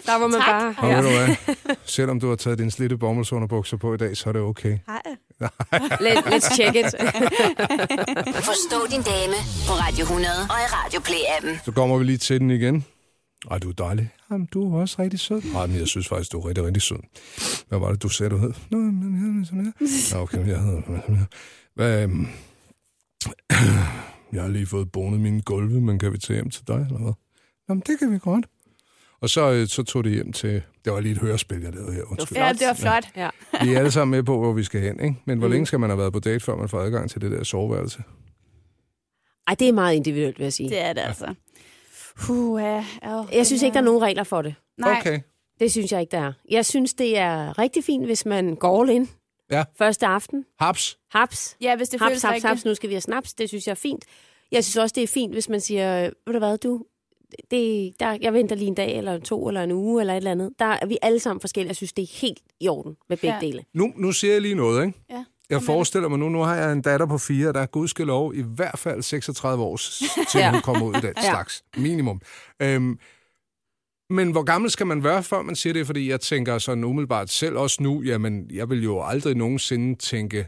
Der 0.05 0.19
var 0.19 0.27
man 0.27 0.39
Tak. 0.41 0.47
bare... 0.49 0.75
Og 0.77 1.03
ved 1.03 1.03
du 1.11 1.17
hvad? 1.17 1.75
Selvom 1.85 2.19
du 2.19 2.29
har 2.29 2.35
taget 2.35 2.59
din 2.59 2.71
slitte 2.71 2.97
bomuldsunderbukser 2.97 3.77
på 3.77 3.93
i 3.93 3.97
dag, 3.97 4.17
så 4.17 4.29
er 4.29 4.33
det 4.33 4.41
okay. 4.41 4.77
Hej. 4.87 5.01
Let, 6.05 6.17
let's 6.17 6.53
check 6.55 6.75
it. 6.75 6.85
Forstå 8.35 8.77
din 8.91 9.01
dame 9.01 9.37
på 9.67 9.73
Radio 9.73 10.03
100 10.03 10.33
og 10.41 10.45
i 10.45 10.67
Radio 10.77 10.99
Play-appen. 10.99 11.65
Så 11.65 11.71
kommer 11.71 11.97
vi 11.97 12.03
lige 12.03 12.17
til 12.17 12.39
den 12.39 12.51
igen. 12.51 12.85
Ej, 13.51 13.57
du 13.59 13.69
er 13.69 13.73
dejlig. 13.73 14.09
Jamen, 14.31 14.47
du 14.53 14.75
er 14.75 14.81
også 14.81 15.01
rigtig 15.01 15.19
sød. 15.19 15.41
Nej, 15.53 15.67
men 15.67 15.75
jeg 15.79 15.87
synes 15.87 16.07
faktisk, 16.07 16.31
du 16.31 16.39
er 16.39 16.47
rigtig, 16.47 16.63
rigtig 16.65 16.81
sød. 16.81 16.97
Hvad 17.69 17.79
var 17.79 17.91
det, 17.91 18.03
du 18.03 18.09
sagde, 18.09 18.29
du 18.29 18.37
hed? 18.37 18.53
Nå, 18.69 18.77
men 18.77 19.13
jeg 19.13 19.21
hedder 19.21 19.45
sådan 19.45 19.73
her. 20.11 20.17
Okay, 20.21 20.37
men 20.37 20.47
jeg 20.49 20.61
hedder... 20.63 21.25
Hvad, 21.75 22.03
øhm, 22.03 22.27
jeg 24.33 24.41
har 24.41 24.47
lige 24.47 24.65
fået 24.65 24.91
bonet 24.91 25.19
mine 25.19 25.41
gulve, 25.41 25.81
men 25.81 25.99
kan 25.99 26.13
vi 26.13 26.17
tage 26.17 26.37
hjem 26.37 26.49
til 26.49 26.67
dig, 26.67 26.75
eller 26.89 26.99
hvad? 26.99 27.13
Jamen, 27.69 27.83
det 27.87 27.99
kan 27.99 28.11
vi 28.11 28.17
godt. 28.19 28.45
Og 29.21 29.29
så, 29.29 29.51
øh, 29.51 29.67
så 29.67 29.83
tog 29.83 30.03
det 30.03 30.11
hjem 30.11 30.33
til... 30.33 30.61
Det 30.85 30.93
var 30.93 30.99
lige 30.99 31.11
et 31.11 31.17
hørespil, 31.17 31.61
jeg 31.61 31.73
lavede 31.73 31.93
her. 31.93 32.03
Undskyld. 32.11 32.37
Ja, 32.37 32.53
det 32.53 32.67
var 32.67 32.73
flot. 32.73 33.05
Ja. 33.15 33.29
Vi 33.65 33.73
er 33.73 33.77
alle 33.79 33.91
sammen 33.91 34.11
med 34.17 34.23
på, 34.23 34.37
hvor 34.39 34.53
vi 34.53 34.63
skal 34.63 34.81
hen, 34.81 34.99
ikke? 34.99 35.15
Men 35.25 35.37
hvor 35.37 35.47
Mm. 35.47 35.51
længe 35.51 35.65
skal 35.65 35.79
man 35.79 35.89
have 35.89 35.97
været 35.97 36.13
på 36.13 36.19
date, 36.19 36.39
før 36.39 36.55
man 36.55 36.69
får 36.69 36.79
adgang 36.79 37.09
til 37.09 37.21
det 37.21 37.31
der 37.31 37.43
soveværelse? 37.43 38.03
Ej, 39.47 39.55
det 39.59 39.67
er 39.69 39.73
meget 39.73 39.95
individuelt, 39.95 40.37
vil 40.39 40.43
jeg 40.43 40.53
sige. 40.53 40.69
Det 40.69 40.81
er 40.81 40.93
det 40.93 41.01
altså. 41.01 41.33
Huh, 42.19 42.61
ja, 42.61 42.85
Jeg 43.33 43.45
synes 43.45 43.61
ikke, 43.63 43.73
der 43.73 43.79
er 43.79 43.85
nogen 43.85 44.01
regler 44.01 44.23
for 44.23 44.41
det. 44.41 44.55
Nej, 44.77 44.97
Okay. 44.99 45.19
Det 45.59 45.71
synes 45.71 45.91
jeg 45.91 46.01
ikke, 46.01 46.11
der 46.11 46.19
er. 46.21 46.33
Jeg 46.49 46.65
synes, 46.65 46.93
det 46.93 47.17
er 47.17 47.59
rigtig 47.59 47.83
fint, 47.83 48.05
hvis 48.05 48.25
man 48.25 48.55
går 48.55 48.81
all 48.81 48.89
in. 48.91 49.09
Ja. 49.51 49.63
Første 49.77 50.05
aften. 50.05 50.45
Haps. 50.59 50.97
Haps. 51.11 51.57
ja, 51.61 51.75
hvis 51.75 51.89
det 51.89 51.99
Haps, 51.99 52.09
føles 52.09 52.23
haps, 52.23 52.33
rigtigt. 52.33 52.47
haps. 52.49 52.65
Nu 52.65 52.75
skal 52.75 52.89
vi 52.89 52.93
have 52.93 53.01
snaps. 53.01 53.33
Det 53.33 53.49
synes 53.49 53.67
jeg 53.67 53.71
er 53.71 53.75
fint. 53.75 54.05
Jeg 54.51 54.63
synes 54.63 54.77
også, 54.77 54.93
det 54.95 55.03
er 55.03 55.07
fint, 55.07 55.33
hvis 55.33 55.49
man 55.49 55.61
siger, 55.61 56.01
ved 56.25 56.33
du 56.33 56.39
hvad, 56.39 56.57
du, 56.57 56.85
det, 57.51 57.93
der, 57.99 58.17
jeg 58.21 58.33
venter 58.33 58.55
lige 58.55 58.67
en 58.67 58.75
dag, 58.75 58.97
eller 58.97 59.19
to, 59.19 59.47
eller 59.47 59.63
en 59.63 59.71
uge, 59.71 60.01
eller 60.01 60.13
et 60.13 60.17
eller 60.17 60.31
andet. 60.31 60.53
Der 60.59 60.65
er 60.65 60.85
vi 60.85 60.97
alle 61.01 61.19
sammen 61.19 61.41
forskellige. 61.41 61.69
Jeg 61.69 61.75
synes, 61.75 61.93
det 61.93 62.03
er 62.03 62.19
helt 62.21 62.39
i 62.59 62.67
orden 62.67 62.97
med 63.09 63.17
begge 63.17 63.33
Ja. 63.41 63.45
dele. 63.47 63.65
Nu, 63.73 63.93
nu 63.95 64.11
siger 64.11 64.33
jeg 64.33 64.41
lige 64.41 64.55
noget, 64.55 64.85
ikke? 64.85 64.99
Ja. 65.09 65.23
Jeg 65.49 65.61
forestiller 65.61 66.09
mig 66.09 66.19
nu, 66.19 66.29
nu 66.29 66.39
har 66.41 66.55
jeg 66.55 66.71
en 66.71 66.81
datter 66.81 67.05
på 67.05 67.17
fire, 67.17 67.53
der 67.53 67.59
er 67.59 67.65
gudskelov 67.65 68.35
i 68.35 68.41
hvert 68.41 68.79
fald 68.79 69.01
36 69.01 69.63
år, 69.63 69.77
til 69.77 70.39
Ja. 70.39 70.51
hun 70.51 70.61
kommer 70.61 70.85
ud 70.85 70.93
i 70.95 71.01
den 71.01 71.13
slags. 71.31 71.63
Minimum. 71.77 72.21
Øhm, 72.61 72.99
men 74.09 74.31
hvor 74.31 74.43
gammel 74.43 74.71
skal 74.71 74.87
man 74.87 75.03
være, 75.03 75.23
før 75.23 75.41
man 75.41 75.55
siger 75.55 75.73
det? 75.73 75.85
Fordi 75.85 76.09
jeg 76.09 76.21
tænker 76.21 76.57
sådan 76.57 76.83
umiddelbart 76.83 77.29
selv 77.29 77.57
også 77.57 77.83
nu, 77.83 78.01
jamen, 78.01 78.51
jeg 78.51 78.69
vil 78.69 78.83
jo 78.83 79.01
aldrig 79.03 79.35
nogensinde 79.35 79.95
tænke, 79.95 80.47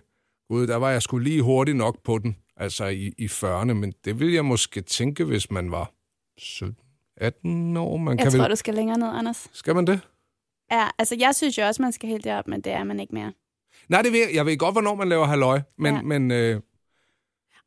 gud, 0.49 0.67
der 0.67 0.75
var 0.75 0.89
jeg 0.89 1.01
skulle 1.01 1.23
lige 1.23 1.41
hurtigt 1.41 1.77
nok 1.77 2.03
på 2.03 2.17
den, 2.17 2.37
altså 2.57 2.85
i, 2.85 3.13
i 3.17 3.25
40'erne, 3.25 3.73
men 3.73 3.93
det 4.05 4.19
vil 4.19 4.33
jeg 4.33 4.45
måske 4.45 4.81
tænke, 4.81 5.23
hvis 5.23 5.51
man 5.51 5.71
var 5.71 5.91
17, 6.37 6.75
18 7.17 7.77
år. 7.77 7.97
Man 7.97 8.17
Jeg 8.17 8.25
kan 8.25 8.31
tror, 8.31 8.41
vel... 8.41 8.51
du 8.51 8.55
skal 8.55 8.73
længere 8.73 8.97
ned, 8.97 9.07
Anders. 9.07 9.47
Skal 9.53 9.75
man 9.75 9.87
det? 9.87 9.99
Ja, 10.71 10.87
altså 10.97 11.15
jeg 11.19 11.35
synes 11.35 11.57
jo 11.57 11.63
også, 11.63 11.81
man 11.81 11.91
skal 11.91 12.09
helt 12.09 12.23
derop, 12.23 12.47
men 12.47 12.61
det 12.61 12.71
er 12.71 12.83
man 12.83 12.99
ikke 12.99 13.15
mere. 13.15 13.33
Nej, 13.89 14.01
det 14.01 14.11
ved 14.13 14.19
jeg. 14.19 14.35
Jeg 14.35 14.45
ved 14.45 14.57
godt, 14.57 14.73
hvornår 14.73 14.95
man 14.95 15.09
laver 15.09 15.25
halløj, 15.25 15.61
men, 15.77 15.95
Ja. 15.95 16.01
men 16.01 16.31
øh, 16.31 16.37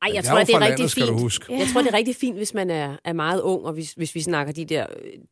Ej, 0.02 0.08
jeg 0.08 0.14
jeg 0.14 0.24
tror, 0.24 0.38
er 0.38 0.44
det 0.44 0.54
er 0.54 0.60
rigtig 0.60 0.78
landet, 0.78 0.92
fint. 0.92 1.20
huske. 1.20 1.52
Jeg 1.58 1.66
tror, 1.72 1.82
det 1.82 1.90
er 1.90 1.94
rigtig 1.96 2.16
fint, 2.16 2.36
hvis 2.36 2.54
man 2.54 2.70
er, 2.70 2.96
er 3.04 3.12
meget 3.12 3.40
ung, 3.40 3.64
og 3.64 3.72
hvis, 3.72 3.92
hvis 3.92 4.14
vi 4.14 4.20
snakker 4.20 4.52
de 4.52 4.64
der 4.64 4.86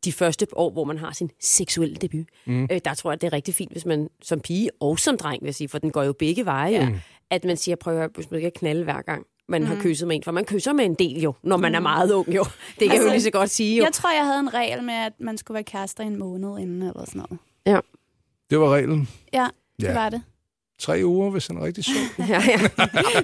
de 0.04 0.12
første 0.12 0.46
år, 0.52 0.70
hvor 0.70 0.84
man 0.84 0.98
har 0.98 1.12
sin 1.12 1.30
seksuelle 1.40 1.96
debut. 1.96 2.26
Mm. 2.46 2.62
Øh, 2.72 2.80
der 2.84 2.94
tror 2.94 3.10
jeg, 3.12 3.20
det 3.20 3.26
er 3.26 3.32
rigtig 3.32 3.54
fint, 3.54 3.72
hvis 3.72 3.86
man 3.86 4.08
som 4.22 4.40
pige 4.40 4.70
og 4.80 4.98
som 4.98 5.16
dreng, 5.16 5.42
vil 5.42 5.46
jeg 5.46 5.54
sige, 5.54 5.68
for 5.68 5.78
den 5.78 5.90
går 5.90 6.02
jo 6.02 6.12
begge 6.12 6.44
veje, 6.44 6.70
ja. 6.72 6.88
at 7.30 7.44
man 7.44 7.56
siger, 7.56 7.76
prøv 7.76 7.94
at 7.94 7.98
høre, 8.00 8.08
hvis 8.14 8.30
man 8.30 8.40
ikke 8.40 8.58
knalde 8.58 8.84
hver 8.84 9.02
gang 9.02 9.26
man 9.48 9.60
mm. 9.60 9.66
har 9.66 9.76
kysset 9.80 10.08
med 10.08 10.16
en, 10.16 10.22
for 10.22 10.32
man 10.32 10.44
kysser 10.44 10.72
med 10.72 10.84
en 10.84 10.94
del 10.94 11.20
jo, 11.22 11.34
når 11.42 11.56
man 11.56 11.74
er 11.74 11.80
meget 11.80 12.12
ung 12.12 12.28
jo. 12.34 12.44
Det 12.44 12.50
kan 12.78 12.90
altså, 12.90 12.96
jeg 13.02 13.06
jo 13.06 13.10
lige 13.10 13.22
så 13.22 13.30
godt 13.30 13.50
sige 13.50 13.76
jo. 13.78 13.84
Jeg 13.84 13.92
tror, 13.92 14.10
jeg 14.12 14.24
havde 14.26 14.40
en 14.40 14.54
regel 14.54 14.82
med, 14.82 14.94
at 14.94 15.12
man 15.20 15.38
skulle 15.38 15.54
være 15.54 15.64
kærester 15.64 16.04
en 16.04 16.16
måned 16.18 16.58
inden, 16.58 16.82
eller 16.82 17.04
sådan 17.04 17.18
noget. 17.30 17.38
Ja. 17.66 17.80
det 18.50 18.60
var 18.60 18.68
reglen. 18.74 19.08
Ja, 19.32 19.46
det 19.80 19.86
Ja. 19.86 19.92
var 19.94 20.08
det. 20.10 20.22
Tre 20.80 21.00
uger, 21.04 21.30
hvis 21.30 21.46
han 21.46 21.56
er 21.56 21.64
rigtig 21.64 21.84
sød. 21.84 21.94
Ja, 22.28 22.42
ja. 22.48 22.58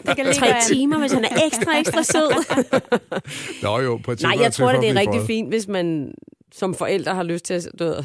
Det 0.06 0.16
kan 0.16 0.34
Tre 0.34 0.46
timer, 0.68 0.98
hvis 0.98 1.12
han 1.12 1.24
er 1.24 1.28
ekstra, 1.46 1.78
ekstra 1.78 2.02
sød. 2.02 2.30
Nå 3.62 3.80
jo, 3.80 4.00
på 4.04 4.12
et 4.12 4.22
Nej, 4.22 4.36
jeg 4.40 4.52
tror, 4.52 4.72
det 4.72 4.88
er 4.88 4.94
rigtig 4.94 5.20
fået. 5.20 5.26
fint, 5.26 5.48
hvis 5.48 5.68
man 5.68 6.14
som 6.52 6.74
forældre 6.74 7.14
har 7.14 7.22
lyst 7.22 7.44
til 7.44 7.54
at 7.54 7.68
du 7.78 7.84
ved, 7.84 8.04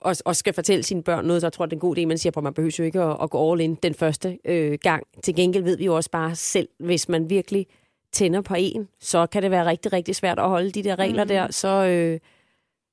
og, 0.00 0.16
og 0.24 0.36
skal 0.36 0.52
fortælle 0.52 0.82
sine 0.82 1.02
børn 1.02 1.24
noget, 1.24 1.42
så 1.42 1.46
jeg 1.46 1.52
tror, 1.52 1.66
det 1.66 1.72
er 1.72 1.76
en 1.76 1.80
god 1.80 1.98
idé, 1.98 2.06
man 2.06 2.18
siger, 2.18 2.32
at 2.36 2.42
man 2.42 2.54
behøver 2.54 2.76
jo 2.78 2.84
ikke 2.84 3.00
at, 3.00 3.16
at 3.22 3.30
gå 3.30 3.52
all 3.52 3.60
in 3.60 3.74
den 3.74 3.94
første 3.94 4.38
øh, 4.44 4.78
gang. 4.82 5.04
Til 5.22 5.34
gengæld 5.34 5.64
ved 5.64 5.76
vi 5.76 5.84
jo 5.84 5.96
også 5.96 6.10
bare 6.10 6.34
selv, 6.34 6.68
hvis 6.78 7.08
man 7.08 7.30
virkelig 7.30 7.66
tænder 8.12 8.40
på 8.40 8.54
en, 8.58 8.88
så 9.00 9.26
kan 9.26 9.42
det 9.42 9.50
være 9.50 9.66
rigtig, 9.66 9.92
rigtig 9.92 10.16
svært 10.16 10.38
at 10.38 10.48
holde 10.48 10.70
de 10.70 10.82
der 10.82 10.98
regler 10.98 11.24
mm. 11.24 11.28
der, 11.28 11.50
så, 11.50 11.68
øh, 11.68 12.20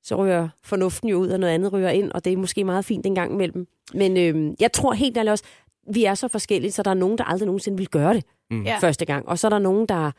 så 0.02 0.16
ryger 0.16 0.48
fornuften 0.64 1.08
jo 1.08 1.16
ud, 1.16 1.28
og 1.28 1.40
noget 1.40 1.52
andet 1.52 1.72
ryger 1.72 1.90
ind, 1.90 2.12
og 2.12 2.24
det 2.24 2.32
er 2.32 2.36
måske 2.36 2.64
meget 2.64 2.84
fint 2.84 3.06
en 3.06 3.14
gang 3.14 3.32
imellem. 3.32 3.66
Men 3.94 4.16
øh, 4.16 4.54
jeg 4.60 4.72
tror 4.72 4.92
helt 4.92 5.16
ærligt 5.16 5.30
også, 5.30 5.44
vi 5.94 6.04
er 6.04 6.14
så 6.14 6.28
forskellige, 6.28 6.72
så 6.72 6.82
der 6.82 6.90
er 6.90 6.94
nogen, 6.94 7.18
der 7.18 7.24
aldrig 7.24 7.46
nogensinde 7.46 7.76
vil 7.78 7.88
gøre 7.88 8.14
det 8.14 8.24
Mm. 8.50 8.62
Ja. 8.62 8.78
første 8.78 9.04
gang. 9.04 9.28
Og 9.28 9.38
så 9.38 9.46
er 9.46 9.48
der 9.48 9.58
nogen, 9.58 9.86
der 9.88 10.10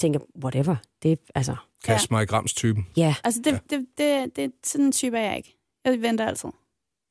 tænker, 0.00 0.20
whatever, 0.44 0.76
det 1.02 1.12
er 1.12 1.16
altså, 1.34 1.56
Kast 1.84 2.10
mig 2.10 2.22
i 2.22 2.26
grams-typen. 2.26 2.86
ja. 2.96 3.14
Altså, 3.24 3.40
det, 3.44 3.60
det, 3.70 3.86
det, 3.98 4.36
det, 4.36 4.52
sådan 4.64 4.86
en 4.86 4.92
type 4.92 5.16
er 5.18 5.22
jeg 5.28 5.36
ikke. 5.36 5.56
Jeg 5.84 6.02
venter 6.02 6.26
altid. 6.26 6.48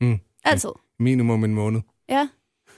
Mm. 0.02 0.20
Altid. 0.44 0.70
Minimum 1.00 1.44
en 1.44 1.54
måned. 1.56 1.82
Ja. 2.10 2.28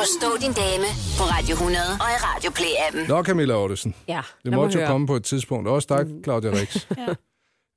Forstå 0.00 0.26
din 0.40 0.52
dame 0.52 0.84
på 1.18 1.24
Radio 1.34 1.52
100 1.52 1.84
og 2.00 2.08
i 2.14 2.18
Radio 2.28 2.50
Play-appen. 2.50 3.08
Nå, 3.08 3.22
Camilla 3.22 3.54
Ottesen. 3.54 3.94
Ja, 4.08 4.20
Det 4.44 4.52
måtte 4.52 4.80
jo 4.80 4.86
komme 4.86 5.06
på 5.06 5.16
et 5.16 5.24
tidspunkt. 5.24 5.68
Også 5.68 5.88
dig, 5.96 6.22
Claudia 6.24 6.50
Rix. 6.50 6.86
Ja. 6.98 7.14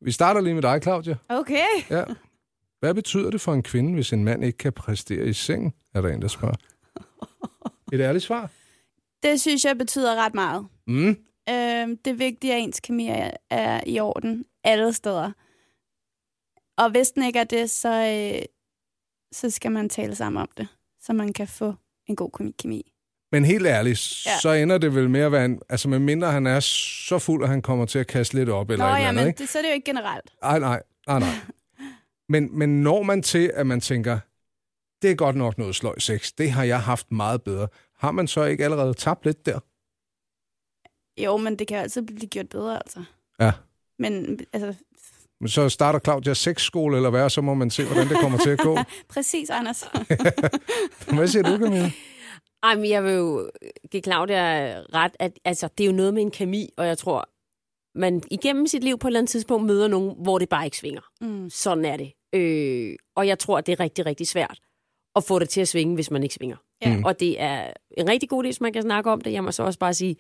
Vi 0.02 0.12
starter 0.12 0.42
lige 0.42 0.54
med 0.54 0.62
dig, 0.62 0.80
Claudia. 0.84 1.16
Okay. 1.30 1.66
Ja. 1.90 2.04
Hvad 2.86 2.94
betyder 2.94 3.30
det 3.32 3.42
for 3.42 3.54
en 3.54 3.64
kvinde, 3.64 3.94
hvis 3.94 4.14
en 4.14 4.24
mand 4.24 4.44
ikke 4.46 4.58
kan 4.58 4.74
præstere 4.74 5.26
i 5.26 5.34
sengen? 5.34 5.74
Er 5.96 6.02
der 6.02 6.10
en, 6.10 6.22
der 6.22 6.28
spørger. 6.28 6.56
Et 7.94 8.00
ærligt 8.00 8.24
svar. 8.24 8.50
Det 9.24 9.42
synes 9.42 9.66
jeg 9.66 9.78
betyder 9.78 10.16
ret 10.16 10.34
meget. 10.34 10.68
Mm. 10.88 11.08
Øhm, 11.50 11.98
det 11.98 12.08
er 12.08 12.14
vigtigt, 12.14 12.54
at 12.54 12.60
ens 12.60 12.80
kemi 12.80 13.08
er, 13.50 13.82
i 13.88 14.00
orden 14.00 14.46
alle 14.64 14.94
steder. 14.94 15.32
Og 16.78 16.92
hvis 16.92 17.12
den 17.12 17.24
ikke 17.24 17.40
er 17.40 17.44
det, 17.44 17.70
så, 17.70 17.90
øh, 17.90 18.46
så 19.32 19.50
skal 19.50 19.72
man 19.72 19.90
tale 19.90 20.16
sammen 20.16 20.42
om 20.42 20.50
det, 20.58 20.68
så 21.02 21.14
man 21.14 21.34
kan 21.34 21.48
få 21.48 21.74
en 22.08 22.16
god 22.16 22.54
kemi-. 22.64 22.92
Men 23.32 23.46
helt 23.46 23.66
ærligt, 23.68 24.26
Ja. 24.26 24.32
så 24.42 24.50
ender 24.54 24.78
det 24.78 24.96
vel 24.96 25.10
med 25.10 25.22
at 25.22 25.32
være 25.32 25.46
en... 25.46 25.60
Altså, 25.70 25.90
med 25.90 26.00
mindre 26.00 26.32
han 26.32 26.48
er 26.48 26.60
så 26.60 27.20
fuld, 27.20 27.44
at 27.44 27.50
han 27.50 27.62
kommer 27.62 27.86
til 27.86 28.00
at 28.00 28.08
kaste 28.08 28.36
lidt 28.36 28.50
op 28.50 28.70
eller 28.70 28.86
Nå 28.86 28.92
et 28.92 28.96
eller 28.96 29.04
ja, 29.04 29.10
andet, 29.10 29.22
men 29.24 29.28
ikke? 29.28 29.38
det, 29.38 29.50
så 29.50 29.58
er 29.58 29.62
det 29.62 29.70
jo 29.70 29.74
ikke 29.74 29.86
generelt. 29.86 30.32
Nej, 30.42 30.60
nej, 30.60 30.82
nej, 31.08 31.20
nej. 31.26 31.30
Men, 32.30 32.58
men 32.58 32.82
når 32.82 33.04
man 33.04 33.24
til, 33.24 33.52
at 33.54 33.68
man 33.68 33.82
tænker, 33.82 34.20
det 35.02 35.12
er 35.12 35.16
godt 35.16 35.36
nok 35.36 35.58
noget 35.58 35.76
sløj 35.76 36.00
sex, 36.00 36.32
det 36.38 36.52
har 36.52 36.64
jeg 36.64 36.82
haft 36.82 37.12
meget 37.12 37.44
bedre, 37.44 37.68
har 37.98 38.12
man 38.12 38.28
så 38.28 38.44
ikke 38.44 38.64
allerede 38.64 38.94
tabt 38.94 39.26
lidt 39.26 39.46
der? 39.46 39.60
Jo, 41.24 41.38
men 41.38 41.60
det 41.60 41.68
kan 41.68 41.78
altid 41.78 42.02
blive 42.02 42.28
gjort 42.28 42.50
bedre, 42.50 42.76
altså. 42.76 43.04
Ja. 43.40 43.52
Men 44.00 44.40
altså, 44.54 44.74
Men 45.40 45.50
så 45.50 45.70
starter 45.70 46.00
Claudia 46.00 46.34
sexskole 46.34 46.96
eller 46.96 47.10
hvad, 47.10 47.30
så 47.30 47.42
må 47.42 47.54
man 47.54 47.70
se, 47.70 47.86
hvordan 47.86 48.10
det 48.10 48.18
kommer 48.20 48.38
til 48.38 48.50
at 48.50 48.60
gå. 48.60 48.78
præcis, 49.14 49.50
Anders. 49.50 49.84
Hvad 51.16 51.28
siger 51.28 51.44
du, 51.44 51.58
Camilla? 51.64 51.92
Ej, 52.64 52.76
men 52.76 52.90
jeg 52.90 53.04
vil 53.04 53.14
jo 53.14 53.52
give 53.92 54.04
Claudia 54.04 54.74
ret, 54.94 55.12
at 55.20 55.40
altså, 55.46 55.70
det 55.78 55.84
er 55.84 55.88
jo 55.88 55.96
noget 55.96 56.14
med 56.14 56.22
en 56.22 56.32
kemi, 56.32 56.70
og 56.78 56.88
jeg 56.88 56.98
tror, 56.98 57.30
man 57.96 58.24
igennem 58.32 58.68
sit 58.68 58.84
liv 58.84 58.98
på 58.98 59.08
et 59.08 59.10
eller 59.10 59.20
andet 59.20 59.30
tidspunkt 59.30 59.66
møder 59.68 59.88
nogen, 59.88 60.16
hvor 60.24 60.40
det 60.40 60.50
bare 60.50 60.66
ikke 60.66 60.78
svinger. 60.78 61.02
Mm. 61.22 61.50
Sådan 61.50 61.86
er 61.86 61.98
det. 61.98 62.12
Øh, 62.36 62.96
og 63.16 63.28
jeg 63.28 63.40
tror, 63.40 63.58
at 63.58 63.66
det 63.68 63.72
er 63.72 63.80
rigtig, 63.80 64.06
rigtig 64.06 64.28
svært 64.28 64.60
at 65.16 65.24
få 65.24 65.40
det 65.40 65.50
til 65.50 65.62
at 65.62 65.68
svinge, 65.68 65.96
hvis 65.96 66.12
man 66.12 66.24
ikke 66.24 66.36
svinger. 66.36 66.56
Ja. 66.86 66.98
Mm. 66.98 67.04
Og 67.04 67.20
det 67.20 67.42
er 67.42 67.74
en 67.98 68.10
rigtig 68.10 68.30
god 68.30 68.44
idé, 68.44 68.48
hvis 68.48 68.62
man 68.62 68.74
kan 68.74 68.82
snakke 68.82 69.12
om 69.12 69.22
det. 69.22 69.32
Jeg 69.34 69.44
må 69.44 69.52
så 69.52 69.64
også 69.64 69.80
bare 69.80 69.94
sige, 69.94 70.16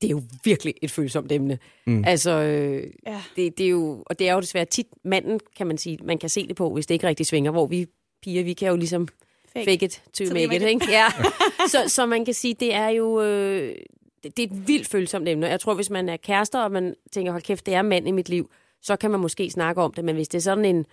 det 0.00 0.06
er 0.06 0.10
jo 0.10 0.22
virkelig 0.44 0.74
et 0.82 0.90
følsomt 0.90 1.32
emne. 1.32 1.58
Mm. 1.86 2.04
Altså, 2.06 2.30
øh, 2.30 2.90
Ja. 3.06 3.22
det, 3.36 3.58
det 3.58 3.66
er 3.66 3.70
jo, 3.70 4.02
og 4.06 4.18
det 4.18 4.28
er 4.28 4.34
jo 4.34 4.40
desværre 4.40 4.64
tit 4.64 4.86
manden, 5.04 5.40
kan 5.56 5.66
man 5.66 5.78
sige, 5.78 5.98
man 6.04 6.18
kan 6.18 6.28
se 6.28 6.46
det 6.48 6.56
på, 6.56 6.74
hvis 6.74 6.86
det 6.86 6.94
ikke 6.94 7.06
rigtig 7.06 7.26
svinger, 7.26 7.50
hvor 7.50 7.66
vi 7.66 7.86
piger, 8.22 8.44
vi 8.44 8.52
kan 8.52 8.68
jo 8.68 8.76
ligesom 8.76 9.08
Fake. 9.52 9.70
fake 9.70 9.84
it 9.84 9.92
to 9.92 10.24
Till 10.24 10.32
make 10.34 10.56
it, 10.56 10.62
it. 10.62 10.68
ikke? 10.68 10.86
Ja. 10.90 11.06
så, 11.72 11.78
så 11.88 12.06
man 12.06 12.24
kan 12.24 12.34
sige, 12.34 12.54
det 12.60 12.74
er 12.74 12.88
jo 12.88 13.22
øh, 13.22 13.74
det, 14.22 14.36
det 14.36 14.42
er 14.42 14.46
et 14.54 14.68
vildt 14.68 14.88
følsomt 14.88 15.28
emne. 15.28 15.46
Jeg 15.46 15.60
tror, 15.60 15.74
hvis 15.74 15.90
man 15.90 16.08
er 16.08 16.16
kærester, 16.16 16.60
og 16.60 16.72
man 16.72 16.94
tænker, 17.12 17.32
hold 17.32 17.42
kæft, 17.42 17.66
det 17.66 17.74
er 17.74 17.82
mand 17.82 18.08
i 18.08 18.10
mit 18.10 18.28
liv, 18.28 18.50
så 18.82 18.96
kan 18.96 19.10
man 19.10 19.20
måske 19.20 19.50
snakke 19.50 19.82
om 19.82 19.92
det, 19.94 20.04
men 20.04 20.14
hvis 20.14 20.28
det 20.28 20.38
er 20.38 20.42
sådan 20.42 20.64
en, 20.64 20.86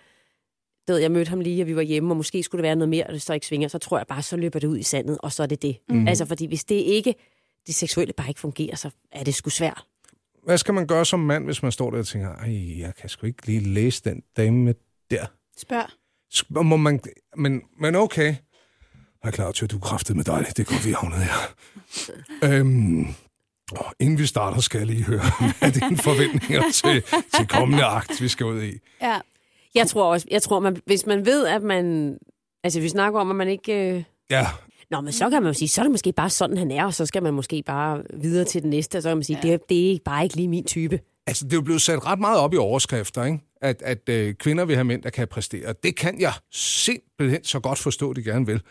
ved, 0.88 0.98
jeg 0.98 1.12
mødte 1.12 1.30
ham 1.30 1.40
lige, 1.40 1.64
og 1.64 1.68
vi 1.68 1.76
var 1.76 1.82
hjemme, 1.82 2.12
og 2.12 2.18
måske 2.18 2.44
skulle 2.44 2.60
det 2.60 2.68
være 2.68 2.76
noget 2.76 2.90
mere, 2.90 3.08
og 3.08 3.14
det 3.14 3.22
så 3.22 3.34
ikke 3.34 3.46
svinger, 3.48 3.68
så 3.68 3.78
tror 3.78 3.98
jeg 3.98 4.08
bare, 4.08 4.22
så 4.22 4.38
løber 4.38 4.60
det 4.60 4.68
ud 4.68 4.78
i 4.78 4.84
sandet, 4.84 5.18
og 5.24 5.32
så 5.32 5.44
er 5.44 5.48
det 5.48 5.62
det. 5.62 5.78
Mm. 5.90 6.08
Altså, 6.08 6.26
fordi 6.26 6.46
hvis 6.46 6.64
det 6.64 6.76
ikke, 6.76 7.16
det 7.68 7.76
seksuelle 7.76 8.14
bare 8.14 8.28
ikke 8.28 8.40
fungerer, 8.40 8.76
så 8.76 8.90
er 9.12 9.24
det 9.24 9.36
sgu 9.36 9.50
svært. 9.50 9.86
Hvad 10.46 10.58
skal 10.58 10.74
man 10.74 10.88
gøre 10.88 11.06
som 11.06 11.20
mand, 11.20 11.46
hvis 11.46 11.64
man 11.64 11.72
står 11.72 11.92
der 11.92 11.98
og 12.00 12.08
tænker, 12.08 12.36
ej, 12.36 12.80
jeg 12.80 12.96
kan 12.96 13.10
sgu 13.10 13.26
ikke 13.28 13.46
lige 13.48 13.60
læse 13.60 14.02
den 14.04 14.24
dame 14.38 14.58
med 14.58 14.74
der. 15.12 15.26
Spørg. 15.58 15.86
Sk- 16.36 16.62
Må 16.64 16.78
man, 16.78 17.00
men, 17.38 17.62
men 17.80 17.96
okay. 17.96 18.26
Jeg 19.24 19.30
er 19.30 19.32
klar 19.32 19.52
til, 19.52 19.66
at 19.66 19.72
du 19.72 19.76
er 19.76 19.82
kraftet 19.82 20.16
med 20.16 20.24
dig. 20.24 20.46
Det 20.58 20.60
er 20.60 20.64
godt, 20.64 20.86
vi 20.86 20.92
havnet 20.92 21.20
her. 21.20 21.56
øhm, 22.44 23.02
åh, 23.72 23.92
inden 24.00 24.18
vi 24.18 24.26
starter, 24.26 24.62
skal 24.62 24.78
jeg 24.78 24.88
lige 24.88 25.04
høre, 25.04 25.22
hvad 25.60 25.70
er 25.70 25.72
dine 25.88 25.98
forventninger 25.98 26.64
til, 26.74 27.04
til 27.38 27.48
kommende 27.48 27.86
akt, 27.86 28.22
vi 28.22 28.28
skal 28.28 28.46
ud 28.46 28.64
i? 28.64 28.74
Ja. 29.02 29.20
Jeg 29.76 29.88
tror 29.88 30.04
også, 30.04 30.28
jeg 30.32 30.42
tror, 30.42 30.60
man, 30.60 30.78
hvis 30.86 31.06
man 31.06 31.26
ved, 31.26 31.48
at 31.48 31.64
man, 31.64 32.18
altså 32.64 32.80
vi 32.80 32.90
snakker 32.90 33.20
om, 33.20 33.30
at 33.30 33.36
man 33.36 33.48
ikke, 33.48 33.96
øh, 33.96 34.04
Ja, 34.30 34.48
Nå, 34.92 35.02
men 35.02 35.14
så 35.14 35.30
kan 35.30 35.44
man 35.44 35.50
jo 35.50 35.54
sige, 35.54 35.70
så 35.70 35.82
er 35.82 35.84
det 35.84 35.92
måske 35.92 36.12
bare 36.12 36.30
sådan, 36.30 36.58
han 36.58 36.72
er, 36.72 36.86
og 36.86 36.94
så 36.94 37.06
skal 37.06 37.24
man 37.24 37.34
måske 37.34 37.64
bare 37.66 38.04
videre 38.14 38.46
til 38.46 38.62
den 38.62 38.70
næste, 38.70 38.98
og 38.98 39.02
så 39.02 39.10
kan 39.10 39.18
man 39.18 39.24
sige, 39.24 39.40
ja. 39.44 39.52
det, 39.52 39.70
det 39.70 39.92
er 39.92 39.98
bare 40.06 40.24
ikke 40.24 40.36
lige 40.36 40.48
min 40.48 40.66
type. 40.66 41.00
altså 41.28 41.46
det 41.46 41.54
er 41.54 41.58
jo 41.58 41.62
blevet 41.62 41.82
sat 41.82 42.06
ret 42.06 42.20
meget 42.20 42.40
op 42.40 42.54
i 42.54 42.58
overskrifter, 42.58 43.24
ikke? 43.24 43.40
At, 43.62 43.82
at 43.82 44.10
øh, 44.10 44.34
kvinder 44.34 44.66
vil 44.66 44.76
have 44.76 44.84
mænd, 44.84 45.04
der 45.04 45.10
kan 45.10 45.28
præstere. 45.28 45.74
Det 45.84 45.96
kan 45.96 46.22
jeg 46.22 46.34
simpelthen 46.52 47.44
så 47.44 47.60
godt 47.60 47.80
forstå, 47.80 48.14
de 48.14 48.24
gerne 48.24 48.46
vil. 48.46 48.62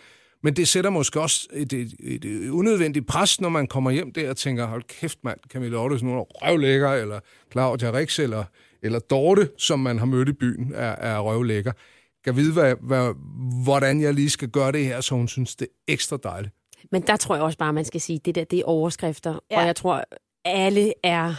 Men 0.42 0.56
det 0.56 0.68
sætter 0.68 0.90
måske 0.90 1.20
også 1.20 1.48
et, 1.52 1.72
et, 1.72 1.94
et, 2.00 2.24
et 2.24 2.50
unødvendigt 2.50 3.06
pres, 3.06 3.40
når 3.40 3.48
man 3.48 3.66
kommer 3.66 3.90
hjem 3.90 4.12
der 4.12 4.30
og 4.30 4.36
tænker, 4.36 4.66
hold 4.66 4.82
kæft 4.82 5.18
mand, 5.24 5.38
Camilla 5.48 5.76
Ottesen, 5.76 6.08
hun 6.08 6.18
er 6.18 6.22
røvlækker, 6.22 6.92
eller 6.92 7.20
Claudia 7.52 7.92
Rix, 7.92 8.18
eller 8.18 8.44
eller 8.82 8.98
Dorte, 8.98 9.50
som 9.58 9.80
man 9.80 9.98
har 9.98 10.06
mødt 10.06 10.28
i 10.28 10.32
byen, 10.32 10.72
er, 10.74 10.92
er 10.92 11.18
røvlækker. 11.18 11.72
Kan 12.24 12.36
vide, 12.36 12.52
hvad, 12.52 12.74
hvad, 12.80 13.14
hvordan 13.64 14.00
jeg 14.00 14.14
lige 14.14 14.30
skal 14.30 14.48
gøre 14.48 14.72
det 14.72 14.84
her, 14.84 15.00
så 15.00 15.14
hun 15.14 15.28
synes, 15.28 15.56
det 15.56 15.68
er 15.70 15.92
ekstra 15.92 16.18
dejligt. 16.22 16.54
Men 16.92 17.02
der 17.02 17.16
tror 17.16 17.34
jeg 17.34 17.44
også 17.44 17.58
bare, 17.58 17.72
man 17.72 17.84
skal 17.84 18.00
sige, 18.00 18.20
det 18.24 18.34
der, 18.34 18.44
det 18.44 18.58
er 18.58 18.64
overskrifter. 18.64 19.30
Ja. 19.30 19.38
Ja. 19.50 19.60
Og 19.60 19.66
jeg 19.66 19.76
tror, 19.76 20.04
alle 20.44 20.92
er 21.02 21.34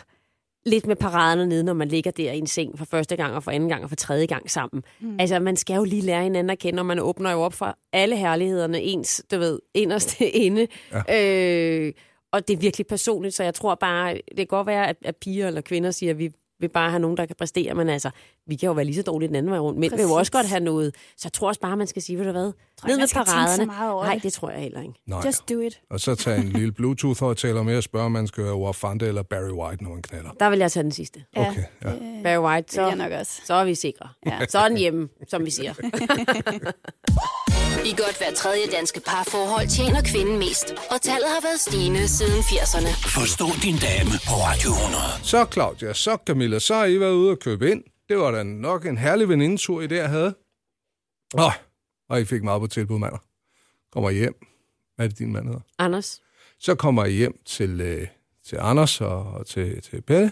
lidt 0.66 0.88
med 0.88 0.96
paraderne 0.96 1.46
nede, 1.46 1.64
når 1.64 1.74
man 1.74 1.88
ligger 1.88 2.12
der 2.12 2.32
i 2.32 2.38
en 2.38 2.48
seng 2.48 2.78
for 2.78 2.86
første 2.86 3.16
gang, 3.16 3.36
og 3.36 3.44
for 3.44 3.52
anden 3.52 3.70
gang, 3.70 3.84
og 3.84 3.90
for 3.90 3.96
tredje 3.96 4.26
gang 4.26 4.52
sammen. 4.52 4.84
Mm. 5.00 5.20
Altså, 5.20 5.40
man 5.40 5.56
skal 5.56 5.76
jo 5.76 5.84
lige 5.84 6.02
lære 6.02 6.24
hinanden 6.24 6.50
at 6.50 6.60
kende, 6.60 6.80
og 6.82 6.86
man 6.86 7.00
åbner 7.00 7.32
jo 7.32 7.42
op 7.42 7.54
for 7.54 7.78
alle 7.94 8.18
herlighederne, 8.18 8.82
ens, 8.82 9.26
du 9.32 9.38
ved, 9.38 9.60
inderste 9.74 10.30
inde. 10.46 10.68
Ja. 11.10 11.88
Øh, 11.88 11.94
og 12.32 12.48
det 12.48 12.54
er 12.54 12.58
virkelig 12.58 12.88
personligt, 12.88 13.36
så 13.36 13.44
jeg 13.44 13.54
tror 13.54 13.76
bare, 13.76 14.14
det 14.14 14.38
kan 14.38 14.48
godt 14.48 14.68
være, 14.68 14.88
at, 14.88 14.98
at 15.02 15.16
piger 15.16 15.48
eller 15.48 15.62
kvinder 15.62 15.92
siger, 15.92 16.12
at 16.12 16.18
vi 16.18 16.32
vil 16.64 16.70
bare 16.70 16.90
have 16.90 17.00
nogen, 17.00 17.18
der 17.18 17.26
kan 17.26 17.36
præstere, 17.40 17.74
men 17.74 17.90
altså, 17.90 18.10
vi 18.48 18.56
kan 18.56 18.68
jo 18.68 18.74
være 18.74 18.86
lige 18.86 18.96
så 18.96 19.02
dårlige 19.02 19.28
den 19.28 19.36
anden 19.36 19.52
vej 19.52 19.60
rundt. 19.60 19.80
Mænd 19.80 19.92
vil 19.92 20.02
jo 20.02 20.08
Præcis. 20.08 20.18
også 20.20 20.32
godt 20.32 20.48
have 20.48 20.60
noget. 20.60 20.96
Så 21.18 21.22
jeg 21.24 21.34
tror 21.34 21.48
også 21.48 21.62
bare, 21.62 21.78
man 21.78 21.88
skal 21.88 22.02
sige, 22.02 22.18
ved 22.20 22.26
du 22.26 22.32
hvad, 22.32 22.48
ikke, 22.48 22.88
ned 22.88 22.98
med 22.98 23.08
så 23.08 23.14
paraderne. 23.16 23.66
Nej, 23.66 24.20
det. 24.24 24.34
tror 24.34 24.50
jeg 24.50 24.60
heller 24.62 24.82
ikke. 24.82 24.94
Nej. 25.08 25.22
Just 25.26 25.50
do 25.50 25.60
it. 25.60 25.82
Og 25.90 26.00
så 26.00 26.16
tage 26.16 26.38
en 26.38 26.48
lille 26.50 26.72
Bluetooth-højtaler 26.72 27.64
med 27.64 27.78
og 27.78 27.84
spørge, 27.84 28.06
om 28.06 28.12
man 28.12 28.28
skal 28.28 28.44
høre 28.44 28.56
Wafande 28.56 29.08
eller 29.08 29.24
Barry 29.24 29.52
White, 29.52 29.84
når 29.84 29.90
man 29.92 30.02
knaller. 30.02 30.32
Der 30.40 30.50
vil 30.50 30.60
jeg 30.60 30.72
tage 30.72 30.84
den 30.84 30.92
sidste. 30.92 31.24
Okay, 31.36 31.64
ja. 31.84 31.92
Barry 32.24 32.44
White, 32.46 32.68
Det 32.72 32.78
er 32.84 32.90
så, 32.92 32.96
nok 32.98 33.12
også. 33.12 33.42
så 33.46 33.54
er 33.54 33.66
vi 33.66 33.76
sikre. 33.76 34.10
Ja. 34.26 34.40
Så 34.50 34.70
den 34.70 34.78
hjemme, 34.78 35.10
som 35.28 35.46
vi 35.46 35.52
siger. 35.52 35.74
I 37.90 37.92
godt 38.02 38.18
hver 38.18 38.34
tredje 38.36 38.66
danske 38.72 39.00
parforhold 39.06 39.68
tjener 39.68 40.02
kvinden 40.12 40.38
mest. 40.40 40.68
Og 40.94 41.02
tallet 41.02 41.30
har 41.36 41.42
været 41.48 41.60
stigende 41.60 42.08
siden 42.08 42.40
80'erne. 42.52 42.92
Forstå 43.20 43.46
din 43.64 43.78
dame 43.88 44.14
på 44.30 44.34
Radio 44.48 44.70
100. 44.72 45.04
Så 45.24 45.48
Claudia, 45.54 45.94
så 45.94 46.18
Camilla, 46.28 46.60
så 46.60 46.74
har 46.76 46.86
I 46.86 47.00
været 47.00 47.14
ude 47.14 47.32
og 47.32 47.40
købe 47.40 47.72
ind. 47.72 47.84
Det 48.10 48.18
var 48.18 48.32
da 48.32 48.44
nok 48.44 48.86
en 48.86 48.98
herlig 48.98 49.30
venindetur, 49.30 49.82
I 49.82 49.88
der 49.88 50.08
havde. 50.08 50.36
Åh, 51.38 51.52
og 52.10 52.22
I 52.22 52.26
fik 52.26 52.44
meget 52.44 52.62
på 52.62 52.68
tilbud, 52.68 53.00
mander. 53.00 53.18
Kommer 53.92 54.10
I 54.10 54.14
hjem. 54.16 54.36
Hvad 54.96 55.06
er 55.06 55.10
det, 55.10 55.20
din 55.20 55.32
mand 55.34 55.46
hedder? 55.46 55.62
Anders, 55.80 56.22
Så 56.60 56.76
kommer 56.76 57.06
I 57.06 57.12
hjem 57.12 57.40
til, 57.46 57.82
øh, 57.82 58.08
til 58.46 58.58
Anders 58.62 59.02
og, 59.02 59.24
og 59.24 59.46
til, 59.48 59.82
til 59.82 60.02
Pelle. 60.02 60.32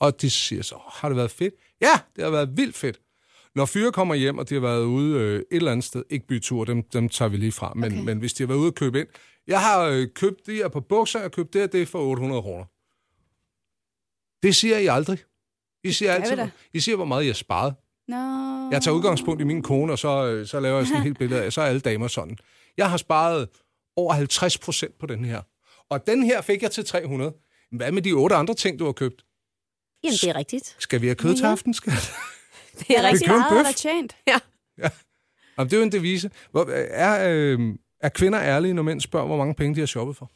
Og 0.00 0.20
de 0.20 0.30
siger 0.30 0.62
så, 0.62 0.74
"Åh, 0.74 0.80
har 0.92 1.08
det 1.08 1.16
været 1.16 1.30
fedt? 1.30 1.54
Ja, 1.80 2.00
det 2.16 2.24
har 2.24 2.30
været 2.30 2.56
vildt 2.56 2.76
fedt. 2.76 3.00
Når 3.54 3.64
fyre 3.64 3.92
kommer 3.92 4.14
hjem, 4.14 4.38
og 4.38 4.48
de 4.48 4.54
har 4.54 4.60
været 4.60 4.84
ude 4.84 5.20
øh, 5.20 5.36
et 5.38 5.44
eller 5.50 5.72
andet 5.72 5.84
sted, 5.84 6.02
ikke 6.10 6.26
bytur, 6.26 6.64
dem, 6.64 6.82
dem 6.82 7.08
tager 7.08 7.28
vi 7.28 7.36
lige 7.36 7.52
fra, 7.52 7.72
men, 7.76 7.92
okay. 7.92 8.02
men 8.02 8.18
hvis 8.18 8.32
de 8.32 8.42
har 8.42 8.48
været 8.48 8.58
ude 8.58 8.68
og 8.68 8.74
købe 8.74 9.00
ind, 9.00 9.08
jeg 9.46 9.60
har 9.60 9.84
øh, 9.84 10.06
købt 10.14 10.46
de 10.46 10.52
her 10.52 10.68
på 10.68 10.80
bukser, 10.80 11.18
jeg 11.18 11.24
har 11.24 11.28
købt 11.28 11.52
det 11.52 11.60
her, 11.60 11.66
det 11.66 11.82
er 11.82 11.86
for 11.86 11.98
800 11.98 12.42
kroner. 12.42 12.64
Det 14.42 14.56
siger 14.56 14.78
I 14.78 14.86
aldrig. 14.86 15.18
I 15.84 15.92
siger 15.92 16.12
altid. 16.12 16.38
I 16.72 16.80
siger, 16.80 16.96
hvor 16.96 17.04
meget 17.04 17.24
jeg 17.24 17.28
har 17.28 17.34
sparet. 17.34 17.74
No. 18.08 18.16
Jeg 18.70 18.82
tager 18.82 18.94
udgangspunkt 18.94 19.40
i 19.40 19.44
min 19.44 19.62
kone, 19.62 19.92
og 19.92 19.98
så, 19.98 20.26
øh, 20.26 20.46
så 20.46 20.60
laver 20.60 20.76
jeg 20.76 20.86
sådan 20.86 21.00
et 21.00 21.04
helt 21.04 21.18
billede 21.18 21.42
af, 21.42 21.52
så 21.52 21.60
er 21.60 21.66
alle 21.66 21.80
damer 21.80 22.08
sådan. 22.08 22.38
Jeg 22.76 22.90
har 22.90 22.96
sparet 22.96 23.48
over 23.96 24.12
50 24.12 24.58
procent 24.58 24.98
på 24.98 25.06
den 25.06 25.24
her. 25.24 25.42
Og 25.90 26.06
den 26.06 26.22
her 26.22 26.40
fik 26.40 26.62
jeg 26.62 26.70
til 26.70 26.84
300. 26.84 27.32
Hvad 27.72 27.92
med 27.92 28.02
de 28.02 28.12
otte 28.12 28.36
andre 28.36 28.54
ting, 28.54 28.78
du 28.78 28.84
har 28.84 28.92
købt? 28.92 29.24
jamen 30.04 30.14
det 30.14 30.28
er 30.28 30.36
rigtigt. 30.36 30.76
Skal 30.78 31.00
vi 31.00 31.06
have 31.06 31.14
kød 31.14 31.36
til 31.36 31.44
aften? 31.44 31.74
Skal... 31.74 31.92
Det 32.88 32.96
er 32.96 33.08
en 33.08 33.18
meget 33.26 33.44
bøf. 33.50 33.58
er 33.58 33.62
der 33.62 33.72
tjent. 33.72 34.16
Ja. 34.26 34.38
Jamen, 35.58 35.70
det 35.70 35.72
er 35.72 35.76
jo 35.78 35.82
en 35.82 35.92
devise. 35.92 36.30
Hvor, 36.50 36.66
er, 36.90 37.28
øh, 37.30 37.60
er 38.00 38.08
kvinder 38.08 38.40
ærlige, 38.42 38.74
når 38.74 38.82
mænd 38.82 39.00
spørger, 39.00 39.26
hvor 39.26 39.36
mange 39.36 39.54
penge 39.54 39.74
de 39.74 39.80
har 39.80 39.86
shoppet 39.86 40.16
for? 40.16 40.30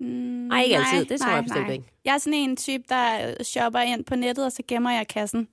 Mm, 0.00 0.06
Nej, 0.06 0.62
ikke 0.62 0.76
altid. 0.76 1.04
Det 1.04 1.20
tror 1.20 1.30
jeg 1.30 1.42
bestemt 1.44 1.70
ikke. 1.70 1.84
Jeg 2.04 2.14
er 2.14 2.18
sådan 2.18 2.34
en 2.34 2.56
type, 2.56 2.84
der 2.88 3.28
øh, 3.28 3.44
shopper 3.44 3.80
ind 3.80 4.04
på 4.04 4.14
nettet, 4.16 4.44
og 4.44 4.52
så 4.52 4.62
gemmer 4.68 4.90
jeg 4.90 5.08
kassen 5.08 5.48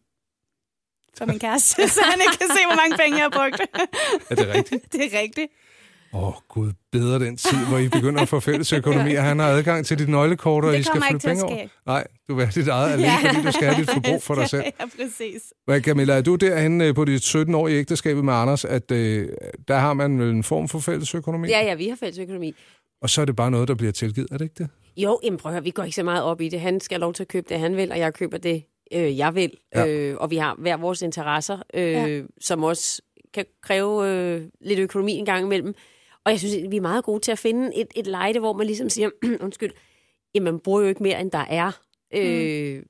for 1.18 1.26
min 1.26 1.40
kæreste, 1.40 1.88
så 1.96 2.02
han 2.04 2.20
ikke 2.22 2.38
kan 2.38 2.48
se, 2.48 2.66
hvor 2.68 2.76
mange 2.76 2.98
penge 2.98 3.18
jeg 3.18 3.24
har 3.26 3.30
brugt. 3.30 3.62
Er 4.30 4.36
det 4.36 4.56
rigtigt? 4.56 4.84
det 4.94 5.16
er 5.16 5.20
rigtigt. 5.20 5.52
Åh, 6.16 6.28
oh, 6.28 6.34
gud, 6.50 6.72
bedre 6.92 7.20
den 7.20 7.38
tid, 7.38 7.58
hvor 7.70 7.78
I 7.78 7.90
begynder 7.90 8.22
at 8.22 8.30
få 8.30 8.40
fælles 8.40 8.74
økonomi, 8.74 9.14
og 9.14 9.24
han 9.24 9.40
har 9.40 9.48
adgang 9.48 9.86
til 9.86 10.00
dit 10.00 10.10
nøglekort, 10.10 10.66
og 10.66 10.78
I 10.78 10.84
skal 10.84 11.02
flytte 11.10 11.28
penge 11.28 11.44
over. 11.44 11.68
Nej, 11.86 12.08
du 12.30 12.36
vil 12.36 12.46
have 12.46 12.62
dit 12.62 12.68
eget 12.68 12.92
alene, 12.94 13.12
fordi 13.22 13.46
du 13.46 13.52
skal 13.52 13.68
have 13.68 13.82
dit 13.82 13.90
forbrug 13.90 14.24
for 14.24 14.36
dig 14.36 14.50
selv. 14.54 14.64
ja, 14.80 14.86
præcis. 14.86 15.54
Hvad, 15.66 15.82
Camilla, 15.82 16.14
er 16.14 16.22
du 16.22 16.36
derhen 16.36 16.82
øh, 16.82 16.96
på 16.96 17.06
dit 17.06 17.24
17 17.24 17.56
år 17.56 17.68
i 17.68 17.74
ægteskabet 17.74 18.26
med 18.26 18.34
Anders, 18.34 18.66
at 18.66 18.92
øh, 18.92 19.30
der 19.68 19.78
har 19.78 19.94
man 19.94 20.20
vel 20.20 20.30
en 20.30 20.44
form 20.44 20.68
for 20.68 20.80
fælles 20.80 21.16
økonomi? 21.16 21.48
Ja, 21.48 21.60
ja, 21.66 21.74
vi 21.76 21.88
har 21.88 21.96
fælles 21.96 22.20
økonomi. 22.20 22.54
Og 23.02 23.10
så 23.10 23.22
er 23.22 23.26
det 23.26 23.36
bare 23.36 23.52
noget, 23.52 23.68
der 23.68 23.76
bliver 23.76 23.92
tilgivet, 23.92 24.28
er 24.32 24.38
det 24.38 24.46
ikke 24.46 24.56
det? 24.58 24.70
Jo, 24.98 25.20
jamen 25.24 25.40
prøv 25.40 25.50
at 25.50 25.54
høre, 25.54 25.64
vi 25.64 25.72
går 25.72 25.84
ikke 25.84 25.96
så 25.96 26.04
meget 26.04 26.24
op 26.24 26.42
i 26.42 26.50
det. 26.50 26.60
Han 26.60 26.80
skal 26.80 26.96
have 26.96 27.02
lov 27.02 27.14
til 27.14 27.24
at 27.24 27.28
købe 27.28 27.46
det, 27.50 27.60
han 27.60 27.78
vil, 27.78 27.92
og 27.92 28.00
jeg 28.00 28.14
køber 28.14 28.38
det, 28.38 28.64
øh, 28.94 29.18
jeg 29.18 29.36
vil. 29.36 29.52
Ja. 29.76 29.88
Øh, 29.88 30.18
og 30.18 30.32
vi 30.32 30.38
har 30.38 30.56
hver 30.60 30.78
vores 30.78 31.02
interesser, 31.02 31.58
øh, 31.74 31.92
ja. 31.92 32.22
som 32.42 32.64
også 32.64 33.02
kan 33.34 33.46
kræve 33.64 34.08
øh, 34.08 34.42
lidt 34.62 34.80
økonomi 34.80 35.12
en 35.12 35.26
gang 35.26 35.46
imellem. 35.46 35.76
Og 36.26 36.32
jeg 36.32 36.40
synes, 36.40 36.56
vi 36.72 36.78
er 36.78 36.82
meget 36.82 37.04
gode 37.04 37.20
til 37.20 37.32
at 37.32 37.40
finde 37.40 37.76
et, 37.76 37.88
et 37.96 38.08
lejde, 38.08 38.40
hvor 38.40 38.54
man 38.54 38.68
ligesom 38.68 38.90
siger, 38.90 39.10
undskyld, 39.46 39.72
jamen 40.36 40.44
man 40.54 40.60
bruger 40.60 40.82
jo 40.82 40.88
ikke 40.88 41.04
mere, 41.04 41.22
end 41.22 41.32
der 41.32 41.46
er. 41.50 41.72
Øh, 42.16 42.78
Mm. 42.78 42.84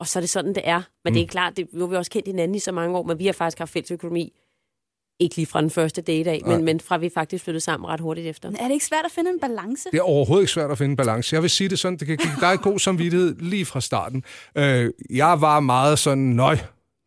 Og 0.00 0.06
så 0.06 0.18
er 0.18 0.20
det 0.20 0.30
sådan, 0.30 0.54
det 0.54 0.62
er. 0.64 0.82
Men 1.04 1.14
det 1.14 1.22
er 1.22 1.26
klart, 1.26 1.56
det, 1.56 1.68
nu 1.72 1.80
har 1.80 1.86
vi 1.86 1.96
også 1.96 2.10
kendt 2.10 2.26
hinanden 2.28 2.54
i 2.54 2.58
så 2.58 2.72
mange 2.72 2.96
år, 2.98 3.02
men 3.02 3.18
vi 3.18 3.26
har 3.26 3.32
faktisk 3.32 3.58
haft 3.58 3.72
fælles 3.72 3.90
økonomi. 3.90 4.32
Ikke 5.18 5.36
lige 5.36 5.46
fra 5.46 5.60
den 5.60 5.70
første 5.70 6.02
date 6.02 6.30
af, 6.30 6.40
men, 6.46 6.64
men 6.64 6.80
fra 6.80 6.96
vi 6.96 7.08
faktisk 7.14 7.44
flyttede 7.44 7.64
sammen 7.64 7.88
ret 7.88 8.00
hurtigt 8.00 8.26
efter. 8.26 8.48
Er 8.48 8.64
det 8.64 8.72
ikke 8.72 8.84
svært 8.86 9.04
at 9.04 9.10
finde 9.12 9.30
en 9.30 9.40
balance? 9.40 9.88
Det 9.92 9.98
er 9.98 10.02
overhovedet 10.02 10.42
ikke 10.42 10.52
svært 10.52 10.70
at 10.70 10.78
finde 10.78 10.96
balance. 10.96 11.34
Jeg 11.34 11.42
vil 11.42 11.50
sige 11.50 11.68
det 11.68 11.78
sådan, 11.78 11.98
det 11.98 12.06
kan 12.06 12.16
give 12.16 12.32
dig 12.40 12.58
god 12.62 12.78
samvittighed 12.78 13.36
lige 13.38 13.64
fra 13.64 13.80
starten. 13.80 14.24
Øh, 14.58 14.90
jeg 15.10 15.40
var 15.40 15.60
meget 15.60 15.98
sådan, 15.98 16.24
nøj, 16.24 16.56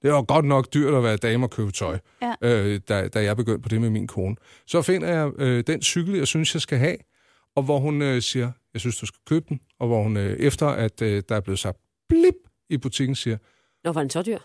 det 0.02 0.12
var 0.12 0.22
godt 0.22 0.46
nok 0.46 0.74
dyrt 0.74 0.94
at 0.94 1.04
være 1.04 1.18
dame 1.18 1.46
og 1.46 1.50
købe 1.52 1.72
tøj, 1.72 2.00
Ja. 2.22 2.34
øh, 2.42 2.80
da, 2.90 3.08
da 3.08 3.24
jeg 3.24 3.38
begyndte 3.38 3.62
på 3.62 3.70
det 3.70 3.82
med 3.82 3.90
min 3.90 4.08
kone. 4.08 4.36
Så 4.66 4.82
finder 4.82 5.08
jeg 5.08 5.32
øh, 5.38 5.64
den 5.68 5.82
cykel, 5.82 6.14
jeg 6.16 6.28
synes, 6.28 6.54
jeg 6.54 6.62
skal 6.62 6.78
have, 6.78 6.98
og 7.56 7.64
hvor 7.64 7.80
hun 7.80 8.02
øh, 8.02 8.22
siger, 8.22 8.52
jeg 8.74 8.80
synes, 8.82 8.98
du 8.98 9.06
skal 9.06 9.20
købe 9.28 9.46
den, 9.50 9.60
og 9.80 9.88
hvor 9.88 10.04
hun 10.04 10.18
øh, 10.18 10.38
efter, 10.40 10.68
at 10.68 11.02
øh, 11.02 11.24
der 11.30 11.36
er 11.36 11.40
blevet 11.40 11.60
sagt 11.60 11.78
blip 12.10 12.36
i 12.70 12.78
butikken, 12.78 13.16
siger, 13.16 13.38
Nå, 13.84 13.92
var 13.92 14.02
den 14.02 14.10
så 14.10 14.22
dyr? 14.22 14.38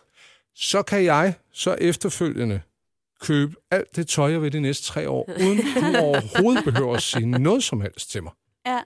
så 0.54 0.82
kan 0.82 1.04
jeg 1.04 1.34
så 1.52 1.74
efterfølgende 1.74 2.60
købe 3.20 3.54
alt 3.70 3.96
det 3.96 4.08
tøj, 4.08 4.30
jeg 4.30 4.42
vil 4.42 4.52
de 4.52 4.60
næste 4.60 4.84
tre 4.84 5.08
år, 5.08 5.30
uden 5.40 5.58
du 5.92 5.98
overhovedet 5.98 6.64
behøver 6.64 6.94
at 6.96 7.02
sige 7.02 7.26
noget 7.26 7.64
som 7.64 7.80
helst 7.80 8.10
til 8.10 8.22
mig. 8.22 8.32
Ja. 8.66 8.80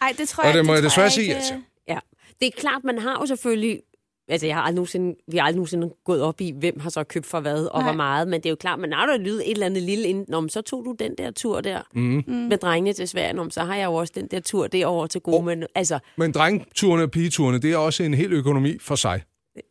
Ej, 0.00 0.14
det 0.18 0.28
tror 0.28 0.42
Og 0.42 0.48
jeg 0.48 0.56
det 0.58 0.66
må 0.66 0.72
jeg 0.72 0.82
tror 0.82 0.88
desværre 0.88 1.06
ikke, 1.06 1.14
sige 1.14 1.30
ja 1.30 1.36
øh, 1.36 1.42
til. 1.44 1.64
Ja, 1.88 1.98
det 2.40 2.46
er 2.46 2.60
klart, 2.60 2.84
man 2.84 2.98
har 2.98 3.18
jo 3.20 3.26
selvfølgelig... 3.26 3.82
Altså, 4.28 4.46
jeg 4.46 4.56
har 4.56 4.62
aldrig 4.62 4.74
nogensinde, 4.74 5.14
vi 5.32 5.36
har 5.36 5.44
aldrig 5.44 5.56
nogensinde 5.56 5.90
gået 6.04 6.22
op 6.22 6.40
i, 6.40 6.52
hvem 6.58 6.80
har 6.80 6.90
så 6.90 7.04
købt 7.04 7.26
for 7.26 7.40
hvad 7.40 7.64
og 7.66 7.78
Nej. 7.80 7.88
hvor 7.88 7.96
meget, 7.96 8.28
men 8.28 8.40
det 8.40 8.46
er 8.46 8.50
jo 8.50 8.56
klart, 8.56 8.78
man 8.78 8.92
har 8.92 9.06
da 9.06 9.16
lydet 9.16 9.42
et 9.46 9.50
eller 9.52 9.66
andet 9.66 9.82
lille 9.82 10.08
inden, 10.08 10.24
Nå, 10.28 10.40
men 10.40 10.48
så 10.50 10.60
tog 10.62 10.84
du 10.84 10.94
den 10.98 11.14
der 11.18 11.30
tur 11.30 11.60
der 11.60 11.80
Mm. 11.94 12.24
mm. 12.26 12.34
med 12.34 12.58
drengene 12.58 12.92
til 12.92 13.08
Sverige, 13.08 13.32
Nå, 13.32 13.42
men 13.42 13.50
så 13.50 13.60
har 13.60 13.76
jeg 13.76 13.84
jo 13.84 13.94
også 13.94 14.12
den 14.16 14.26
der 14.30 14.40
tur 14.40 14.66
derovre 14.66 15.08
til 15.08 15.20
gode, 15.20 15.36
Oh. 15.38 15.44
men 15.44 15.64
altså, 15.74 15.98
Men 16.18 16.32
drengturene 16.32 17.02
og 17.02 17.10
pigeturene, 17.10 17.58
det 17.58 17.72
er 17.72 17.76
også 17.76 18.02
en 18.02 18.14
hel 18.14 18.32
økonomi 18.32 18.78
for 18.80 18.94
sig. 18.94 19.22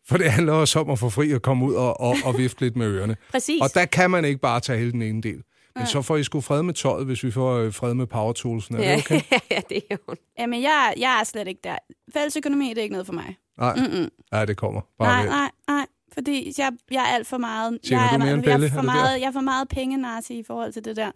For 0.08 0.18
det 0.18 0.32
handler 0.32 0.54
også 0.54 0.80
om 0.80 0.90
at 0.90 1.00
få 1.00 1.10
fri 1.10 1.32
og 1.34 1.42
komme 1.42 1.66
ud 1.66 1.74
og, 1.74 2.00
og, 2.02 2.16
og 2.26 2.38
vifte 2.38 2.62
lidt 2.62 2.76
med 2.76 2.88
ørerne. 2.88 3.16
præcis. 3.32 3.62
Og 3.62 3.70
der 3.74 3.86
kan 3.86 4.12
man 4.12 4.26
ikke 4.26 4.40
bare 4.42 4.60
tage 4.60 4.80
hele 4.80 4.92
den 4.92 5.02
ene 5.02 5.22
del. 5.22 5.42
Men 5.76 5.88
så 5.88 6.02
får 6.02 6.18
I 6.18 6.24
sgu 6.24 6.42
fred 6.42 6.64
med 6.64 6.74
tøjet, 6.74 7.06
hvis 7.06 7.24
vi 7.24 7.32
får 7.32 7.54
øh, 7.58 7.74
fred 7.74 7.94
med 7.94 8.08
power 8.08 8.34
toolsene. 8.34 8.84
Er 8.84 8.96
det 8.96 9.10
ja, 9.10 9.16
okay? 9.16 9.22
ja, 9.52 9.62
det 9.70 9.82
er 9.90 9.98
jo... 10.10 10.16
Jamen, 10.40 10.62
jeg, 10.62 10.94
jeg 10.98 11.20
er 11.20 11.24
slet 11.24 11.48
ikke 11.48 11.62
der. 11.64 11.78
Fælles 12.14 12.38
økonomi, 12.38 12.70
det 12.70 12.78
er 12.78 12.82
ikke 12.82 12.94
noget 12.94 13.06
for 13.06 13.14
mig. 13.14 13.36
Nej, 13.58 13.76
Mm-mm. 13.76 14.10
nej, 14.32 14.46
det 14.46 14.58
kommer. 14.58 14.82
Bare 15.00 15.08
Nej, 15.08 15.20
vent. 15.22 15.30
nej, 15.30 15.52
nej. 15.68 15.86
Fordi 16.14 16.54
jeg, 16.58 16.72
jeg 16.92 17.02
er 17.02 17.08
alt 17.16 17.28
for 17.28 17.38
meget... 17.38 17.80
Tjener 17.84 18.02
jeg 18.04 18.10
du 18.12 18.16
er, 18.16 18.18
mere 18.20 18.34
end 18.34 18.44
jeg, 18.46 18.54
Belle? 18.54 18.68
er 18.68 18.72
for 18.72 18.80
Er 18.80 18.84
meget, 18.84 19.20
jeg 19.22 19.28
er 19.28 19.32
for 19.32 19.42
meget 19.42 19.68
pengenarsi 19.70 20.40
i 20.40 20.44
forhold 20.44 20.74
til 20.74 20.86
det 20.86 20.96
der. 20.96 21.12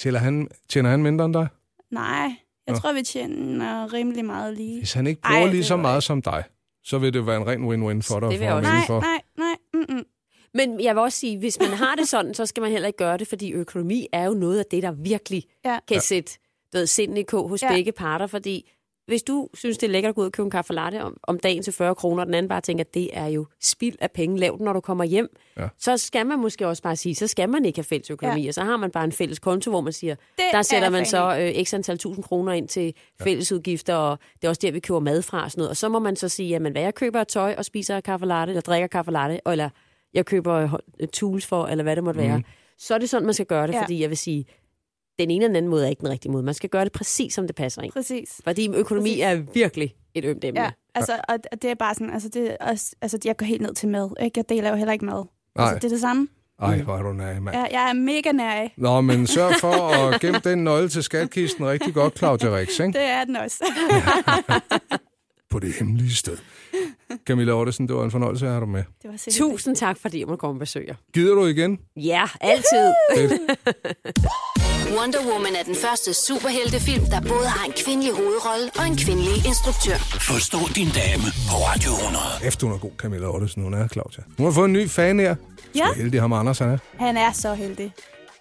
Tjener 0.00 0.18
han, 0.18 0.48
tjener 0.68 0.90
han 0.90 1.02
mindre 1.02 1.24
end 1.24 1.34
dig? 1.34 1.48
Nej, 1.90 2.34
jeg 2.66 2.72
Nå. 2.74 2.74
tror, 2.74 2.92
vi 2.92 3.02
tjener 3.02 3.92
rimelig 3.92 4.24
meget 4.24 4.56
lige. 4.56 4.78
Hvis 4.78 4.92
han 4.92 5.06
ikke 5.06 5.20
Ej, 5.24 5.30
bruger 5.32 5.44
det 5.46 5.54
lige 5.54 5.64
så 5.64 5.76
meget 5.76 6.02
som 6.02 6.22
dig, 6.22 6.44
så 6.84 6.98
vil 6.98 7.12
det 7.12 7.26
være 7.26 7.36
en 7.36 7.46
ren 7.46 7.60
win-win 7.64 8.12
for 8.12 8.20
dig. 8.20 8.30
Det 8.30 8.40
vil 8.40 8.48
for 8.48 8.60
jeg 8.60 8.72
også 8.86 8.92
Nej, 8.92 9.00
nej, 9.00 9.20
nej. 9.36 9.56
Mm-mm. 9.74 10.04
Men 10.56 10.80
jeg 10.80 10.94
vil 10.94 11.02
også 11.02 11.18
sige, 11.18 11.38
hvis 11.38 11.58
man 11.60 11.68
har 11.70 11.94
det 11.94 12.08
sådan, 12.08 12.34
så 12.34 12.46
skal 12.46 12.60
man 12.60 12.70
heller 12.70 12.86
ikke 12.86 12.96
gøre 12.96 13.16
det, 13.18 13.28
fordi 13.28 13.52
økonomi 13.52 14.06
er 14.12 14.24
jo 14.24 14.32
noget 14.34 14.58
af 14.58 14.64
det, 14.70 14.82
der 14.82 14.92
virkelig 14.92 15.44
Ja. 15.64 15.78
kan 15.88 15.94
ja. 15.94 16.00
sætte 16.00 16.32
ved, 16.72 16.86
sinden 16.86 17.16
i 17.16 17.22
kog 17.22 17.48
hos 17.48 17.62
Ja. 17.62 17.68
begge 17.72 17.92
parter, 17.92 18.26
fordi 18.26 18.70
hvis 19.06 19.22
du 19.22 19.48
synes, 19.54 19.78
det 19.78 19.86
er 19.86 19.90
lækkert 19.90 20.08
at 20.08 20.14
gå 20.14 20.20
ud 20.20 20.26
og 20.26 20.32
købe 20.32 20.44
en 20.46 20.50
kaffe 20.50 20.72
latte 20.72 21.02
om, 21.02 21.16
om 21.22 21.38
dagen 21.38 21.62
til 21.62 21.72
40 21.72 21.94
kroner, 21.94 22.20
og 22.22 22.26
den 22.26 22.34
anden 22.34 22.48
bare 22.48 22.60
tænker, 22.60 22.84
at 22.84 22.94
det 22.94 23.10
er 23.12 23.26
jo 23.26 23.46
spild 23.60 23.96
af 24.00 24.10
penge, 24.10 24.38
lav 24.38 24.54
den, 24.58 24.64
når 24.64 24.72
du 24.72 24.80
kommer 24.80 25.04
hjem, 25.04 25.36
Ja. 25.56 25.68
så 25.78 25.96
skal 25.96 26.26
man 26.26 26.38
måske 26.38 26.66
også 26.68 26.82
bare 26.82 26.96
sige, 26.96 27.14
så 27.14 27.26
skal 27.26 27.48
man 27.48 27.64
ikke 27.64 27.78
have 27.78 27.84
fælles 27.84 28.10
økonomi, 28.10 28.42
Ja. 28.42 28.48
og 28.48 28.54
så 28.54 28.62
har 28.62 28.76
man 28.76 28.90
bare 28.90 29.04
en 29.04 29.12
fælles 29.12 29.38
konto, 29.38 29.70
hvor 29.70 29.80
man 29.80 29.92
siger, 29.92 30.14
Det 30.14 30.44
der 30.52 30.58
er 30.58 30.62
sætter 30.62 30.90
man 30.90 31.06
så 31.06 31.38
øh, 31.58 31.64
x 31.64 31.74
antal 31.74 31.98
tusind 31.98 32.24
kroner 32.24 32.52
ind 32.52 32.68
til 32.68 32.94
fællesudgifter, 33.22 33.94
og 33.94 34.18
det 34.40 34.44
er 34.44 34.48
også 34.48 34.60
der, 34.62 34.70
vi 34.72 34.80
køber 34.80 35.00
mad 35.00 35.22
fra 35.22 35.44
og 35.44 35.50
sådan 35.50 35.60
noget. 35.60 35.70
Og 35.70 35.76
så 35.76 35.88
må 35.88 35.98
man 35.98 36.16
så 36.16 36.28
sige, 36.28 36.48
jamen 36.48 36.72
hvad 36.72 36.82
jeg 36.82 36.94
køber 36.94 37.20
af 37.20 37.26
tøj 37.26 37.54
og 37.58 37.64
spiser 37.64 37.96
af 37.96 38.02
kaffe 38.02 38.26
latte, 38.26 38.50
eller 38.50 38.60
drikker 38.60 38.86
kaffe 38.86 39.10
latte, 39.10 39.40
eller 39.46 39.70
jeg 40.16 40.26
køber 40.26 40.78
øh, 41.00 41.08
tools 41.08 41.46
for, 41.46 41.66
eller 41.66 41.82
hvad 41.82 41.96
det 41.96 42.04
måtte 42.04 42.20
være. 42.20 42.42
Så 42.78 42.94
er 42.94 42.98
det 42.98 43.10
sådan, 43.10 43.24
man 43.26 43.34
skal 43.34 43.46
gøre 43.46 43.66
det, 43.66 43.72
Ja. 43.72 43.82
fordi 43.82 44.00
jeg 44.00 44.08
vil 44.10 44.18
sige, 44.18 44.44
den 45.18 45.30
ene 45.30 45.34
eller 45.44 45.48
den 45.48 45.56
anden 45.56 45.70
måde 45.70 45.84
er 45.84 45.90
ikke 45.90 46.00
den 46.00 46.08
rigtige 46.10 46.32
måde. 46.32 46.42
Man 46.42 46.54
skal 46.54 46.70
gøre 46.70 46.84
det 46.84 46.92
præcis, 46.92 47.34
som 47.34 47.46
det 47.46 47.56
passer 47.56 47.82
ind. 47.82 47.92
Præcis. 47.92 48.40
Fordi 48.44 48.68
økonomi 48.74 49.08
Præcis. 49.10 49.22
er 49.22 49.34
virkelig 49.54 49.94
et 50.14 50.24
ømt 50.24 50.44
emne. 50.44 50.60
Ja, 50.60 50.70
Altså, 50.94 51.12
og 51.28 51.62
det 51.62 51.70
er 51.70 51.74
bare 51.74 51.94
sådan, 51.94 52.10
altså, 52.12 52.28
det 52.28 52.56
er 52.60 52.70
også, 52.70 52.94
altså, 53.02 53.18
jeg 53.24 53.36
går 53.36 53.46
helt 53.46 53.62
ned 53.62 53.74
til 53.74 53.88
mad, 53.88 54.10
ikke? 54.22 54.38
Jeg 54.38 54.48
deler 54.48 54.70
jo 54.70 54.76
heller 54.76 54.92
ikke 54.92 55.04
mad. 55.04 55.24
Nej. 55.56 55.64
Altså, 55.64 55.74
det 55.74 55.84
er 55.84 55.88
det 55.88 56.00
samme. 56.00 56.28
Ej, 56.62 56.82
hvor 56.82 56.96
er 56.96 57.02
du 57.02 57.12
nær, 57.12 57.40
mand. 57.40 57.56
Jeg, 57.56 57.68
jeg 57.72 57.88
er 57.88 57.92
mega 57.92 58.32
nær 58.32 58.68
Nå, 58.76 59.00
men 59.00 59.26
sørg 59.26 59.54
for 59.60 59.72
at 59.72 60.20
gemme 60.20 60.40
den 60.44 60.64
nøgle 60.64 60.88
til 60.88 61.02
skatkisten 61.02 61.66
rigtig 61.66 61.94
godt, 61.94 62.18
Claudia 62.18 62.56
Rix, 62.56 62.80
ikke? 62.80 62.92
Det 62.98 63.02
er 63.02 63.24
den 63.24 63.36
også. 63.36 63.64
På 65.50 65.58
det 65.58 65.72
hemmelige 65.74 66.14
sted. 66.14 66.36
Camilla 67.26 67.52
Ottesen, 67.52 67.88
det 67.88 67.96
var 67.96 68.04
en 68.04 68.10
fornøjelse 68.10 68.46
at 68.46 68.52
have 68.52 68.60
dig 68.60 68.68
med. 68.68 68.84
det 69.02 69.10
var 69.10 69.18
Tusind 69.30 69.76
tak, 69.76 69.98
fordi 70.02 70.18
jeg 70.18 70.26
måtte 70.26 70.40
komme 70.40 70.54
og 70.56 70.58
besøge. 70.58 70.96
Gider 71.14 71.34
du 71.34 71.46
igen? 71.46 71.78
Ja, 71.96 72.24
altid. 72.40 72.86
Wonder 74.98 75.18
Woman 75.32 75.54
er 75.60 75.62
den 75.62 75.74
første 75.74 76.14
superheltefilm, 76.14 77.04
der 77.04 77.20
både 77.20 77.46
har 77.46 77.66
en 77.66 77.72
kvindelig 77.84 78.12
hovedrolle 78.12 78.66
og 78.78 78.86
en 78.86 78.96
kvindelig 78.96 79.36
instruktør. 79.50 79.98
Forstå 80.30 80.58
din 80.74 80.88
dame 81.00 81.28
på 81.50 81.54
Radio 81.68 81.90
100. 81.92 82.22
Efter 82.48 82.66
hun 82.66 82.74
er 82.74 82.78
god, 82.78 82.90
Camilla 82.98 83.26
Ottesen, 83.34 83.62
hun 83.62 83.74
er, 83.74 83.88
Claudia. 83.88 84.22
Hun 84.36 84.44
har 84.46 84.52
fået 84.52 84.64
en 84.64 84.72
ny 84.72 84.88
fan 84.88 85.20
her. 85.20 85.34
Ja. 85.74 85.86
Så 85.92 85.94
heldig 86.00 86.20
ham 86.20 86.32
Anders, 86.32 86.58
han 86.58 86.68
er. 86.70 86.78
Han 86.98 87.16
er 87.16 87.32
så 87.32 87.54
heldig. 87.54 87.92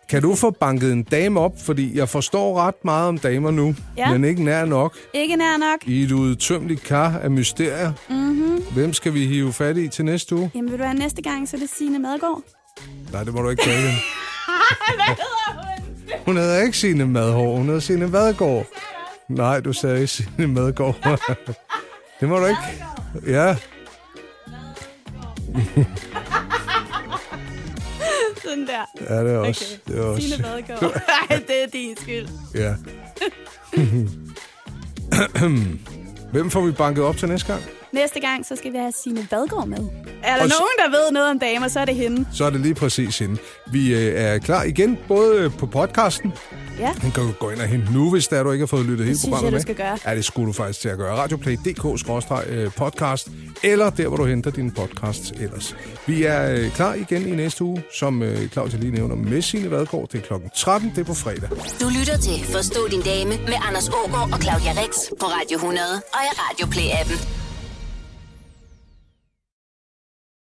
Kan 0.10 0.22
du 0.22 0.36
få 0.36 0.52
banket 0.52 0.92
en 0.92 1.04
dame 1.04 1.40
op? 1.40 1.52
Fordi 1.66 1.98
jeg 1.98 2.10
forstår 2.10 2.60
ret 2.60 2.86
meget 2.86 3.08
om 3.08 3.18
damer 3.18 3.52
nu, 3.52 3.76
Ja. 3.98 4.12
men 4.12 4.24
ikke 4.24 4.44
nær 4.44 4.66
nok. 4.66 4.98
Ikke 5.14 5.36
nær 5.36 5.58
nok. 5.58 5.88
I 5.88 6.04
et 6.04 6.12
udtømmeligt 6.12 6.84
kar 6.84 7.20
af 7.24 7.32
mysterier. 7.32 7.92
Mm-hmm. 8.10 8.64
Hvem 8.74 8.94
skal 8.94 9.14
vi 9.14 9.26
hive 9.28 9.54
fat 9.54 9.78
i 9.78 9.88
til 9.88 10.06
næste 10.06 10.36
uge? 10.36 10.52
Jamen, 10.56 10.72
vil 10.72 10.80
du 10.80 10.84
have 10.84 10.98
næste 10.98 11.22
gang, 11.22 11.50
så 11.50 11.58
er 11.58 11.60
det 11.60 11.70
Signe 11.78 12.00
Madgaard. 12.00 12.42
Nej, 13.12 13.24
det 13.24 13.34
må 13.34 13.42
du 13.42 13.50
ikke 13.50 13.64
kalde 13.64 13.78
hende. 13.80 13.96
Hun 16.26 16.38
hedder 16.38 16.62
ikke 16.62 16.78
Signe 16.78 17.06
Madhår, 17.06 17.58
hun 17.58 17.66
hedder 17.66 17.80
Signe 17.80 18.14
Vadgaard. 18.14 18.66
Nej, 19.30 19.60
du 19.60 19.74
sagde 19.74 19.96
ikke 19.96 20.08
Signe 20.08 20.48
Madgaard. 20.48 21.20
det 22.20 22.30
må 22.30 22.40
du 22.40 22.46
ikke. 22.46 22.62
Ja, 23.28 23.56
Der. 28.68 29.16
ja 29.16 29.24
det 29.24 29.34
er 29.34 29.38
også. 29.38 29.66
Okay. 29.88 29.96
Det 29.96 30.06
er 30.06 30.20
Signe 30.20 30.54
også. 30.54 31.02
Nej, 31.30 31.40
det 31.48 31.64
er 31.64 31.68
din 31.74 31.98
skyld. 31.98 32.28
Ja. 32.56 32.76
Hvem 36.32 36.50
får 36.50 36.62
vi 36.62 36.72
banket 36.72 37.04
op 37.04 37.18
til 37.18 37.30
næste 37.30 37.48
gang? 37.48 37.62
Næste 37.96 38.20
gang, 38.20 38.46
så 38.46 38.56
skal 38.56 38.74
vi 38.74 38.78
have 38.78 38.92
Signe 39.04 39.28
Vadgaard 39.32 39.68
med. 39.68 39.78
Er 40.24 40.36
der 40.36 40.44
Og 40.44 40.50
nogen, 40.50 40.76
der 40.84 40.90
ved 40.90 41.12
noget 41.12 41.30
om 41.32 41.40
damer, 41.40 41.68
så 41.68 41.80
er 41.80 41.86
det 41.86 41.96
hende. 41.96 42.26
Så 42.34 42.46
er 42.46 42.50
det 42.50 42.60
lige 42.62 42.76
præcis 42.76 43.20
hende. 43.20 43.38
Vi 43.72 43.94
øh, 43.94 44.14
er 44.22 44.38
klar 44.38 44.64
igen, 44.64 44.98
både 45.08 45.40
øh, 45.42 45.52
på 45.58 45.66
podcasten. 45.66 46.34
Ja. 46.80 46.94
Den 47.02 47.12
kan 47.12 47.24
du 47.24 47.32
gå 47.40 47.50
ind 47.50 47.60
og 47.60 47.68
hente 47.68 47.94
nu, 47.94 48.12
hvis 48.12 48.28
der 48.28 48.44
du 48.44 48.52
ikke 48.52 48.62
har 48.62 48.68
fået 48.68 48.86
lyttet 48.86 49.06
hele 49.06 49.18
synes 49.18 49.30
programmet 49.30 49.46
jeg, 49.46 49.52
du 49.52 49.56
med. 49.56 49.62
skal 49.62 49.76
gøre. 49.76 49.98
Ja, 50.12 50.16
det 50.16 50.26
skulle 50.26 50.48
du 50.48 50.54
faktisk 50.54 50.80
til 50.80 50.90
at 50.90 50.98
gøre. 50.98 51.16
Radioplay.dk-podcast, 51.16 53.30
eller 53.64 53.90
der, 53.90 54.08
hvor 54.08 54.18
du 54.18 54.26
henter 54.26 54.52
dine 54.52 54.72
podcasts 54.72 55.32
ellers. 55.40 55.76
Vi 56.06 56.24
er 56.24 56.52
øh, 56.52 56.72
klar 56.72 56.94
igen 56.94 57.28
i 57.28 57.36
næste 57.36 57.64
uge, 57.64 57.84
som 57.94 58.24
øh, 58.24 58.50
Claudia 58.50 58.80
lige 58.80 58.92
nævner, 58.92 59.16
med 59.16 59.42
Signe 59.42 59.72
Vadgaard. 59.72 60.08
Det 60.12 60.18
er 60.18 60.22
klokken 60.28 60.50
13, 60.56 60.90
det 60.90 60.98
er 60.98 61.04
på 61.04 61.14
fredag. 61.14 61.50
Du 61.82 61.90
lytter 62.00 62.18
til 62.18 62.46
Forstå 62.54 62.88
din 62.92 63.02
dame 63.02 63.30
med 63.30 63.54
Anders 63.68 63.90
Ågaard 63.90 64.30
og 64.34 64.42
Claudia 64.42 64.72
Rex 64.72 64.96
på 65.20 65.26
Radio 65.26 65.56
100 65.56 65.86
og 66.14 66.20
i 66.24 66.32
Radio 66.40 66.66
Play-appen. 66.68 67.45